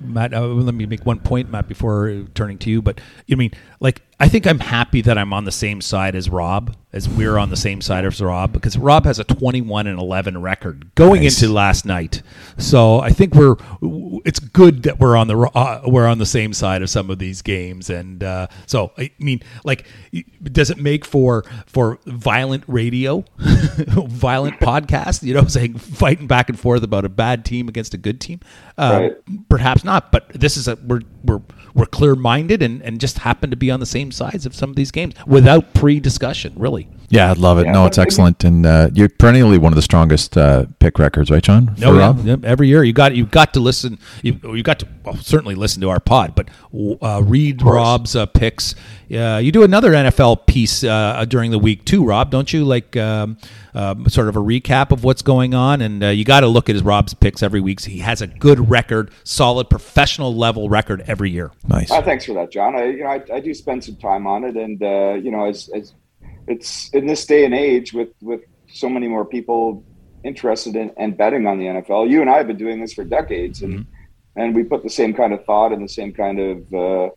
Matt, 0.01 0.33
uh, 0.33 0.47
let 0.47 0.75
me 0.75 0.87
make 0.87 1.05
one 1.05 1.18
point, 1.18 1.51
Matt, 1.51 1.68
before 1.68 2.25
turning 2.35 2.59
to 2.59 2.71
you. 2.71 2.81
But 2.81 3.01
I 3.31 3.35
mean, 3.35 3.51
like, 3.81 4.03
I 4.21 4.29
think 4.29 4.47
I'm 4.47 4.61
happy 4.61 5.01
that 5.03 5.18
I'm 5.18 5.33
on 5.33 5.44
the 5.44 5.53
same 5.53 5.81
side 5.81 6.14
as 6.14 6.29
Rob, 6.29 6.77
as 6.90 7.07
we're 7.09 7.37
on 7.37 7.51
the 7.51 7.57
same 7.57 7.81
side 7.83 8.07
as 8.07 8.20
Rob, 8.20 8.53
because 8.53 8.79
Rob 8.79 9.05
has 9.05 9.18
a 9.18 9.24
21 9.24 9.87
and 9.87 9.98
11 9.98 10.40
record 10.40 10.90
going 10.94 11.22
Nice. 11.22 11.42
into 11.42 11.53
last 11.53 11.85
night. 11.85 12.22
So 12.57 13.01
I 13.01 13.11
think 13.11 13.35
we're 13.35 13.57
it's 14.24 14.38
good 14.40 14.85
that 14.85 14.98
we're 14.98 15.14
on 15.16 15.29
the 15.29 15.38
uh, 15.38 15.83
we're 15.87 16.07
on 16.07 16.16
the 16.18 16.24
same 16.27 16.53
side 16.55 16.81
of 16.83 16.88
some 16.88 17.11
of 17.11 17.18
these 17.18 17.42
games. 17.42 17.90
And 17.90 18.22
uh, 18.24 18.46
so 18.66 18.92
I 18.96 19.11
mean, 19.18 19.42
like, 19.64 19.87
does 20.42 20.70
it 20.70 20.79
make 20.79 21.05
for 21.05 21.44
for 21.66 21.98
violent 22.07 22.64
radio, 22.66 23.22
violent 23.38 24.59
podcast? 24.61 25.22
You 25.22 25.35
know, 25.35 25.44
saying 25.46 25.74
fighting 25.79 26.27
back 26.27 26.48
and 26.48 26.59
forth 26.59 26.83
about 26.83 27.05
a 27.05 27.09
bad 27.09 27.44
team 27.44 27.68
against 27.68 27.94
a 27.94 27.98
good 27.98 28.20
team. 28.20 28.40
Uh, 28.77 28.87
Right. 28.88 29.48
perhaps 29.48 29.85
not, 29.85 30.11
but 30.12 30.29
this 30.31 30.57
is 30.57 30.68
a 30.68 30.77
we're 30.87 31.03
we're 31.24 31.40
we're 31.74 31.87
clear 31.87 32.14
minded 32.14 32.62
and, 32.62 32.81
and 32.83 33.01
just 33.01 33.18
happen 33.18 33.51
to 33.51 33.57
be 33.57 33.70
on 33.70 33.79
the 33.81 33.87
same 33.87 34.11
sides 34.11 34.46
of 34.46 34.55
some 34.55 34.70
of 34.70 34.77
these 34.77 34.90
games 34.90 35.14
without 35.27 35.74
pre 35.74 36.01
discussion, 36.01 36.53
really. 36.57 36.78
Yeah, 37.11 37.31
I'd 37.31 37.38
love 37.38 37.59
it. 37.59 37.64
Yeah, 37.66 37.73
no, 37.73 37.87
it's 37.87 37.97
excellent, 37.97 38.44
and 38.44 38.66
uh, 38.66 38.90
you're 38.92 39.09
perennially 39.09 39.57
one 39.57 39.73
of 39.73 39.77
the 39.77 39.83
strongest 39.83 40.37
uh, 40.37 40.66
pick 40.79 40.99
records, 40.99 41.31
right, 41.31 41.42
John? 41.42 41.75
No, 41.79 41.88
For 41.92 41.94
yeah, 41.94 42.01
Rob? 42.07 42.27
yeah, 42.27 42.37
every 42.44 42.68
year 42.68 42.85
you 42.85 42.92
got 42.92 43.14
you 43.16 43.25
got 43.25 43.55
to 43.55 43.61
listen. 43.61 43.99
You 44.23 44.38
you 44.44 44.62
got 44.62 44.79
to 44.81 44.88
well, 45.05 45.16
certainly 45.16 45.55
listen 45.55 45.81
to 45.81 45.88
our 45.90 46.01
pod, 46.01 46.35
but 46.35 46.49
uh, 47.03 47.23
read. 47.25 47.62
Rob's 47.62 48.14
uh, 48.14 48.27
picks. 48.27 48.75
Uh, 49.11 49.40
you 49.42 49.51
do 49.51 49.62
another 49.62 49.92
NFL 49.92 50.47
piece 50.47 50.85
uh, 50.85 51.25
during 51.27 51.51
the 51.51 51.59
week 51.59 51.87
too, 51.87 52.05
Rob, 52.05 52.31
don't 52.31 52.53
you? 52.53 52.64
Like 52.66 52.94
um, 52.97 53.38
um, 53.73 54.07
sort 54.11 54.29
of 54.29 54.37
a 54.37 54.40
recap 54.40 54.90
of 54.90 55.03
what's 55.03 55.23
going 55.23 55.55
on, 55.55 55.81
and 55.81 56.05
uh, 56.05 56.09
you 56.09 56.27
got 56.27 56.40
to 56.40 56.47
look 56.47 56.68
at 56.68 56.75
his 56.75 56.83
Rob's 56.83 57.14
picks 57.14 57.42
every 57.42 57.61
week. 57.61 57.81
So 57.81 57.90
He 57.90 58.01
has 58.01 58.21
a 58.21 58.27
good 58.27 58.68
record, 58.68 59.11
solid 59.25 59.71
professional 59.71 60.35
level 60.37 60.68
record 60.68 61.03
every 61.07 61.31
year. 61.31 61.53
Nice. 61.66 61.90
Uh, 61.90 62.03
thanks 62.03 62.27
for 62.27 62.35
that, 62.35 62.51
John. 62.53 62.75
I, 62.77 62.85
you 62.85 63.05
know, 63.05 63.09
I, 63.11 63.23
I 63.33 63.40
do 63.40 63.55
spend 63.55 63.83
some 63.83 63.97
time 63.97 64.27
on 64.27 64.44
it, 64.44 64.57
and 64.57 64.83
uh, 64.83 65.14
you 65.14 65.31
know, 65.31 65.47
as, 65.47 65.71
as 65.75 65.94
it's 66.49 66.89
in 66.91 67.07
this 67.07 67.27
day 67.27 67.45
and 67.45 67.55
age 67.55 67.93
with 67.93 68.11
with 68.21 68.41
so 68.73 68.89
many 68.89 69.09
more 69.09 69.25
people 69.25 69.85
interested 70.25 70.77
in 70.77 70.93
and 70.97 71.17
betting 71.17 71.47
on 71.47 71.59
the 71.59 71.67
NFL. 71.67 72.11
You 72.11 72.21
and 72.21 72.31
I 72.31 72.39
have 72.39 72.47
been 72.47 72.57
doing 72.57 72.81
this 72.81 72.93
for 72.95 73.05
decades, 73.05 73.63
and 73.63 73.87
and 74.37 74.55
we 74.55 74.65
put 74.65 74.83
the 74.83 74.91
same 74.91 75.15
kind 75.15 75.33
of 75.33 75.45
thought 75.45 75.73
and 75.73 75.83
the 75.83 75.89
same 75.89 76.13
kind 76.13 76.39
of 76.41 76.75
uh, 76.75 77.11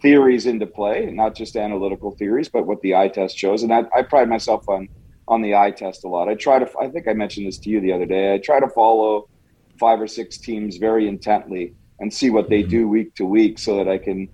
theories 0.00 0.46
into 0.46 0.66
play, 0.66 1.10
not 1.10 1.34
just 1.34 1.56
analytical 1.56 2.10
theories, 2.12 2.48
but 2.48 2.66
what 2.66 2.80
the 2.82 2.94
eye 2.94 3.08
test 3.08 3.38
shows. 3.38 3.62
And 3.62 3.72
I, 3.72 3.84
I 3.96 4.02
pride 4.02 4.28
myself 4.28 4.68
on 4.68 4.88
on 5.26 5.40
the 5.40 5.54
eye 5.54 5.70
test 5.70 6.04
a 6.04 6.08
lot. 6.08 6.28
I 6.28 6.34
try 6.34 6.58
to. 6.58 6.68
I 6.78 6.88
think 6.88 7.08
I 7.08 7.12
mentioned 7.12 7.46
this 7.46 7.58
to 7.58 7.70
you 7.70 7.80
the 7.80 7.92
other 7.92 8.06
day. 8.06 8.34
I 8.34 8.38
try 8.38 8.60
to 8.60 8.68
follow 8.68 9.28
five 9.78 10.00
or 10.00 10.06
six 10.06 10.38
teams 10.38 10.76
very 10.76 11.08
intently 11.08 11.74
and 12.00 12.12
see 12.12 12.30
what 12.30 12.48
they 12.48 12.62
do 12.62 12.86
week 12.86 13.14
to 13.16 13.24
week, 13.24 13.58
so 13.58 13.76
that 13.76 13.88
I 13.88 13.98
can 13.98 14.28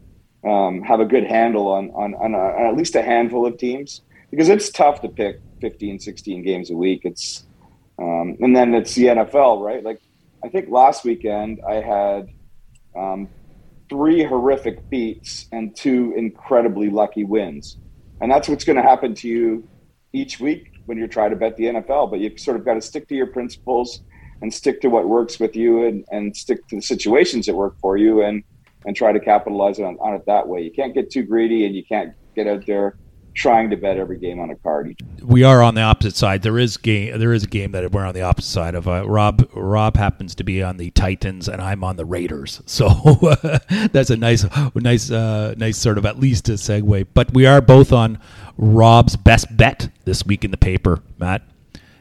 um, 0.44 0.82
have 0.82 1.00
a 1.00 1.04
good 1.04 1.24
handle 1.24 1.68
on 1.68 1.90
on, 1.90 2.14
on, 2.14 2.34
a, 2.34 2.38
on 2.38 2.66
at 2.66 2.76
least 2.76 2.94
a 2.96 3.02
handful 3.02 3.46
of 3.46 3.56
teams 3.56 4.02
because 4.30 4.48
it's 4.48 4.70
tough 4.70 5.00
to 5.02 5.08
pick 5.08 5.40
15, 5.60 5.98
16 5.98 6.42
games 6.42 6.70
a 6.70 6.76
week. 6.76 7.02
It's 7.04 7.44
um, 7.98 8.36
and 8.40 8.56
then 8.56 8.74
it's 8.74 8.94
the 8.94 9.06
NFL, 9.06 9.62
right? 9.62 9.84
Like 9.84 10.00
I 10.42 10.48
think 10.48 10.70
last 10.70 11.04
weekend 11.04 11.60
I 11.68 11.74
had 11.74 12.28
um, 12.96 13.28
three 13.90 14.24
horrific 14.24 14.88
beats 14.88 15.46
and 15.52 15.76
two 15.76 16.14
incredibly 16.16 16.88
lucky 16.88 17.24
wins, 17.24 17.76
and 18.20 18.30
that's 18.30 18.48
what's 18.48 18.64
going 18.64 18.76
to 18.76 18.82
happen 18.82 19.14
to 19.16 19.28
you 19.28 19.68
each 20.12 20.40
week 20.40 20.72
when 20.86 20.96
you're 20.96 21.08
trying 21.08 21.30
to 21.30 21.36
bet 21.36 21.56
the 21.56 21.64
NFL. 21.64 22.10
But 22.10 22.20
you've 22.20 22.40
sort 22.40 22.56
of 22.56 22.64
got 22.64 22.74
to 22.74 22.80
stick 22.80 23.06
to 23.08 23.14
your 23.14 23.26
principles 23.26 24.00
and 24.40 24.52
stick 24.52 24.80
to 24.80 24.88
what 24.88 25.06
works 25.06 25.38
with 25.38 25.54
you 25.54 25.84
and, 25.86 26.04
and 26.10 26.34
stick 26.34 26.66
to 26.68 26.76
the 26.76 26.82
situations 26.82 27.44
that 27.46 27.54
work 27.54 27.78
for 27.80 27.98
you 27.98 28.22
and 28.22 28.42
and 28.86 28.96
try 28.96 29.12
to 29.12 29.20
capitalize 29.20 29.78
on, 29.78 29.98
on 30.00 30.14
it 30.14 30.24
that 30.24 30.48
way. 30.48 30.62
You 30.62 30.70
can't 30.70 30.94
get 30.94 31.10
too 31.10 31.22
greedy 31.22 31.66
and 31.66 31.74
you 31.74 31.84
can't 31.84 32.14
get 32.34 32.46
out 32.46 32.64
there 32.66 32.96
trying 33.34 33.70
to 33.70 33.76
bet 33.76 33.96
every 33.96 34.18
game 34.18 34.40
on 34.40 34.50
a 34.50 34.56
card. 34.56 34.94
we 35.22 35.42
are 35.44 35.62
on 35.62 35.74
the 35.74 35.82
opposite 35.82 36.16
side. 36.16 36.42
There 36.42 36.58
is 36.58 36.76
game. 36.76 37.18
There 37.18 37.32
is 37.32 37.44
a 37.44 37.46
game 37.46 37.72
that 37.72 37.90
we're 37.92 38.04
on 38.04 38.14
the 38.14 38.22
opposite 38.22 38.50
side 38.50 38.74
of. 38.74 38.88
Uh, 38.88 39.06
Rob 39.08 39.48
Rob 39.54 39.96
happens 39.96 40.34
to 40.36 40.44
be 40.44 40.62
on 40.62 40.76
the 40.76 40.90
Titans, 40.90 41.48
and 41.48 41.60
I'm 41.62 41.84
on 41.84 41.96
the 41.96 42.04
Raiders. 42.04 42.62
So 42.70 42.88
that's 43.92 44.10
a 44.10 44.16
nice, 44.16 44.46
nice, 44.74 45.10
uh, 45.10 45.54
nice 45.56 45.76
sort 45.76 45.98
of 45.98 46.06
at 46.06 46.18
least 46.18 46.48
a 46.48 46.52
segue. 46.52 47.08
But 47.12 47.32
we 47.34 47.44
are 47.44 47.60
both 47.60 47.92
on 47.92 48.18
Rob's 48.56 49.16
best 49.16 49.54
bet 49.56 49.90
this 50.04 50.24
week 50.24 50.44
in 50.44 50.50
the 50.50 50.56
paper, 50.56 51.02
Matt, 51.18 51.42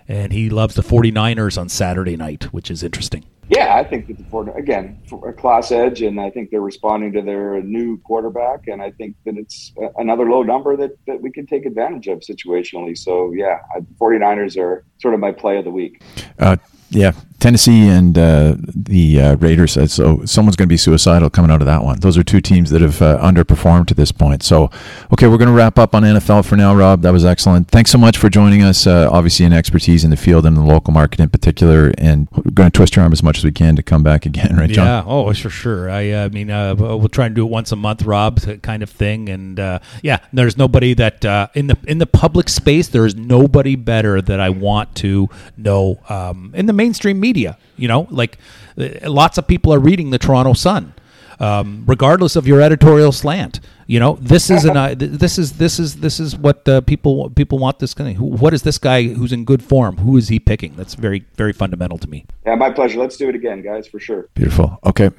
and 0.08 0.32
he 0.32 0.50
loves 0.50 0.76
the 0.76 0.82
49ers 0.84 1.60
on 1.60 1.68
Saturday 1.70 2.16
night, 2.16 2.46
which 2.54 2.72
is 2.72 2.82
interesting. 2.84 3.26
Yeah, 3.50 3.76
I 3.76 3.84
think 3.84 4.06
that 4.08 4.18
the 4.20 4.24
Ford 4.26 4.50
again 4.56 5.02
a 5.26 5.34
class 5.34 5.72
edge, 5.72 6.04
and 6.04 6.22
I 6.22 6.30
think 6.30 6.52
they're 6.52 6.62
responding 6.62 7.12
to 7.14 7.24
their 7.24 7.62
new 7.64 7.98
quarterback, 8.02 8.68
and 8.68 8.80
I 8.80 8.92
think 8.92 9.16
that 9.26 9.38
it's 9.38 9.74
another 9.98 10.30
low 10.30 10.44
number 10.44 10.78
that, 10.78 10.92
that 11.08 11.20
we 11.20 11.32
can 11.32 11.48
take 11.48 11.66
advantage 11.66 12.08
of 12.08 12.20
situationally. 12.20 12.96
So 12.96 13.34
yeah, 13.34 13.58
I- 13.76 13.80
49ers 14.00 14.56
are 14.58 14.86
sort 15.00 15.16
of 15.16 15.20
my 15.20 15.32
play 15.32 15.58
of 15.58 15.66
the 15.66 15.72
week. 15.72 16.04
Uh, 16.38 16.58
yeah, 16.92 17.14
Tennessee 17.40 17.88
and 17.88 18.18
uh, 18.18 18.56
the 18.60 19.22
uh, 19.22 19.36
Raiders. 19.38 19.78
uh, 19.78 19.88
So 19.88 20.26
someone's 20.26 20.56
going 20.56 20.68
to 20.68 20.74
be 20.74 20.78
suicidal 20.78 21.30
coming 21.30 21.52
out 21.52 21.62
of 21.62 21.68
that 21.68 21.84
one. 21.84 22.00
Those 22.00 22.18
are 22.18 22.24
two 22.24 22.42
teams 22.42 22.70
that 22.72 22.82
have 22.82 23.02
uh, 23.02 23.18
underperformed 23.22 23.88
to 23.88 23.94
this 23.94 24.12
point. 24.12 24.44
So, 24.44 24.70
okay, 25.14 25.28
we're 25.28 25.38
going 25.38 25.48
to 25.48 25.54
wrap 25.54 25.80
up 25.80 25.96
on 25.96 26.04
NFL 26.04 26.46
for 26.46 26.58
now, 26.58 26.76
Rob. 26.76 27.02
That 27.02 27.12
was 27.12 27.24
excellent. 27.26 27.70
Thanks 27.70 27.92
so 27.92 27.98
much 27.98 28.18
for 28.18 28.30
joining 28.30 28.62
us. 28.62 28.86
Uh, 28.86 29.10
obviously, 29.12 29.46
an 29.46 29.54
expertise 29.54 30.04
in 30.04 30.10
the 30.10 30.18
field 30.18 30.46
and 30.46 30.58
the 30.58 30.62
local 30.62 30.94
market 30.94 31.20
in 31.20 31.30
particular, 31.30 31.94
and 31.98 32.28
we're 32.36 32.52
going 32.52 32.70
to 32.70 32.76
twist 32.76 32.96
your 32.96 33.04
arm 33.04 33.14
as 33.14 33.24
much 33.24 33.38
as 33.38 33.46
we 33.46 33.52
can 33.52 33.76
to 33.78 33.84
come 33.84 34.04
back 34.04 34.26
again, 34.26 34.56
right, 34.58 34.70
John? 34.70 34.86
Yeah. 34.86 35.04
Oh, 35.06 35.34
for 35.34 35.50
sure. 35.50 35.90
I, 35.90 36.12
uh, 36.12 36.30
mean, 36.30 36.48
we'll 36.48 37.08
try 37.08 37.28
and 37.28 37.36
do 37.36 37.46
it 37.46 37.50
once 37.50 37.72
a 37.72 37.76
month, 37.78 38.04
Rob, 38.04 38.42
kind 38.62 38.84
of 38.84 38.90
thing. 38.90 39.30
And 39.30 39.58
yeah, 40.04 40.20
there's 40.34 40.58
nobody 40.58 40.94
that 40.96 41.24
in 41.56 41.68
the 41.68 41.78
in 41.88 42.00
the 42.00 42.06
public 42.06 42.50
space. 42.50 42.90
There 42.90 43.06
is 43.06 43.16
nobody 43.16 43.76
better 43.76 44.22
that 44.22 44.40
I 44.40 44.50
want 44.50 44.96
to 44.98 45.30
know 45.56 46.00
um, 46.10 46.52
in 46.56 46.66
the 46.66 46.74
mainstream 46.74 47.20
media. 47.20 47.29
You 47.38 47.88
know, 47.88 48.08
like 48.10 48.38
uh, 48.78 49.10
lots 49.10 49.38
of 49.38 49.48
people 49.48 49.74
are 49.74 49.80
reading 49.80 50.10
the 50.10 50.18
Toronto 50.18 50.54
Sun. 50.54 50.94
Um, 51.42 51.86
regardless 51.88 52.36
of 52.36 52.46
your 52.46 52.60
editorial 52.60 53.14
slant, 53.14 53.62
you 53.88 53.98
know 53.98 54.18
this 54.20 54.50
is 54.50 54.66
an 54.66 54.76
uh, 54.84 54.94
this 54.98 55.38
is 55.38 55.54
this 55.54 55.80
is 55.80 55.98
this 55.98 56.20
is 56.20 56.36
what 56.36 56.68
uh, 56.68 56.82
people 56.82 57.30
people 57.30 57.60
want. 57.60 57.80
This 57.80 57.94
kind 57.94 58.14
of 58.14 58.22
what 58.22 58.54
is 58.54 58.64
this 58.64 58.78
guy 58.78 59.04
who's 59.04 59.32
in 59.32 59.46
good 59.46 59.64
form? 59.64 59.98
Who 59.98 60.18
is 60.18 60.28
he 60.28 60.40
picking? 60.40 60.76
That's 60.76 60.96
very 60.96 61.26
very 61.36 61.54
fundamental 61.54 61.98
to 62.00 62.10
me. 62.10 62.26
Yeah, 62.46 62.56
my 62.56 62.72
pleasure. 62.72 63.00
Let's 63.00 63.16
do 63.16 63.30
it 63.30 63.36
again, 63.36 63.62
guys, 63.62 63.88
for 63.88 64.00
sure. 64.00 64.28
Beautiful. 64.34 64.80
Okay. 64.86 65.12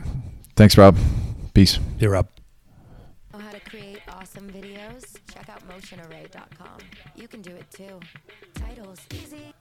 Thanks, 0.57 0.77
Rob. 0.77 0.99
Peace. 1.55 1.79
Here, 1.99 2.11
Rob. 2.11 2.29
Know 3.33 3.38
how 3.38 3.53
to 3.53 3.61
create 3.61 4.01
awesome 4.09 4.51
videos? 4.51 5.16
Check 5.33 5.49
out 5.49 5.66
motionarray.com. 5.68 6.81
You 7.16 7.29
can 7.29 7.40
do 7.40 7.51
it 7.51 7.70
too. 7.70 7.99
Titles 8.55 9.01
easy. 9.14 9.55